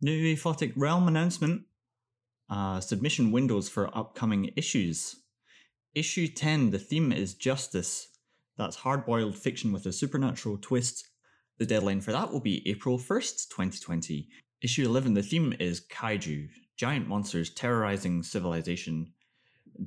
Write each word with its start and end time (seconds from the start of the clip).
New 0.00 0.36
Aphotic 0.36 0.72
Realm 0.76 1.08
announcement. 1.08 1.62
Uh, 2.48 2.78
submission 2.78 3.32
windows 3.32 3.68
for 3.68 3.94
upcoming 3.98 4.52
issues. 4.54 5.16
Issue 5.92 6.28
10, 6.28 6.70
the 6.70 6.78
theme 6.78 7.10
is 7.10 7.34
justice. 7.34 8.08
That's 8.56 8.76
hard 8.76 9.04
boiled 9.04 9.36
fiction 9.36 9.72
with 9.72 9.86
a 9.86 9.92
supernatural 9.92 10.58
twist. 10.58 11.08
The 11.58 11.66
deadline 11.66 12.00
for 12.00 12.12
that 12.12 12.32
will 12.32 12.40
be 12.40 12.66
April 12.68 12.96
1st, 12.96 13.48
2020. 13.48 14.28
Issue 14.62 14.86
11, 14.86 15.14
the 15.14 15.22
theme 15.22 15.52
is 15.58 15.84
kaiju, 15.90 16.48
giant 16.76 17.08
monsters 17.08 17.50
terrorizing 17.50 18.22
civilization. 18.22 19.12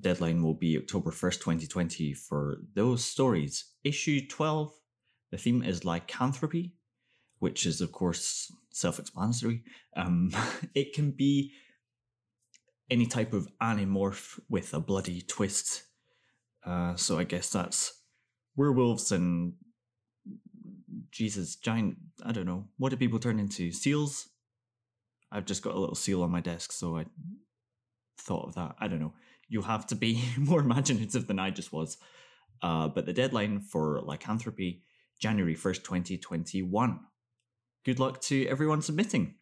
Deadline 0.02 0.44
will 0.44 0.54
be 0.54 0.78
October 0.78 1.12
1st, 1.12 1.40
2020 1.40 2.14
for 2.14 2.58
those 2.76 3.04
stories. 3.04 3.64
Issue 3.86 4.28
12, 4.28 4.74
the 5.32 5.38
theme 5.38 5.64
is 5.64 5.86
lycanthropy, 5.86 6.74
which 7.42 7.66
is, 7.66 7.82
of 7.82 7.92
course, 7.92 8.54
self 8.70 9.00
explanatory. 9.00 9.64
Um, 9.98 10.32
it 10.76 10.94
can 10.94 11.10
be 11.10 11.54
any 12.90 13.08
type 13.08 13.34
of 13.34 13.48
animorph 13.60 14.40
with 14.48 14.74
a 14.76 14.80
bloody 14.80 15.22
twist. 15.22 15.84
Uh, 16.64 16.96
so 16.96 17.18
I 17.18 17.24
guess 17.24 17.50
that's 17.50 18.00
werewolves 18.56 19.12
and 19.12 19.54
Jesus, 21.10 21.56
giant. 21.56 21.98
I 22.24 22.32
don't 22.32 22.46
know. 22.46 22.68
What 22.78 22.90
do 22.90 22.98
people 22.98 23.18
turn 23.18 23.40
into? 23.40 23.72
Seals? 23.72 24.30
I've 25.32 25.46
just 25.46 25.64
got 25.64 25.74
a 25.74 25.80
little 25.80 25.96
seal 25.96 26.22
on 26.22 26.30
my 26.30 26.42
desk, 26.42 26.72
so 26.72 26.98
I 26.98 27.06
thought 28.20 28.50
of 28.50 28.56
that. 28.56 28.76
I 28.80 28.88
don't 28.88 29.00
know. 29.00 29.14
You'll 29.50 29.64
have 29.64 29.88
to 29.88 29.96
be 29.96 30.24
more 30.38 30.60
imaginative 30.60 31.26
than 31.26 31.40
I 31.40 31.50
just 31.50 31.74
was. 31.74 31.98
Uh, 32.62 32.88
but 32.88 33.08
the 33.08 33.14
deadline 33.14 33.62
for 33.62 34.00
lycanthropy, 34.04 34.84
January 35.20 35.56
1st, 35.56 35.84
2021. 35.84 37.00
Good 37.84 37.98
luck 38.00 38.22
to 38.22 38.46
everyone 38.46 38.84
submitting. 38.84 39.34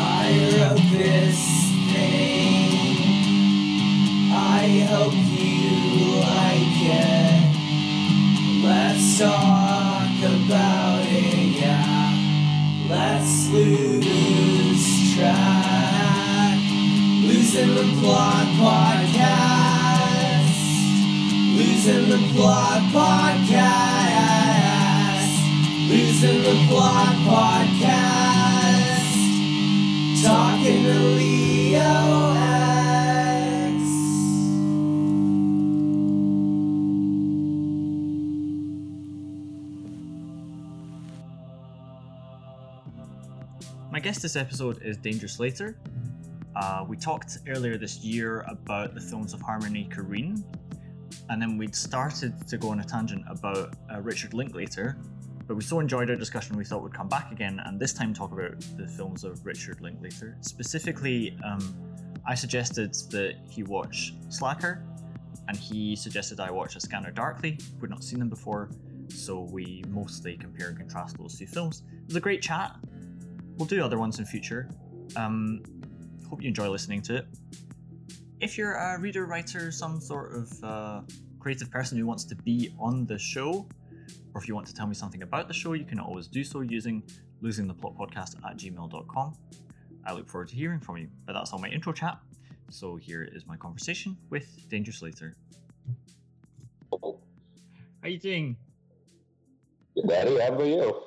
I 0.00 0.48
wrote 0.60 0.88
Losing 21.88 22.10
the 22.10 22.18
plot 22.34 22.82
podcast. 22.92 23.48
Losing 25.88 26.42
the 26.42 26.66
plot 26.68 27.14
podcast. 27.24 27.82
Talking 30.22 30.82
to 30.84 30.92
Leo 31.16 32.34
X. 32.36 33.72
My 43.90 43.98
guest 43.98 44.20
this 44.20 44.36
episode 44.36 44.82
is 44.82 44.98
Danger 44.98 45.26
Slater. 45.26 45.78
Uh, 46.54 46.84
we 46.86 46.98
talked 46.98 47.38
earlier 47.48 47.78
this 47.78 48.00
year 48.04 48.44
about 48.46 48.94
the 48.94 49.00
films 49.00 49.32
of 49.32 49.40
Harmony 49.40 49.88
Korine, 49.90 50.44
and 51.30 51.40
then 51.40 51.58
we'd 51.58 51.74
started 51.74 52.46
to 52.48 52.58
go 52.58 52.70
on 52.70 52.80
a 52.80 52.84
tangent 52.84 53.24
about 53.28 53.74
uh, 53.92 54.00
Richard 54.00 54.34
Linklater, 54.34 54.98
but 55.46 55.56
we 55.56 55.62
so 55.62 55.80
enjoyed 55.80 56.10
our 56.10 56.16
discussion 56.16 56.56
we 56.56 56.64
thought 56.64 56.82
we'd 56.82 56.94
come 56.94 57.08
back 57.08 57.32
again 57.32 57.60
and 57.64 57.80
this 57.80 57.92
time 57.92 58.12
talk 58.12 58.32
about 58.32 58.60
the 58.76 58.86
films 58.86 59.24
of 59.24 59.44
Richard 59.44 59.80
Linklater. 59.80 60.36
Specifically, 60.40 61.36
um, 61.44 61.74
I 62.26 62.34
suggested 62.34 62.94
that 63.10 63.36
he 63.48 63.62
watch 63.62 64.12
Slacker, 64.28 64.84
and 65.48 65.56
he 65.56 65.96
suggested 65.96 66.40
I 66.40 66.50
watch 66.50 66.76
A 66.76 66.80
Scanner 66.80 67.10
Darkly. 67.10 67.58
We'd 67.80 67.90
not 67.90 68.04
seen 68.04 68.18
them 68.18 68.28
before, 68.28 68.68
so 69.08 69.40
we 69.50 69.82
mostly 69.88 70.36
compare 70.36 70.68
and 70.68 70.78
contrast 70.78 71.16
those 71.16 71.38
two 71.38 71.46
films. 71.46 71.82
It 72.02 72.06
was 72.06 72.16
a 72.16 72.20
great 72.20 72.42
chat. 72.42 72.76
We'll 73.56 73.66
do 73.66 73.82
other 73.82 73.98
ones 73.98 74.18
in 74.18 74.26
future. 74.26 74.68
Um, 75.16 75.62
hope 76.28 76.42
you 76.42 76.48
enjoy 76.48 76.68
listening 76.68 77.00
to 77.02 77.16
it. 77.16 77.26
If 78.40 78.58
you're 78.58 78.74
a 78.74 79.00
reader, 79.00 79.24
writer, 79.24 79.72
some 79.72 80.00
sort 80.00 80.34
of 80.34 80.64
uh, 80.64 81.00
creative 81.38 81.70
person 81.70 81.98
who 81.98 82.06
wants 82.06 82.24
to 82.24 82.34
be 82.34 82.74
on 82.78 83.06
the 83.06 83.18
show, 83.18 83.66
or 84.34 84.40
if 84.40 84.48
you 84.48 84.54
want 84.54 84.66
to 84.66 84.74
tell 84.74 84.86
me 84.86 84.94
something 84.94 85.22
about 85.22 85.48
the 85.48 85.54
show, 85.54 85.72
you 85.72 85.84
can 85.84 85.98
always 85.98 86.26
do 86.26 86.44
so 86.44 86.60
using 86.60 87.02
losingtheplotpodcast 87.42 88.36
at 88.44 88.56
gmail.com. 88.56 89.36
I 90.04 90.12
look 90.12 90.28
forward 90.28 90.48
to 90.48 90.56
hearing 90.56 90.80
from 90.80 90.96
you. 90.96 91.08
But 91.26 91.34
that's 91.34 91.52
all 91.52 91.58
my 91.58 91.68
intro 91.68 91.92
chat. 91.92 92.18
So 92.70 92.96
here 92.96 93.28
is 93.32 93.46
my 93.46 93.56
conversation 93.56 94.16
with 94.30 94.68
Danger 94.68 94.92
Slater. 94.92 95.36
How 96.92 97.18
are 98.02 98.08
you 98.08 98.18
doing? 98.18 98.56
Good, 99.94 100.08
Daddy. 100.08 100.38
How 100.38 100.48
about 100.48 100.66
you? 100.66 101.02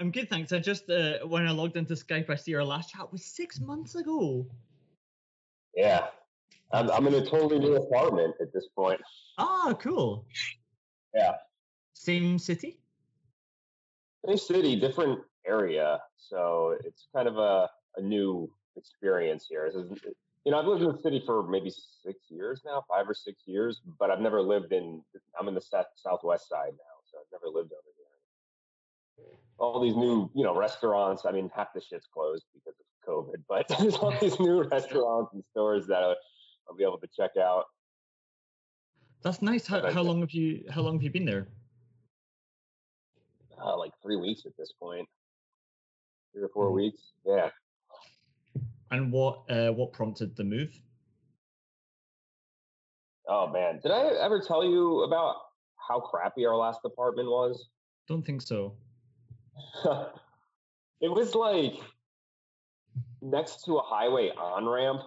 I'm 0.00 0.10
good, 0.10 0.28
thanks. 0.28 0.52
I 0.52 0.58
just 0.58 0.90
uh, 0.90 1.18
when 1.26 1.46
I 1.46 1.52
logged 1.52 1.76
into 1.76 1.94
Skype, 1.94 2.28
I 2.28 2.34
see 2.34 2.54
our 2.54 2.64
last 2.64 2.90
chat 2.90 3.10
was 3.12 3.24
six 3.24 3.60
months 3.60 3.94
ago. 3.94 4.46
Yeah, 5.74 6.06
I'm, 6.72 6.90
I'm 6.90 7.06
in 7.06 7.14
a 7.14 7.24
totally 7.24 7.58
new 7.58 7.76
apartment 7.76 8.34
at 8.40 8.52
this 8.52 8.66
point. 8.74 9.00
Ah, 9.38 9.74
cool. 9.78 10.26
Yeah, 11.14 11.34
Same 11.92 12.38
city. 12.38 12.80
same 14.26 14.36
city, 14.38 14.76
different 14.80 15.20
area, 15.46 16.00
so 16.16 16.76
it's 16.84 17.06
kind 17.14 17.28
of 17.28 17.38
a, 17.38 17.68
a 17.96 18.02
new 18.02 18.50
experience 18.76 19.46
here. 19.48 19.70
You 20.44 20.50
know, 20.52 20.58
I've 20.58 20.66
lived 20.66 20.82
in 20.82 20.88
the 20.92 20.98
city 21.00 21.22
for 21.24 21.46
maybe 21.46 21.70
six 21.70 22.18
years 22.28 22.62
now, 22.66 22.84
five 22.88 23.08
or 23.08 23.14
six 23.14 23.42
years, 23.46 23.80
but 23.98 24.10
I've 24.10 24.20
never 24.20 24.42
lived 24.42 24.72
in. 24.72 25.02
I'm 25.38 25.48
in 25.48 25.54
the 25.54 25.60
south, 25.60 25.86
southwest 25.96 26.48
side 26.48 26.72
now, 26.72 26.94
so 27.10 27.18
I've 27.18 27.32
never 27.32 27.46
lived 27.46 27.72
over 27.72 27.90
here. 27.96 28.04
All 29.58 29.80
these 29.80 29.94
new, 29.96 30.28
you 30.34 30.42
know, 30.42 30.54
restaurants. 30.56 31.24
I 31.24 31.30
mean, 31.32 31.50
half 31.54 31.68
the 31.74 31.80
shit's 31.80 32.08
closed 32.12 32.44
because 32.52 32.74
of 32.78 33.08
COVID, 33.08 33.44
but 33.48 33.68
there's 33.78 33.94
all 33.96 34.12
these 34.20 34.38
new 34.40 34.64
restaurants 34.64 35.32
and 35.32 35.44
stores 35.52 35.86
that 35.86 36.02
I'll, 36.68 36.76
be 36.76 36.84
able 36.84 36.98
to 36.98 37.08
check 37.16 37.32
out. 37.36 37.64
That's 39.22 39.42
nice. 39.42 39.66
How, 39.66 39.90
how 39.90 40.02
long 40.02 40.20
have 40.20 40.32
you 40.32 40.64
how 40.70 40.82
long 40.82 40.94
have 40.94 41.02
you 41.02 41.10
been 41.10 41.24
there? 41.24 41.48
uh, 43.64 43.76
like 43.76 43.92
three 44.02 44.16
weeks 44.16 44.42
at 44.46 44.52
this 44.58 44.72
point, 44.78 45.08
three 46.32 46.42
or 46.42 46.48
4 46.48 46.70
Mhm. 46.70 46.74
weeks. 46.74 47.12
Yeah. 47.24 47.50
And 48.90 49.10
what 49.10 49.50
uh, 49.50 49.70
what 49.72 49.92
prompted 49.92 50.36
the 50.36 50.44
move? 50.44 50.80
Oh 53.26 53.46
man, 53.46 53.80
did 53.80 53.90
I 53.90 54.14
ever 54.20 54.40
tell 54.40 54.62
you 54.64 55.02
about 55.04 55.36
how 55.76 55.98
crappy 56.00 56.44
our 56.44 56.56
last 56.56 56.80
apartment 56.84 57.28
was? 57.28 57.70
Don't 58.06 58.24
think 58.24 58.42
so. 58.42 58.76
it 61.00 61.08
was 61.08 61.34
like 61.34 61.74
next 63.22 63.64
to 63.64 63.78
a 63.78 63.82
highway 63.82 64.30
on 64.30 64.68
ramp. 64.68 65.02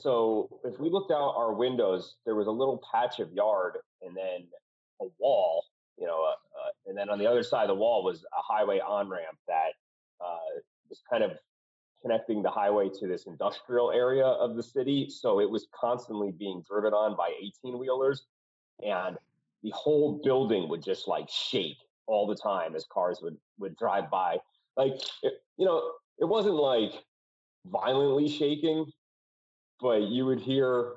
So 0.00 0.48
if 0.64 0.78
we 0.80 0.90
looked 0.90 1.10
out 1.10 1.34
our 1.36 1.52
windows, 1.52 2.16
there 2.24 2.34
was 2.34 2.46
a 2.46 2.50
little 2.50 2.82
patch 2.92 3.20
of 3.20 3.32
yard 3.32 3.78
and 4.00 4.16
then 4.16 4.46
a 5.00 5.04
wall, 5.18 5.64
you 5.98 6.06
know, 6.06 6.24
uh, 6.24 6.30
uh, 6.30 6.70
and 6.86 6.96
then 6.96 7.10
on 7.10 7.18
the 7.18 7.26
other 7.26 7.42
side 7.42 7.62
of 7.62 7.68
the 7.68 7.74
wall 7.74 8.02
was 8.02 8.24
a 8.24 8.42
highway 8.42 8.80
on 8.80 9.08
ramp 9.08 9.38
that 9.46 9.72
uh, 10.20 10.60
was 10.88 11.02
kind 11.10 11.22
of 11.22 11.32
connecting 12.00 12.42
the 12.42 12.50
highway 12.50 12.88
to 12.88 13.06
this 13.06 13.26
industrial 13.26 13.92
area 13.92 14.26
of 14.26 14.56
the 14.56 14.62
city. 14.62 15.08
So 15.08 15.40
it 15.40 15.48
was 15.48 15.68
constantly 15.78 16.32
being 16.32 16.64
driven 16.68 16.92
on 16.92 17.16
by 17.16 17.30
18 17.64 17.78
wheelers. 17.78 18.24
And 18.84 19.16
the 19.62 19.70
whole 19.70 20.20
building 20.24 20.68
would 20.68 20.82
just 20.82 21.06
like 21.06 21.28
shake 21.30 21.76
all 22.06 22.26
the 22.26 22.34
time 22.34 22.74
as 22.74 22.84
cars 22.92 23.20
would, 23.22 23.36
would 23.58 23.76
drive 23.76 24.10
by. 24.10 24.38
Like, 24.76 24.94
it, 25.22 25.34
you 25.56 25.64
know, 25.64 25.92
it 26.18 26.24
wasn't 26.24 26.56
like 26.56 26.92
violently 27.66 28.28
shaking, 28.28 28.86
but 29.82 30.02
you 30.02 30.24
would 30.26 30.40
hear 30.40 30.94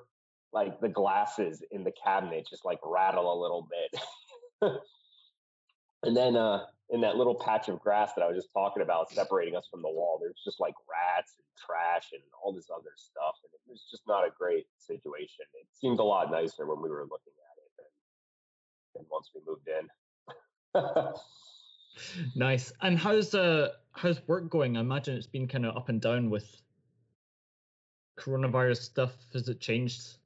like 0.54 0.80
the 0.80 0.88
glasses 0.88 1.64
in 1.72 1.84
the 1.84 1.92
cabinet 1.92 2.48
just 2.50 2.64
like 2.64 2.80
rattle 2.86 3.34
a 3.34 3.38
little 3.42 3.68
bit. 3.70 4.72
and 6.04 6.16
then 6.16 6.38
uh, 6.38 6.64
in 6.92 7.02
that 7.02 7.18
little 7.18 7.36
patch 7.36 7.68
of 7.68 7.80
grass 7.82 8.14
that 8.16 8.22
I 8.24 8.28
was 8.28 8.38
just 8.38 8.54
talking 8.54 8.84
about 8.84 9.12
separating 9.12 9.56
us 9.56 9.68
from 9.70 9.82
the 9.82 9.90
wall, 9.90 10.20
there's 10.22 10.40
just 10.46 10.60
like 10.60 10.76
rats 10.90 11.34
and 11.38 11.46
trash 11.58 12.12
and 12.14 12.22
all 12.42 12.54
this 12.54 12.70
other 12.74 12.94
stuff. 12.96 13.36
And 13.44 13.52
it 13.54 13.62
was 13.68 13.86
just 13.90 14.04
not 14.08 14.26
a 14.26 14.30
great 14.38 14.68
situation. 14.78 15.46
It 15.56 15.68
seemed 15.74 16.00
a 16.00 16.04
lot 16.04 16.32
nicer 16.32 16.66
when 16.66 16.82
we 16.82 16.90
were 16.90 17.04
looking 17.04 17.34
at 17.36 17.58
it 17.58 17.72
than, 18.96 19.02
than 19.02 19.06
once 19.12 19.32
we 19.34 19.42
moved 19.46 19.68
in. 19.68 19.90
Nice. 22.36 22.72
And 22.82 22.98
how's 22.98 23.34
uh 23.34 23.70
how's 23.94 24.26
work 24.28 24.50
going? 24.50 24.78
I 24.78 24.82
imagine 24.82 25.16
it's 25.16 25.28
been 25.28 25.48
kind 25.48 25.66
of 25.66 25.76
up 25.78 25.90
and 25.90 26.02
down 26.02 26.30
with 26.30 26.62
coronavirus 28.18 28.78
stuff. 28.78 29.14
Has 29.34 29.48
it 29.50 29.60
changed? 29.60 30.18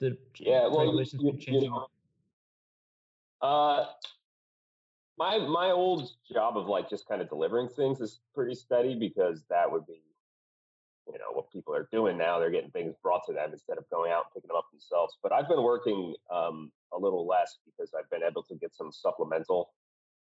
The 0.00 0.16
Yeah, 0.38 0.66
well, 0.66 0.80
you, 0.84 0.86
regulations 0.86 1.22
you, 1.22 1.32
been 1.32 1.62
you 1.62 1.70
know, 1.70 1.86
Uh, 3.40 3.86
my 5.18 5.38
my 5.38 5.70
old 5.70 6.10
job 6.32 6.56
of 6.56 6.66
like 6.66 6.88
just 6.88 7.06
kind 7.06 7.20
of 7.20 7.28
delivering 7.28 7.68
things 7.68 8.00
is 8.00 8.20
pretty 8.34 8.54
steady 8.54 8.94
because 8.94 9.42
that 9.50 9.70
would 9.70 9.86
be, 9.86 10.02
you 11.06 11.18
know, 11.18 11.32
what 11.32 11.52
people 11.52 11.74
are 11.74 11.88
doing 11.92 12.16
now. 12.16 12.38
They're 12.38 12.50
getting 12.50 12.70
things 12.70 12.94
brought 13.02 13.22
to 13.26 13.32
them 13.32 13.52
instead 13.52 13.78
of 13.78 13.88
going 13.90 14.10
out 14.10 14.24
and 14.26 14.34
picking 14.34 14.48
them 14.48 14.56
up 14.56 14.70
themselves. 14.70 15.18
But 15.22 15.32
I've 15.32 15.48
been 15.48 15.62
working 15.62 16.14
um, 16.30 16.72
a 16.92 16.98
little 16.98 17.26
less 17.26 17.58
because 17.64 17.92
I've 17.96 18.08
been 18.10 18.22
able 18.22 18.42
to 18.44 18.54
get 18.56 18.74
some 18.74 18.90
supplemental 18.90 19.70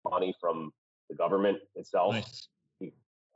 money 0.09 0.35
from 0.41 0.73
the 1.09 1.15
government 1.15 1.59
itself. 1.75 2.15
Nice. 2.15 2.49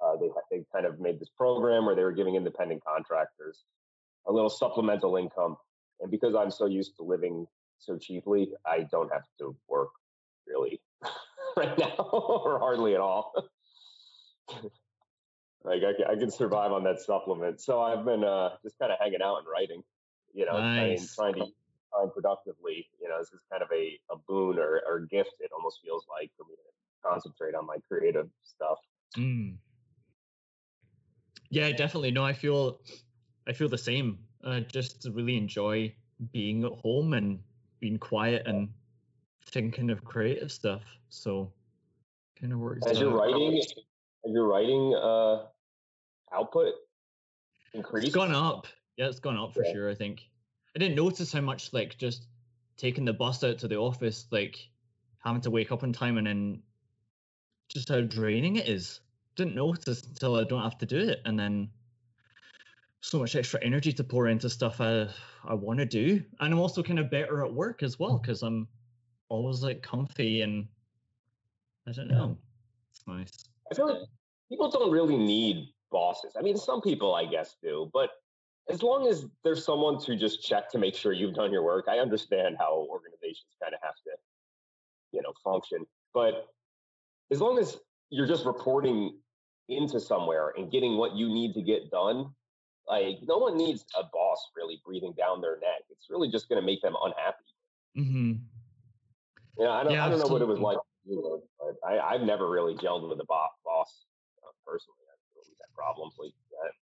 Uh, 0.03 0.17
they 0.17 0.29
they 0.51 0.65
kind 0.73 0.87
of 0.87 0.99
made 1.01 1.21
this 1.21 1.29
program 1.37 1.87
where 1.87 1.95
they 1.95 2.03
were 2.03 2.13
giving 2.13 2.35
independent 2.35 2.83
contractors 2.85 3.65
a 4.27 4.33
little 4.33 4.51
supplemental 4.51 5.17
income, 5.17 5.57
and 6.01 6.11
because 6.11 6.35
I'm 6.35 6.51
so 6.51 6.67
used 6.67 6.97
to 6.97 7.03
living 7.03 7.47
so 7.79 7.99
cheaply, 7.99 8.51
I 8.67 8.87
don't 8.91 9.13
have 9.13 9.25
to 9.39 9.57
work 9.69 9.91
really 10.47 10.81
right 11.57 11.77
now 11.79 11.95
or 11.99 12.59
hardly 12.59 12.95
at 12.95 13.01
all. 13.01 13.33
like 15.65 15.83
I, 15.83 16.13
I 16.13 16.17
can 16.17 16.31
survive 16.31 16.73
on 16.73 16.85
that 16.85 17.01
supplement, 17.01 17.61
so 17.61 17.81
I've 17.81 18.05
been 18.05 18.25
uh, 18.25 18.51
just 18.63 18.79
kind 18.79 18.93
of 18.93 18.99
hanging 19.01 19.23
out 19.23 19.39
and 19.39 19.47
writing, 19.47 19.83
you 20.35 20.47
know, 20.47 20.53
trying, 20.53 20.91
Nice. 20.91 21.15
trying 21.15 21.35
to 21.35 21.41
use 21.41 21.53
time 21.93 22.11
productively. 22.13 22.89
You 23.01 23.09
know, 23.09 23.19
this 23.19 23.33
is 23.33 23.41
kind 23.51 23.63
of 23.63 23.69
a, 23.73 23.99
a 24.11 24.17
boon 24.29 24.59
or, 24.59 24.81
or 24.87 25.01
gift. 25.01 25.35
It 25.41 25.51
almost 25.55 25.81
feels 25.85 26.07
like 26.09 26.31
for 26.37 26.45
me 26.45 26.55
to 26.55 27.09
concentrate 27.09 27.55
on 27.55 27.67
my 27.67 27.77
creative 27.89 28.29
stuff. 28.43 28.79
Mm. 29.17 29.57
Yeah, 31.53 31.71
definitely. 31.71 32.11
No, 32.11 32.25
I 32.25 32.33
feel 32.33 32.81
I 33.47 33.53
feel 33.53 33.69
the 33.69 33.77
same. 33.77 34.19
I 34.43 34.61
just 34.61 35.07
really 35.13 35.37
enjoy 35.37 35.95
being 36.33 36.65
at 36.65 36.73
home 36.73 37.13
and 37.13 37.41
being 37.79 37.99
quiet 37.99 38.47
and 38.47 38.71
thinking 39.51 39.91
of 39.91 40.03
creative 40.03 40.51
stuff. 40.51 40.83
So 41.11 41.53
kind 42.41 42.55
of 42.55 42.59
works. 42.59 42.87
Has 42.87 42.99
your 42.99 43.11
out. 43.11 43.19
writing, 43.19 43.57
has 43.57 44.33
your 44.33 44.47
writing 44.47 44.95
uh, 44.95 45.45
output 46.33 46.73
increased? 47.75 48.07
It's 48.07 48.15
gone 48.15 48.33
up. 48.35 48.67
Yeah, 48.97 49.09
it's 49.09 49.21
gone 49.21 49.37
up 49.37 49.53
for 49.53 49.63
Yeah. 49.63 49.73
sure. 49.73 49.91
I 49.91 49.95
think 49.95 50.23
I 50.75 50.79
didn't 50.79 50.97
notice 50.97 51.33
how 51.35 51.43
much 51.43 51.75
like 51.75 51.99
just 51.99 52.29
taking 52.79 53.05
the 53.05 53.13
bus 53.13 53.45
out 53.45 53.59
to 53.59 53.69
the 53.69 53.77
office, 53.77 54.27
like 54.31 54.57
having 55.19 55.43
to 55.43 55.51
wake 55.51 55.71
up 55.71 55.83
on 55.83 55.93
time, 55.93 56.17
and 56.17 56.27
then 56.27 56.63
just 57.69 57.91
how 57.91 58.01
draining 58.01 58.57
it 58.57 58.69
is. 58.69 59.01
Didn't 59.37 59.55
notice 59.55 60.03
until 60.03 60.37
I 60.37 60.45
don't 60.45 60.63
have 60.63 60.79
to 60.79 60.87
do 60.87 60.99
it, 60.99 61.21
and 61.25 61.39
then 61.39 61.71
so 63.01 63.19
much 63.19 63.35
extra 63.35 63.61
energy 63.63 63.93
to 63.93 64.05
pour 64.05 64.29
into 64.29 64.49
stuff 64.49 64.81
I 64.81 65.09
I 65.45 65.55
want 65.55 65.79
to 65.81 65.87
do, 65.87 66.23
and 66.41 66.53
I'm 66.53 66.61
also 66.61 66.83
kind 66.83 66.99
of 66.99 67.11
better 67.11 67.45
at 67.45 67.53
work 67.53 67.83
as 67.83 67.99
well 67.99 68.19
mm. 68.19 68.23
because 68.23 68.43
I'm 68.43 68.69
always 69.29 69.63
like 69.63 69.83
comfy 69.83 70.43
and 70.43 70.67
I 71.89 71.93
don't 71.93 72.09
know. 72.09 72.37
It's 72.91 73.07
nice. 73.07 73.33
I 73.71 73.75
feel 73.75 73.89
like 73.89 74.09
people 74.49 74.71
don't 74.71 74.93
really 74.93 75.17
need 75.17 75.69
bosses. 75.91 76.35
I 76.39 76.43
mean, 76.43 76.57
some 76.57 76.81
people, 76.81 77.15
I 77.15 77.25
guess, 77.25 77.57
do, 77.63 77.91
but 77.93 78.11
as 78.69 78.83
long 78.83 79.09
as 79.09 79.27
there's 79.43 79.65
someone 79.65 79.99
to 80.01 80.17
just 80.17 80.47
check 80.47 80.71
to 80.71 80.79
make 80.79 80.95
sure 80.95 81.13
you've 81.13 81.35
done 81.35 81.53
your 81.53 81.63
work, 81.63 81.87
I 81.89 81.99
understand 81.99 82.57
how 82.59 82.87
organizations 82.89 83.57
kind 83.61 83.75
of 83.75 83.81
have 83.83 83.95
to, 84.05 84.11
you 85.13 85.23
know, 85.23 85.33
function. 85.43 85.85
But 86.15 86.47
as 87.31 87.41
long 87.41 87.59
as 87.59 87.79
you're 88.13 88.27
just 88.29 88.47
reporting 88.47 89.21
into 89.69 90.01
somewhere 90.01 90.51
and 90.57 90.71
getting 90.71 90.99
what 90.99 91.17
you 91.17 91.29
need 91.29 91.55
to 91.55 91.63
get 91.63 91.91
done, 91.91 92.35
like 92.87 93.19
no 93.23 93.39
one 93.39 93.57
needs 93.57 93.85
a 93.99 94.05
boss 94.13 94.51
really 94.57 94.81
breathing 94.85 95.15
down 95.17 95.41
their 95.41 95.59
neck. 95.59 95.83
It's 95.91 96.09
really 96.11 96.31
just 96.31 96.49
going 96.49 96.61
to 96.61 96.67
make 96.67 96.83
them 96.83 96.95
unhappy. 97.03 97.45
hmm 97.95 98.33
You 99.59 99.65
know, 99.65 99.71
I 99.73 99.85
don't, 99.85 99.93
Yeah, 99.93 100.05
I 100.05 100.09
don't 100.11 100.21
know 100.21 100.29
what 100.29 100.43
it 100.43 100.49
was 100.49 100.61
like, 100.61 100.79
you, 101.05 101.43
but 101.59 101.77
I, 101.87 101.99
I've 101.99 102.23
never 102.23 102.51
really 102.51 102.75
gelled 102.75 103.09
with 103.09 103.21
a 103.21 103.25
bo- 103.25 103.49
boss 103.65 104.07
uh, 104.43 104.53
personally. 104.67 105.05
I 105.09 105.15
don't 105.17 105.45
really 105.45 105.57
problems 105.75 106.15
like 106.19 106.33
that. 106.51 106.73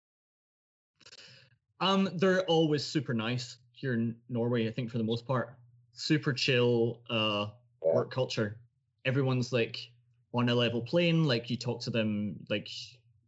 Um, 1.80 2.10
they're 2.16 2.44
always 2.44 2.84
super 2.84 3.14
nice 3.14 3.58
here 3.72 3.94
in 3.94 4.20
Norway. 4.28 4.68
I 4.68 4.72
think 4.72 4.90
for 4.90 4.98
the 4.98 5.04
most 5.04 5.26
part, 5.26 5.58
super 5.92 6.32
chill 6.32 7.02
uh 7.10 7.50
Yeah. 7.84 7.92
work 7.94 8.10
culture. 8.10 8.60
Everyone's 9.04 9.52
like 9.52 9.92
on 10.32 10.48
a 10.48 10.54
level 10.54 10.80
plane. 10.80 11.24
Like 11.24 11.50
you 11.50 11.56
talk 11.56 11.80
to 11.82 11.90
them, 11.90 12.36
like 12.48 12.68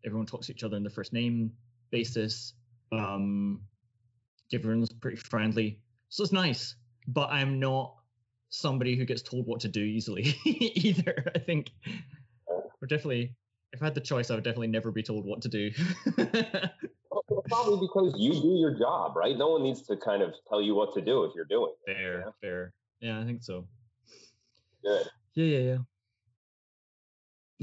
everyone 0.04 0.26
talks 0.26 0.46
to 0.46 0.52
each 0.52 0.64
other 0.64 0.76
in 0.76 0.82
the 0.82 0.90
first 0.90 1.12
name 1.12 1.52
basis. 1.90 2.54
Um, 2.92 3.60
everyone's 4.52 4.92
pretty 4.92 5.16
friendly, 5.16 5.78
so 6.08 6.22
it's 6.24 6.32
nice. 6.32 6.76
But 7.08 7.30
I'm 7.30 7.58
not 7.58 7.94
somebody 8.50 8.96
who 8.96 9.04
gets 9.04 9.22
told 9.22 9.46
what 9.46 9.60
to 9.60 9.68
do 9.68 9.80
easily 9.80 10.34
either. 10.44 11.32
I 11.34 11.38
think 11.38 11.70
we're 12.48 12.88
definitely. 12.88 13.34
If 13.74 13.80
I 13.80 13.86
had 13.86 13.94
the 13.94 14.02
choice, 14.02 14.30
I 14.30 14.34
would 14.34 14.44
definitely 14.44 14.66
never 14.66 14.90
be 14.90 15.02
told 15.02 15.24
what 15.24 15.40
to 15.42 15.48
do. 15.48 15.70
Well, 17.28 17.42
probably 17.48 17.86
because 17.86 18.14
you 18.18 18.32
do 18.32 18.56
your 18.58 18.78
job, 18.78 19.16
right? 19.16 19.36
No 19.36 19.48
one 19.48 19.62
needs 19.62 19.82
to 19.82 19.96
kind 19.98 20.22
of 20.22 20.34
tell 20.48 20.62
you 20.62 20.74
what 20.74 20.94
to 20.94 21.00
do 21.02 21.24
if 21.24 21.34
you're 21.34 21.44
doing 21.44 21.72
it. 21.86 21.94
Fair, 21.94 22.18
Yeah. 22.20 22.30
fair. 22.40 22.72
Yeah, 23.00 23.20
I 23.20 23.24
think 23.24 23.42
so. 23.42 23.66
Good. 24.82 25.06
Yeah, 25.34 25.44
yeah, 25.44 25.58
yeah. 25.58 25.78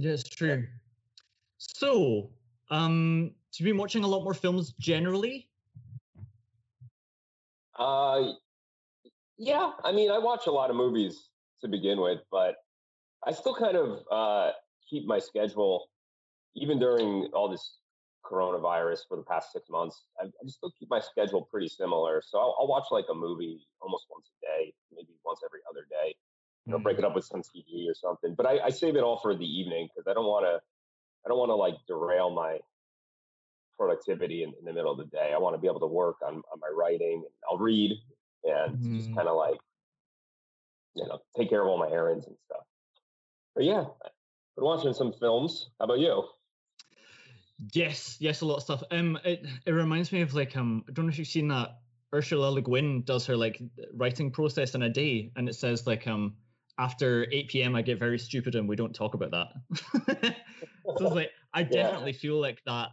It's 0.05 0.23
true. 0.23 0.65
So, 1.57 2.29
um, 2.69 3.31
so 3.51 3.63
you've 3.63 3.73
been 3.73 3.77
watching 3.77 4.03
a 4.03 4.07
lot 4.07 4.23
more 4.23 4.33
films 4.33 4.73
generally. 4.79 5.49
Uh, 7.77 8.33
yeah, 9.37 9.71
I 9.83 9.91
mean, 9.91 10.11
I 10.11 10.17
watch 10.19 10.47
a 10.47 10.51
lot 10.51 10.69
of 10.69 10.75
movies 10.75 11.29
to 11.61 11.67
begin 11.67 12.01
with, 12.01 12.19
but 12.31 12.55
I 13.25 13.31
still 13.31 13.55
kind 13.55 13.75
of 13.75 13.99
uh, 14.11 14.51
keep 14.89 15.05
my 15.05 15.19
schedule, 15.19 15.89
even 16.55 16.79
during 16.79 17.29
all 17.33 17.49
this 17.49 17.77
coronavirus 18.25 18.99
for 19.07 19.17
the 19.17 19.23
past 19.23 19.51
six 19.53 19.69
months. 19.69 20.03
I, 20.19 20.25
I 20.25 20.43
just 20.43 20.57
still 20.57 20.73
keep 20.77 20.89
my 20.89 20.99
schedule 20.99 21.47
pretty 21.49 21.69
similar. 21.69 22.21
So 22.25 22.37
I'll, 22.37 22.55
I'll 22.59 22.67
watch 22.67 22.85
like 22.91 23.05
a 23.09 23.15
movie 23.15 23.65
almost 23.81 24.05
once 24.09 24.29
a 24.37 24.45
day, 24.45 24.73
maybe 24.93 25.13
once 25.25 25.39
every 25.45 25.61
other 25.69 25.85
day. 25.89 26.15
You 26.65 26.73
know, 26.73 26.79
break 26.79 26.99
it 26.99 27.05
up 27.05 27.15
with 27.15 27.25
some 27.25 27.41
TV 27.41 27.89
or 27.89 27.95
something. 27.95 28.35
But 28.35 28.45
I, 28.45 28.59
I 28.65 28.69
save 28.69 28.95
it 28.95 29.03
all 29.03 29.17
for 29.19 29.35
the 29.35 29.45
evening 29.45 29.87
because 29.87 30.07
I 30.09 30.13
don't 30.13 30.25
want 30.25 30.45
to. 30.45 30.61
I 31.25 31.29
don't 31.29 31.37
want 31.37 31.49
to 31.49 31.55
like 31.55 31.75
derail 31.87 32.29
my 32.29 32.59
productivity 33.77 34.43
in, 34.43 34.53
in 34.59 34.65
the 34.65 34.73
middle 34.73 34.91
of 34.91 34.97
the 34.97 35.05
day. 35.05 35.31
I 35.33 35.37
want 35.37 35.55
to 35.55 35.57
be 35.59 35.67
able 35.67 35.79
to 35.81 35.87
work 35.87 36.17
on, 36.25 36.35
on 36.35 36.59
my 36.59 36.69
writing. 36.75 37.23
And 37.25 37.33
I'll 37.49 37.57
read 37.57 37.91
and 38.43 38.77
just 38.95 39.09
Mhm. 39.09 39.15
kind 39.15 39.27
of 39.27 39.35
like, 39.37 39.59
you 40.95 41.05
know, 41.07 41.19
take 41.35 41.49
care 41.49 41.61
of 41.61 41.67
all 41.67 41.77
my 41.77 41.89
errands 41.89 42.25
and 42.27 42.37
stuff. 42.45 42.65
But 43.55 43.63
yeah, 43.65 43.81
I've 44.03 44.11
been 44.55 44.65
watching 44.65 44.93
some 44.93 45.13
films. 45.13 45.69
How 45.79 45.85
about 45.85 45.99
you? 45.99 46.23
Yes, 47.73 48.17
yes, 48.19 48.41
a 48.41 48.45
lot 48.45 48.57
of 48.57 48.63
stuff. 48.63 48.83
Um, 48.91 49.19
it 49.25 49.45
it 49.65 49.71
reminds 49.71 50.11
me 50.11 50.21
of 50.21 50.33
like 50.33 50.55
um, 50.55 50.85
I 50.87 50.93
don't 50.93 51.05
know 51.05 51.09
if 51.09 51.19
you've 51.19 51.27
seen 51.27 51.49
that. 51.49 51.79
Ursula 52.13 52.49
Le 52.49 52.61
Guin 52.61 53.03
does 53.03 53.25
her 53.27 53.37
like 53.37 53.61
writing 53.93 54.31
process 54.31 54.73
in 54.75 54.81
a 54.81 54.89
day, 54.89 55.31
and 55.35 55.47
it 55.47 55.53
says 55.53 55.85
like 55.85 56.07
um, 56.07 56.37
after 56.79 57.27
eight 57.31 57.49
p.m. 57.49 57.75
I 57.75 57.81
get 57.83 57.99
very 57.99 58.17
stupid 58.17 58.55
and 58.55 58.67
we 58.67 58.75
don't 58.75 58.93
talk 58.95 59.13
about 59.13 59.31
that. 59.31 60.35
so 60.97 61.05
it's 61.05 61.15
like 61.15 61.31
I 61.53 61.61
Yeah. 61.61 61.69
definitely 61.83 62.13
feel 62.13 62.39
like 62.39 62.61
that 62.65 62.89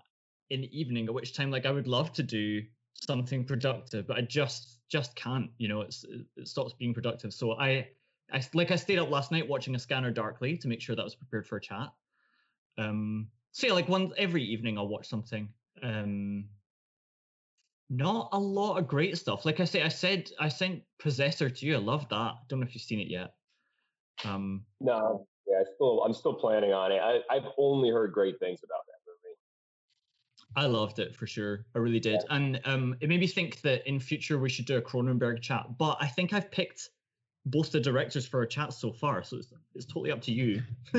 in 0.51 0.61
the 0.61 0.79
evening, 0.79 1.07
at 1.07 1.15
which 1.15 1.35
time 1.35 1.51
like 1.51 1.67
I 1.67 1.71
would 1.71 1.87
love 1.89 2.13
to 2.15 2.23
do 2.23 2.63
something 2.95 3.45
productive, 3.45 4.07
but 4.07 4.17
I 4.17 4.23
just 4.23 4.81
just 4.89 5.15
can't. 5.17 5.51
You 5.59 5.69
know, 5.69 5.81
it's 5.81 6.05
it- 6.05 6.27
it 6.37 6.49
stops 6.49 6.73
being 6.75 6.93
productive. 6.95 7.33
So 7.33 7.53
I 7.53 7.89
I 8.33 8.43
like 8.55 8.71
I 8.73 8.77
stayed 8.77 8.99
up 8.99 9.11
last 9.11 9.31
night 9.33 9.49
watching 9.49 9.75
a 9.75 9.79
Scanner 9.79 10.11
Darkly 10.11 10.57
to 10.59 10.69
make 10.69 10.81
sure 10.81 10.97
that 10.97 11.03
I 11.03 11.05
was 11.05 11.15
prepared 11.15 11.47
for 11.47 11.57
a 11.57 11.61
chat. 11.61 11.89
Um, 12.79 13.31
so 13.53 13.69
yeah, 13.69 13.73
like 13.73 13.89
one 13.89 14.13
every 14.19 14.43
evening 14.43 14.77
I'll 14.79 14.89
watch 14.89 15.09
something. 15.09 15.49
Um, 15.83 16.49
not 17.89 18.31
a 18.33 18.39
lot 18.39 18.79
of 18.79 18.89
great 18.89 19.17
stuff. 19.17 19.45
Like 19.45 19.61
I 19.61 19.65
say, 19.65 19.83
I 19.83 19.89
said 19.89 20.31
I 20.41 20.49
sent 20.49 20.83
Possessor 20.99 21.49
to 21.49 21.67
you. 21.67 21.77
I 21.77 21.79
love 21.79 22.09
that. 22.09 22.35
Don't 22.49 22.61
know 22.61 22.67
if 22.67 22.75
you've 22.75 22.83
seen 22.83 23.01
it 23.01 23.09
yet. 23.09 23.35
Um, 24.25 24.65
No, 24.81 25.27
yeah, 25.47 25.59
I 25.61 25.65
still 25.75 26.03
I'm 26.05 26.15
still 26.15 26.35
planning 26.35 26.73
on 26.73 26.93
it. 26.93 27.01
I, 27.01 27.21
I've 27.35 27.47
only 27.59 27.91
heard 27.91 28.13
great 28.13 28.39
things 28.39 28.61
about 28.65 28.81
that 28.87 28.99
movie. 29.07 30.67
I 30.69 30.71
loved 30.71 30.99
it 30.99 31.15
for 31.15 31.27
sure. 31.27 31.67
I 31.75 31.79
really 31.79 32.01
did. 32.01 32.21
And 32.31 32.61
um, 32.65 32.97
it 33.01 33.09
made 33.09 33.21
me 33.21 33.27
think 33.27 33.61
that 33.63 33.87
in 33.87 34.01
future 34.01 34.39
we 34.39 34.49
should 34.49 34.67
do 34.67 34.77
a 34.77 34.83
Cronenberg 34.83 35.43
chat. 35.43 35.79
But 35.79 35.99
I 36.01 36.07
think 36.07 36.33
I've 36.33 36.51
picked 36.51 36.89
both 37.47 37.71
the 37.71 37.81
directors 37.81 38.27
for 38.27 38.41
our 38.41 38.47
chat 38.47 38.73
so 38.73 38.93
far, 38.93 39.23
so 39.23 39.37
it's, 39.37 39.53
it's 39.75 39.87
totally 39.87 40.11
up 40.11 40.21
to 40.23 40.33
you 40.33 40.63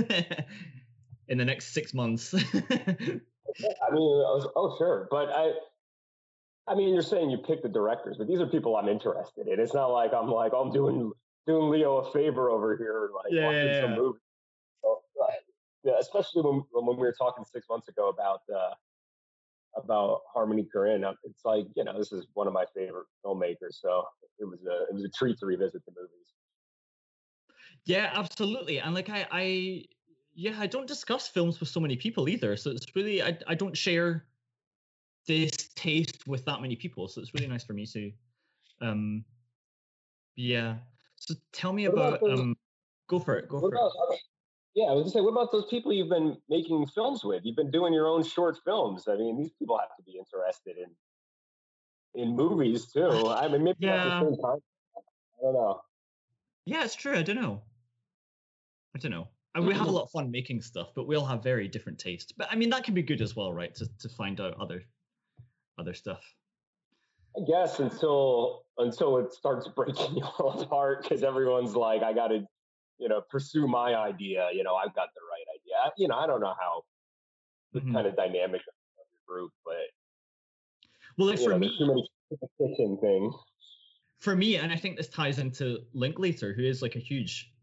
in 1.28 1.38
the 1.38 1.46
next 1.46 1.74
six 1.74 1.94
months. 1.94 2.34
I 2.64 3.92
mean, 3.92 3.92
I 3.92 3.92
was, 3.92 4.48
oh 4.56 4.76
sure, 4.78 5.08
but 5.12 5.30
I, 5.30 5.52
I 6.68 6.76
mean, 6.76 6.94
you're 6.94 7.02
saying 7.02 7.30
you 7.30 7.38
pick 7.38 7.64
the 7.64 7.70
directors, 7.70 8.18
but 8.18 8.28
these 8.28 8.40
are 8.40 8.48
people 8.48 8.76
I'm 8.78 8.88
interested 8.88 9.48
in. 9.48 9.60
It's 9.60 9.74
not 9.74 9.88
like 9.88 10.14
I'm 10.14 10.28
like 10.28 10.54
I'm 10.54 10.72
doing 10.72 11.12
doing 11.48 11.72
Leo 11.72 11.98
a 11.98 12.12
favor 12.12 12.52
over 12.52 12.78
here, 12.78 13.10
like 13.16 13.34
Yeah, 13.34 13.46
watching 13.46 13.70
yeah, 13.70 13.82
some 13.82 13.92
yeah. 13.92 13.98
movie. 13.98 14.20
So, 14.84 15.02
right. 15.20 15.40
Yeah, 15.84 15.98
especially 16.00 16.44
when 16.44 16.64
when 16.72 16.86
we 16.86 17.02
were 17.02 17.14
talking 17.18 17.46
six 17.46 17.68
months 17.70 17.88
ago 17.88 18.10
about 18.10 18.42
uh, 18.54 18.76
about 19.76 20.22
Harmony 20.34 20.68
Korine. 20.74 21.06
uh, 21.06 21.14
It's 21.24 21.46
like 21.46 21.68
you 21.76 21.84
know 21.84 21.98
this 21.98 22.12
is 22.12 22.28
one 22.34 22.48
of 22.48 22.54
my 22.54 22.66
favorite 22.76 23.08
filmmakers, 23.26 23.76
so 23.82 24.06
it 24.40 24.46
was 24.46 24.60
a 24.66 24.84
it 24.90 24.94
was 24.94 25.06
a 25.06 25.10
treat 25.10 25.38
to 25.40 25.46
revisit 25.46 25.86
the 25.86 25.92
movies. 25.92 26.34
Yeah, 27.86 28.12
absolutely. 28.14 28.80
And 28.80 28.94
like 28.94 29.10
I, 29.10 29.28
I 29.32 29.86
yeah, 30.34 30.60
I 30.60 30.68
don't 30.68 30.88
discuss 30.88 31.28
films 31.28 31.60
with 31.60 31.70
so 31.70 31.80
many 31.80 31.96
people 31.96 32.28
either. 32.30 32.58
So 32.58 32.72
it's 32.72 32.96
really 32.96 33.22
I, 33.24 33.38
I 33.48 33.56
don't 33.56 33.76
share 33.78 34.28
this 35.26 35.52
taste 35.76 36.28
with 36.28 36.46
that 36.46 36.62
many 36.62 36.76
people. 36.76 37.08
So 37.08 37.22
it's 37.22 37.34
really 37.34 37.48
nice 37.48 37.64
for 37.64 37.74
me 37.74 37.86
to 37.88 38.12
um 38.82 39.26
yeah. 40.36 40.78
So 41.28 41.36
tell 41.52 41.74
me 41.74 41.86
about 41.86 42.14
about 42.14 42.22
those- 42.22 42.40
um 42.40 42.56
go 43.10 43.20
for 43.20 43.38
it, 43.38 43.50
go 43.50 43.60
for 43.60 43.76
about, 43.76 43.92
it. 44.14 44.22
yeah, 44.76 44.86
I 44.86 44.94
was 44.94 45.04
gonna 45.04 45.12
say, 45.12 45.22
what 45.22 45.32
about 45.32 45.52
those 45.52 45.66
people 45.68 45.92
you've 45.94 46.10
been 46.10 46.42
making 46.50 46.88
films 46.88 47.24
with? 47.24 47.46
You've 47.46 47.56
been 47.58 47.72
doing 47.72 47.94
your 47.94 48.08
own 48.08 48.24
short 48.24 48.58
films. 48.64 49.08
I 49.08 49.18
mean, 49.18 49.38
these 49.38 49.52
people 49.54 49.78
have 49.78 49.96
to 49.98 50.04
be 50.04 50.18
interested 50.18 50.78
in 50.78 50.96
in 52.14 52.36
movies 52.36 52.92
too. 52.92 53.28
I 53.30 53.48
mean, 53.48 53.64
maybe 53.64 53.78
Yeah. 53.80 53.96
at 53.96 54.04
the 54.04 54.12
same 54.26 54.38
time. 54.38 54.60
I 55.40 55.42
don't 55.42 55.54
know. 55.54 55.82
Yeah, 56.66 56.84
it's 56.86 56.96
true. 56.96 57.16
I 57.18 57.24
don't 57.24 57.36
know. 57.38 57.64
I 58.96 59.00
don't 59.00 59.12
know. 59.12 59.30
And 59.56 59.66
we 59.66 59.74
Mm-hmm. 59.74 59.80
have 59.80 59.88
a 59.88 59.92
lot 59.92 60.04
of 60.04 60.12
fun 60.12 60.30
making 60.30 60.62
stuff, 60.62 60.94
but 60.96 61.08
we 61.08 61.16
all 61.16 61.26
have 61.26 61.42
very 61.44 61.68
different 61.68 62.00
tastes. 62.00 62.32
But 62.32 62.52
I 62.52 62.56
mean, 62.56 62.70
that 62.72 62.84
can 62.84 62.94
be 62.94 63.02
good 63.04 63.22
as 63.22 63.36
well, 63.36 63.54
right? 63.54 63.74
To 63.76 63.88
to 64.00 64.10
find 64.10 64.40
out 64.42 64.54
other 64.60 64.84
other 65.78 65.94
stuff. 65.94 66.36
I 67.36 67.42
guess 67.48 67.80
until 67.80 68.67
until 68.78 69.18
it 69.18 69.34
starts 69.34 69.68
breaking 69.76 70.16
you 70.18 70.24
all 70.40 70.60
apart 70.62 71.04
because 71.04 71.24
everyone's 71.24 71.76
like, 71.76 72.04
I 72.04 72.14
got 72.14 72.30
to, 72.30 72.46
you 72.98 73.10
know, 73.10 73.22
pursue 73.30 73.68
my 73.68 73.96
idea. 73.96 74.50
You 74.54 74.64
know, 74.64 74.76
I've 74.76 74.94
got 74.96 75.10
the 75.16 75.22
right 75.30 75.46
idea. 75.56 75.94
You 75.98 76.08
know, 76.08 76.16
I 76.16 76.28
don't 76.28 76.42
know 76.42 76.56
how 76.60 76.84
the 77.74 77.82
Mhm. 77.82 77.94
kind 77.94 78.08
of 78.08 78.16
dynamic 78.16 78.62
of 78.62 78.74
your 78.98 79.22
group, 79.28 79.52
but 79.66 79.76
Well, 81.18 81.28
like 81.28 81.40
for 81.40 81.50
know, 81.52 81.58
me, 81.60 81.70
too 81.78 81.86
many 81.86 82.10
competition 82.30 82.98
thing. 83.00 83.34
for 84.20 84.36
me, 84.36 84.56
and 84.58 84.72
I 84.72 84.76
think 84.76 84.98
this 84.98 85.10
ties 85.10 85.40
into 85.40 85.80
Linklater, 85.94 86.54
who 86.54 86.64
is 86.64 86.82
like 86.82 86.96
a 86.96 87.00
huge 87.00 87.54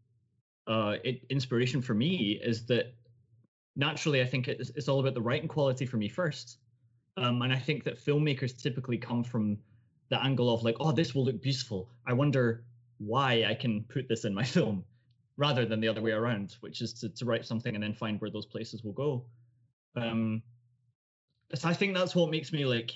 uh, 0.67 0.97
i 1.05 1.21
inspiration 1.29 1.81
for 1.81 1.93
me, 1.93 2.39
is 2.43 2.65
that 2.67 2.95
naturally 3.75 4.21
I 4.21 4.25
think 4.25 4.47
it's, 4.47 4.69
it's 4.71 4.87
all 4.87 4.99
about 4.99 5.13
the 5.13 5.21
writing 5.21 5.47
quality 5.47 5.85
for 5.85 5.97
me 5.97 6.07
first. 6.09 6.57
Um, 7.17 7.41
and 7.41 7.53
I 7.53 7.59
think 7.59 7.83
that 7.85 7.97
filmmakers 7.97 8.61
typically 8.61 8.97
come 8.97 9.23
from 9.23 9.57
the 10.09 10.21
angle 10.23 10.53
of 10.53 10.63
like, 10.63 10.75
oh, 10.79 10.91
this 10.91 11.15
will 11.15 11.25
look 11.25 11.41
beautiful. 11.41 11.89
I 12.05 12.13
wonder 12.13 12.63
why 12.97 13.43
I 13.45 13.55
can 13.55 13.83
put 13.83 14.07
this 14.07 14.25
in 14.25 14.33
my 14.33 14.43
film, 14.55 14.85
rather 15.37 15.65
than 15.65 15.79
the 15.79 15.87
other 15.87 16.01
way 16.01 16.11
around, 16.11 16.55
which 16.61 16.81
is 16.81 16.93
to, 16.93 17.09
to 17.09 17.25
write 17.25 17.45
something 17.45 17.73
and 17.75 17.83
then 17.83 17.93
find 17.93 18.19
where 18.21 18.31
those 18.31 18.45
places 18.45 18.83
will 18.83 18.93
go. 18.93 19.25
Um, 19.95 20.43
so 21.53 21.69
I 21.69 21.73
think 21.73 21.95
that's 21.95 22.15
what 22.15 22.29
makes 22.29 22.51
me 22.51 22.65
like 22.65 22.91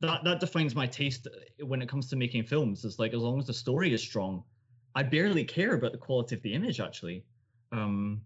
that 0.00 0.24
that 0.24 0.40
defines 0.40 0.74
my 0.74 0.86
taste 0.86 1.26
uh, 1.26 1.66
when 1.66 1.82
it 1.82 1.88
comes 1.88 2.08
to 2.08 2.16
making 2.16 2.44
films 2.44 2.84
is 2.84 2.98
like 2.98 3.12
as 3.12 3.20
long 3.20 3.38
as 3.38 3.46
the 3.46 3.54
story 3.54 3.92
is 3.92 4.02
strong 4.02 4.44
i 4.94 5.02
barely 5.02 5.44
care 5.44 5.74
about 5.74 5.92
the 5.92 5.98
quality 5.98 6.34
of 6.34 6.42
the 6.42 6.54
image 6.54 6.80
actually 6.80 7.24
um 7.72 8.20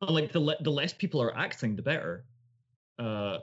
like 0.00 0.32
the 0.32 0.40
le- 0.40 0.62
the 0.62 0.70
less 0.70 0.92
people 0.92 1.20
are 1.20 1.36
acting 1.36 1.74
the 1.74 1.82
better 1.82 2.24
uh 2.98 3.38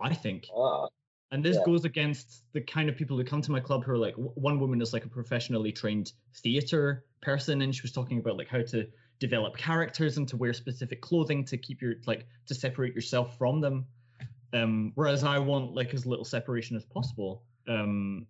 i 0.00 0.12
think 0.12 0.46
Ah, 0.54 0.88
and 1.32 1.44
this 1.44 1.56
Yeah. 1.56 1.64
goes 1.64 1.84
against 1.84 2.42
the 2.52 2.60
kind 2.60 2.88
of 2.88 2.96
people 2.96 3.16
who 3.16 3.24
come 3.24 3.40
to 3.42 3.52
my 3.52 3.60
club 3.60 3.84
who 3.84 3.92
are 3.92 3.98
like 3.98 4.14
one 4.16 4.58
woman 4.58 4.80
is 4.82 4.92
like 4.92 5.04
a 5.04 5.08
professionally 5.08 5.72
trained 5.72 6.12
theater 6.34 7.04
person 7.20 7.62
and 7.62 7.74
she 7.74 7.82
was 7.82 7.92
talking 7.92 8.18
about 8.18 8.36
like 8.36 8.48
how 8.48 8.62
to 8.62 8.86
develop 9.18 9.56
characters 9.56 10.16
and 10.16 10.26
to 10.28 10.36
wear 10.36 10.52
specific 10.52 11.00
clothing 11.00 11.44
to 11.44 11.56
keep 11.56 11.80
your 11.82 11.94
like 12.06 12.26
to 12.46 12.54
separate 12.54 12.94
yourself 12.94 13.36
from 13.36 13.60
them 13.60 13.86
um 14.54 14.92
whereas 14.94 15.22
i 15.22 15.38
want 15.38 15.74
like 15.74 15.92
as 15.94 16.06
little 16.06 16.24
separation 16.24 16.76
as 16.76 16.84
possible 16.86 17.42
um 17.68 18.26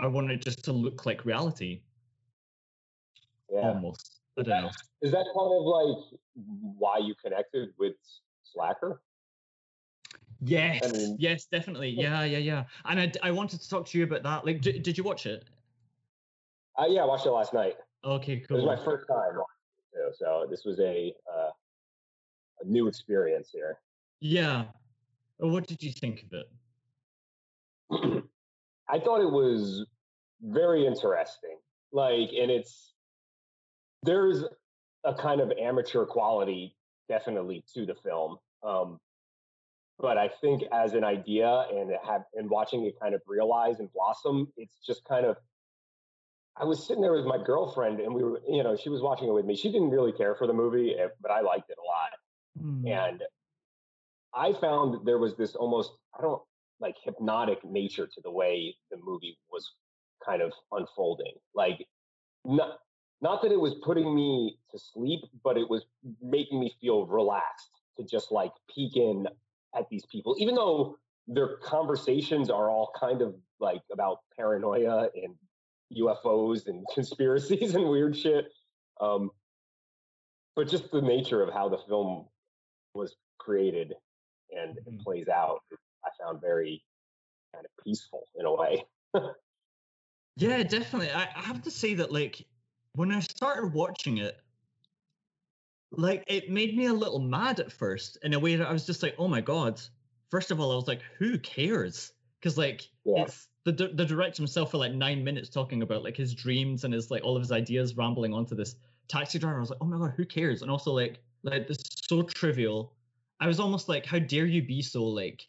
i 0.00 0.06
want 0.06 0.30
it 0.30 0.42
just 0.42 0.62
to 0.64 0.72
look 0.72 1.04
like 1.04 1.24
reality 1.24 1.82
yeah. 3.50 3.60
almost 3.60 4.20
i 4.38 4.42
don't 4.42 4.62
know 4.62 4.70
Is 5.02 5.10
that 5.12 5.26
kind 5.36 5.52
of 5.52 5.62
like 5.64 6.20
why 6.78 6.98
you 6.98 7.14
connected 7.16 7.70
with 7.78 7.94
Slacker? 8.44 9.02
Yes 10.42 10.92
mean- 10.92 11.16
yes 11.18 11.46
definitely 11.46 11.88
yeah 11.90 12.22
yeah 12.24 12.38
yeah 12.38 12.64
and 12.84 13.00
I, 13.00 13.12
I 13.22 13.30
wanted 13.30 13.60
to 13.60 13.68
talk 13.68 13.86
to 13.86 13.98
you 13.98 14.04
about 14.04 14.22
that 14.22 14.44
like 14.46 14.60
d- 14.60 14.78
did 14.78 14.96
you 14.96 15.04
watch 15.04 15.26
it 15.26 15.44
Uh, 16.78 16.86
yeah, 16.88 17.02
I 17.02 17.06
watched 17.06 17.26
it 17.26 17.30
last 17.32 17.52
night. 17.52 17.76
okay 18.04 18.38
cool. 18.40 18.56
It 18.56 18.60
was 18.64 18.78
my 18.78 18.84
first 18.84 19.08
time 19.08 19.34
watching 19.34 19.74
it 19.78 19.96
too, 19.96 20.10
so 20.16 20.46
this 20.48 20.64
was 20.64 20.78
a 20.78 21.12
uh, 21.32 21.50
a 22.60 22.64
new 22.64 22.86
experience 22.86 23.50
here. 23.52 23.78
Yeah. 24.20 24.66
What 25.38 25.66
did 25.66 25.82
you 25.82 25.92
think 25.92 26.22
of 26.24 26.32
it? 26.32 26.48
I 28.88 28.98
thought 29.00 29.20
it 29.20 29.30
was 29.30 29.86
very 30.42 30.86
interesting. 30.86 31.58
Like, 31.92 32.30
and 32.30 32.50
it's 32.50 32.94
there's 34.02 34.44
a 35.04 35.14
kind 35.14 35.40
of 35.40 35.50
amateur 35.52 36.04
quality 36.06 36.76
definitely 37.08 37.64
to 37.74 37.86
the 37.86 37.94
film. 37.94 38.38
Um, 38.62 39.00
but 39.98 40.16
I 40.16 40.28
think 40.40 40.62
as 40.72 40.94
an 40.94 41.04
idea 41.04 41.66
and 41.70 41.90
have 42.06 42.22
and 42.34 42.48
watching 42.48 42.84
it 42.86 42.98
kind 43.00 43.14
of 43.14 43.22
realize 43.26 43.80
and 43.80 43.92
blossom, 43.92 44.48
it's 44.56 44.78
just 44.86 45.04
kind 45.04 45.26
of. 45.26 45.36
I 46.60 46.64
was 46.64 46.84
sitting 46.84 47.02
there 47.02 47.12
with 47.12 47.24
my 47.24 47.38
girlfriend, 47.38 48.00
and 48.00 48.12
we 48.12 48.24
were, 48.24 48.40
you 48.48 48.64
know, 48.64 48.76
she 48.76 48.88
was 48.88 49.00
watching 49.00 49.28
it 49.28 49.32
with 49.32 49.44
me. 49.44 49.54
She 49.54 49.70
didn't 49.70 49.90
really 49.90 50.10
care 50.10 50.34
for 50.34 50.48
the 50.48 50.52
movie, 50.52 50.96
eh, 50.98 51.06
but 51.20 51.30
I 51.30 51.40
liked 51.40 51.70
it 51.70 51.78
a 51.78 51.86
lot. 51.86 52.10
Hmm. 52.60 52.86
and 52.88 53.22
I 54.34 54.52
found 54.52 54.94
that 54.94 55.04
there 55.04 55.18
was 55.18 55.36
this 55.36 55.54
almost 55.54 55.92
I 56.18 56.22
don't 56.22 56.42
like 56.80 56.96
hypnotic 57.02 57.64
nature 57.64 58.06
to 58.06 58.20
the 58.22 58.30
way 58.30 58.74
the 58.90 58.96
movie 59.02 59.38
was 59.50 59.72
kind 60.24 60.42
of 60.42 60.52
unfolding. 60.72 61.34
Like 61.54 61.86
not 62.44 62.78
not 63.20 63.42
that 63.42 63.52
it 63.52 63.60
was 63.60 63.74
putting 63.82 64.14
me 64.14 64.58
to 64.70 64.78
sleep, 64.78 65.20
but 65.42 65.56
it 65.56 65.68
was 65.68 65.84
making 66.22 66.60
me 66.60 66.72
feel 66.80 67.06
relaxed 67.06 67.70
to 67.96 68.04
just 68.04 68.30
like 68.30 68.52
peek 68.72 68.96
in 68.96 69.26
at 69.76 69.88
these 69.90 70.04
people, 70.06 70.36
even 70.38 70.54
though 70.54 70.96
their 71.26 71.56
conversations 71.58 72.50
are 72.50 72.70
all 72.70 72.90
kind 72.98 73.20
of 73.22 73.34
like 73.60 73.82
about 73.92 74.18
paranoia 74.36 75.08
and 75.14 75.34
UFOs 75.96 76.66
and 76.66 76.84
conspiracies 76.94 77.74
and 77.74 77.88
weird 77.88 78.16
shit. 78.16 78.46
Um, 79.00 79.30
but 80.56 80.68
just 80.68 80.90
the 80.90 81.02
nature 81.02 81.42
of 81.42 81.52
how 81.52 81.68
the 81.68 81.78
film 81.88 82.26
was 82.94 83.16
created 83.38 83.94
and 84.50 84.78
it 84.78 84.84
Mhm. 84.86 85.00
plays 85.04 85.28
out, 85.28 85.60
I 86.04 86.10
found 86.22 86.40
very 86.40 86.82
kind 87.52 87.64
of 87.64 87.84
peaceful 87.84 88.28
in 88.36 88.46
a 88.46 88.54
way. 88.54 88.84
Yeah, 90.36 90.62
definitely. 90.62 91.10
I, 91.10 91.22
I 91.34 91.40
have 91.40 91.62
to 91.62 91.70
say 91.70 91.94
that, 91.94 92.12
like, 92.12 92.46
when 92.92 93.10
I 93.10 93.18
started 93.18 93.72
watching 93.72 94.18
it, 94.18 94.40
like, 95.90 96.24
it 96.26 96.50
made 96.50 96.76
me 96.76 96.86
a 96.86 96.92
little 96.92 97.18
mad 97.18 97.60
at 97.60 97.72
first 97.72 98.18
in 98.22 98.34
a 98.34 98.38
way 98.38 98.56
that 98.56 98.66
I 98.68 98.72
was 98.72 98.86
just 98.86 99.02
like, 99.02 99.14
oh 99.18 99.28
my 99.28 99.40
God. 99.40 99.80
First 100.30 100.50
of 100.50 100.60
all, 100.60 100.72
I 100.72 100.76
was 100.76 100.88
like, 100.88 101.02
who 101.18 101.38
cares? 101.38 102.12
Because, 102.40 102.58
like, 102.58 102.90
Yeah. 103.04 103.22
it's 103.22 103.48
the, 103.64 103.72
the 103.72 104.04
director 104.04 104.42
himself 104.42 104.70
for 104.70 104.78
like 104.78 104.92
nine 104.92 105.24
minutes 105.24 105.48
talking 105.50 105.82
about 105.82 106.02
like 106.02 106.16
his 106.16 106.34
dreams 106.34 106.84
and 106.84 106.94
his 106.94 107.10
like 107.10 107.22
all 107.24 107.36
of 107.36 107.42
his 107.42 107.52
ideas 107.52 107.96
rambling 107.96 108.32
onto 108.34 108.54
this 108.54 108.76
taxi 109.08 109.38
driver. 109.38 109.56
I 109.56 109.60
was 109.60 109.70
like, 109.70 109.78
oh 109.80 109.86
my 109.86 109.98
God, 109.98 110.14
who 110.16 110.24
cares? 110.26 110.62
And 110.62 110.70
also, 110.70 110.92
like, 110.92 111.22
like 111.42 111.66
this 111.66 111.78
is 111.78 112.04
so 112.08 112.22
trivial. 112.22 112.96
I 113.40 113.46
was 113.46 113.60
almost 113.60 113.88
like, 113.88 114.06
how 114.06 114.18
dare 114.18 114.46
you 114.46 114.62
be 114.62 114.82
so 114.82 115.04
like 115.04 115.48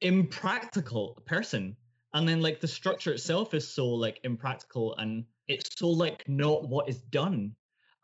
impractical 0.00 1.14
person? 1.26 1.76
And 2.14 2.28
then 2.28 2.40
like 2.42 2.60
the 2.60 2.68
structure 2.68 3.12
itself 3.12 3.54
is 3.54 3.66
so 3.66 3.88
like 3.88 4.20
impractical 4.24 4.94
and 4.96 5.26
it's 5.48 5.78
so 5.78 5.88
like 5.88 6.28
not 6.28 6.68
what 6.68 6.88
is 6.88 7.00
done. 7.02 7.56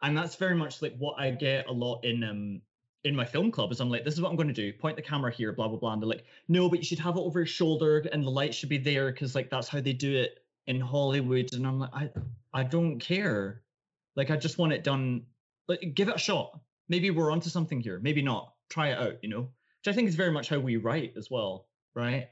And 0.02 0.16
that's 0.16 0.36
very 0.36 0.54
much 0.54 0.80
like 0.82 0.96
what 0.98 1.18
I 1.18 1.30
get 1.30 1.66
a 1.66 1.72
lot 1.72 2.04
in 2.04 2.22
um 2.24 2.62
in 3.04 3.14
my 3.14 3.24
film 3.24 3.50
club 3.50 3.72
is 3.72 3.80
I'm 3.80 3.90
like, 3.90 4.04
this 4.04 4.14
is 4.14 4.20
what 4.20 4.30
I'm 4.30 4.36
going 4.36 4.48
to 4.48 4.54
do. 4.54 4.72
Point 4.72 4.96
the 4.96 5.02
camera 5.02 5.32
here, 5.32 5.52
blah 5.52 5.68
blah 5.68 5.78
blah. 5.78 5.92
And 5.92 6.02
they're 6.02 6.08
like, 6.08 6.24
no, 6.48 6.68
but 6.68 6.78
you 6.78 6.84
should 6.84 6.98
have 6.98 7.16
it 7.16 7.20
over 7.20 7.40
your 7.40 7.46
shoulder 7.46 7.98
and 8.12 8.24
the 8.24 8.30
light 8.30 8.54
should 8.54 8.68
be 8.68 8.78
there 8.78 9.10
because 9.12 9.34
like 9.34 9.50
that's 9.50 9.68
how 9.68 9.80
they 9.80 9.92
do 9.92 10.16
it 10.16 10.44
in 10.66 10.80
Hollywood. 10.80 11.52
And 11.52 11.66
I'm 11.66 11.80
like, 11.80 11.94
I 11.94 12.10
I 12.52 12.62
don't 12.64 12.98
care. 12.98 13.62
Like 14.16 14.30
I 14.30 14.36
just 14.36 14.58
want 14.58 14.72
it 14.72 14.84
done. 14.84 15.22
Like 15.68 15.92
give 15.94 16.08
it 16.08 16.16
a 16.16 16.18
shot. 16.18 16.58
Maybe 16.88 17.10
we're 17.10 17.30
onto 17.30 17.50
something 17.50 17.80
here. 17.80 17.98
Maybe 18.00 18.22
not. 18.22 18.54
Try 18.68 18.88
it 18.88 18.98
out. 18.98 19.22
You 19.22 19.30
know, 19.30 19.40
which 19.40 19.88
I 19.88 19.92
think 19.92 20.08
is 20.08 20.14
very 20.14 20.32
much 20.32 20.48
how 20.48 20.58
we 20.58 20.76
write 20.76 21.14
as 21.16 21.30
well, 21.30 21.68
right? 21.94 22.28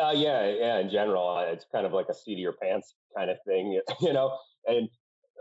Uh, 0.00 0.10
yeah, 0.10 0.48
yeah. 0.48 0.78
In 0.78 0.90
general, 0.90 1.36
uh, 1.36 1.42
it's 1.42 1.66
kind 1.70 1.86
of 1.86 1.92
like 1.92 2.08
a 2.08 2.14
seat 2.14 2.34
of 2.34 2.38
your 2.40 2.54
pants 2.54 2.94
kind 3.16 3.30
of 3.30 3.36
thing, 3.46 3.80
you 4.00 4.12
know. 4.12 4.36
And 4.66 4.88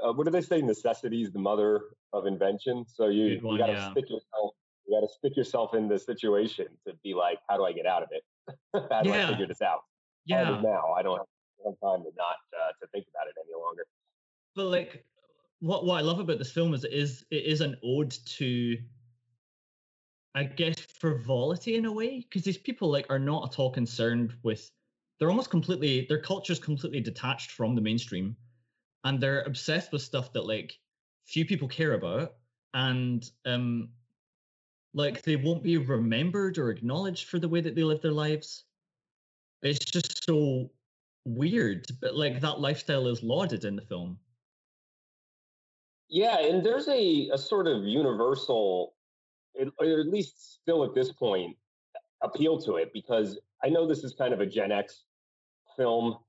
uh, 0.04 0.14
what 0.14 0.26
do 0.26 0.32
they 0.32 0.42
say? 0.42 0.62
Necessity 0.62 1.22
is 1.24 1.32
the 1.32 1.40
mother 1.40 1.96
of 2.12 2.26
invention. 2.26 2.86
So 2.88 3.08
you 3.08 3.40
one, 3.42 3.54
you 3.54 3.60
got 3.60 3.68
to 3.68 3.74
yeah. 3.74 3.92
stick 3.92 4.10
yourself. 4.10 4.54
You 4.86 5.00
got 5.00 5.08
to 5.08 5.14
stick 5.14 5.38
yourself 5.38 5.74
in 5.74 5.88
the 5.88 5.98
situation 5.98 6.68
to 6.86 6.94
be 7.04 7.14
like, 7.14 7.40
how 7.50 7.58
do 7.58 7.64
I 7.64 7.72
get 7.72 7.86
out 7.86 8.04
of 8.04 8.10
it? 8.12 8.24
how 8.92 9.02
do 9.02 9.10
Yeah. 9.10 9.28
I 9.28 9.32
figure 9.32 9.48
this 9.48 9.62
out? 9.62 9.82
How 10.30 10.44
do 10.44 10.54
I 10.54 10.56
Yeah. 10.56 10.62
now 10.62 10.94
I 10.94 11.02
don't 11.02 11.18
have 11.18 11.80
time 11.82 12.04
to 12.04 12.12
not 12.18 12.36
uh, 12.54 12.72
to 12.82 12.88
think 12.92 13.06
about 13.14 13.28
it 13.28 13.36
any 13.40 13.60
longer. 13.60 13.86
But 14.56 14.66
like 14.66 15.06
what 15.60 15.86
what 15.86 15.98
I 15.98 16.02
love 16.02 16.20
about 16.20 16.38
this 16.38 16.52
film 16.52 16.74
is 16.74 16.84
it 16.84 16.92
is 16.94 17.26
it 17.32 17.46
is 17.46 17.62
an 17.62 17.78
ode 17.84 18.12
to 18.12 18.78
I 20.36 20.44
guess 20.44 20.80
frivolity 20.80 21.76
in 21.76 21.86
a 21.86 21.92
way 21.92 22.20
because 22.20 22.44
these 22.44 22.58
people 22.58 22.92
like 22.92 23.06
are 23.10 23.20
not 23.20 23.54
at 23.54 23.60
all 23.60 23.72
concerned 23.72 24.36
with 24.44 24.70
they're 25.20 25.30
almost 25.30 25.50
completely 25.50 26.06
their 26.10 26.22
culture's 26.22 26.60
completely 26.60 27.00
detached 27.00 27.52
from 27.52 27.76
the 27.76 27.82
mainstream 27.82 28.36
and 29.04 29.22
they're 29.22 29.42
obsessed 29.44 29.92
with 29.92 30.02
stuff 30.02 30.34
that 30.34 30.46
like 30.46 30.80
few 31.26 31.46
people 31.46 31.68
care 31.68 31.94
about 31.94 32.36
and 32.74 33.32
um 33.46 33.90
like 34.94 35.22
they 35.24 35.36
won't 35.36 35.64
be 35.64 35.78
remembered 35.78 36.58
or 36.58 36.70
acknowledged 36.70 37.28
for 37.28 37.40
the 37.40 37.50
way 37.50 37.62
that 37.62 37.76
they 37.76 37.84
live 37.84 38.02
their 38.02 38.12
lives 38.12 38.66
it's 39.62 39.86
just 39.86 40.24
so 40.26 40.70
weird 41.26 41.86
but 42.02 42.16
like 42.16 42.42
that 42.42 42.60
lifestyle 42.60 43.08
is 43.08 43.24
lauded 43.24 43.64
in 43.64 43.76
the 43.76 43.82
film 43.82 44.20
Yeah, 46.10 46.40
and 46.40 46.64
there's 46.64 46.88
a, 46.88 47.30
a 47.34 47.38
sort 47.38 47.68
of 47.68 47.86
universal, 47.86 48.94
or 49.56 50.00
at 50.00 50.08
least 50.08 50.62
still 50.62 50.84
at 50.84 50.94
this 50.94 51.12
point, 51.12 51.58
appeal 52.22 52.60
to 52.62 52.76
it 52.76 52.94
because 52.94 53.40
I 53.64 53.70
know 53.70 53.88
this 53.88 54.04
is 54.04 54.14
kind 54.14 54.34
of 54.34 54.40
a 54.40 54.46
Gen 54.46 54.72
X 54.72 55.06
film. 55.76 56.20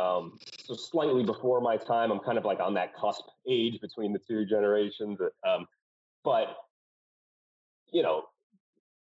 Um, 0.00 0.38
so 0.58 0.74
slightly 0.74 1.22
before 1.22 1.60
my 1.60 1.76
time, 1.76 2.10
I'm 2.10 2.20
kind 2.20 2.38
of 2.38 2.44
like 2.44 2.60
on 2.60 2.74
that 2.74 2.94
cusp 2.94 3.24
age 3.48 3.80
between 3.80 4.12
the 4.12 4.18
two 4.18 4.44
generations. 4.46 5.18
Um, 5.46 5.66
but 6.24 6.56
you 7.92 8.02
know, 8.02 8.24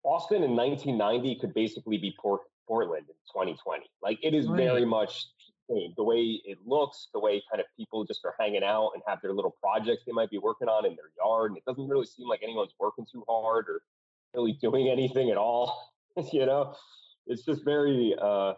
Austin 0.04 0.44
in 0.44 0.56
1990 0.56 1.40
could 1.40 1.54
basically 1.54 1.98
be 1.98 2.16
Port- 2.20 2.42
Portland 2.68 3.06
in 3.10 3.16
2020. 3.34 3.86
Like 4.02 4.20
it 4.24 4.34
is 4.34 4.46
very 4.46 4.86
much. 4.86 5.28
The 5.68 6.04
way 6.04 6.40
it 6.46 6.60
looks, 6.64 7.08
the 7.12 7.20
way 7.20 7.42
kind 7.50 7.60
of 7.60 7.66
people 7.76 8.06
just 8.06 8.24
are 8.24 8.36
hanging 8.40 8.64
out 8.64 8.92
and 8.94 9.02
have 9.08 9.20
their 9.24 9.34
little 9.34 9.56
projects 9.60 10.04
they 10.06 10.12
might 10.12 10.30
be 10.30 10.38
working 10.38 10.68
on 10.68 10.86
in 10.86 10.96
their 10.96 11.10
yard, 11.18 11.50
and 11.50 11.58
it 11.58 11.66
doesn't 11.66 11.88
really 11.88 12.06
seem 12.06 12.28
like 12.28 12.42
anyone's 12.44 12.76
working 12.80 13.04
too 13.12 13.24
hard 13.28 13.66
or 13.68 13.82
really 14.36 14.54
doing 14.62 14.90
anything 14.92 15.32
at 15.32 15.38
all. 15.38 15.92
you 16.32 16.46
know, 16.46 16.76
it's 17.26 17.44
just 17.44 17.66
very, 17.66 18.16
uh, 18.22 18.54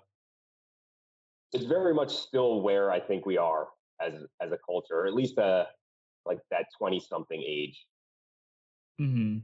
it's 1.53 1.65
very 1.65 1.93
much 1.93 2.13
still 2.13 2.61
where 2.61 2.91
I 2.91 2.99
think 2.99 3.25
we 3.25 3.37
are 3.37 3.67
as 4.01 4.13
as 4.41 4.51
a 4.51 4.57
culture, 4.65 4.99
or 5.01 5.07
at 5.07 5.13
least 5.13 5.37
uh, 5.37 5.65
like 6.25 6.39
that 6.51 6.65
20 6.77 6.99
something 6.99 7.41
age 7.45 7.85
hmm 8.97 9.37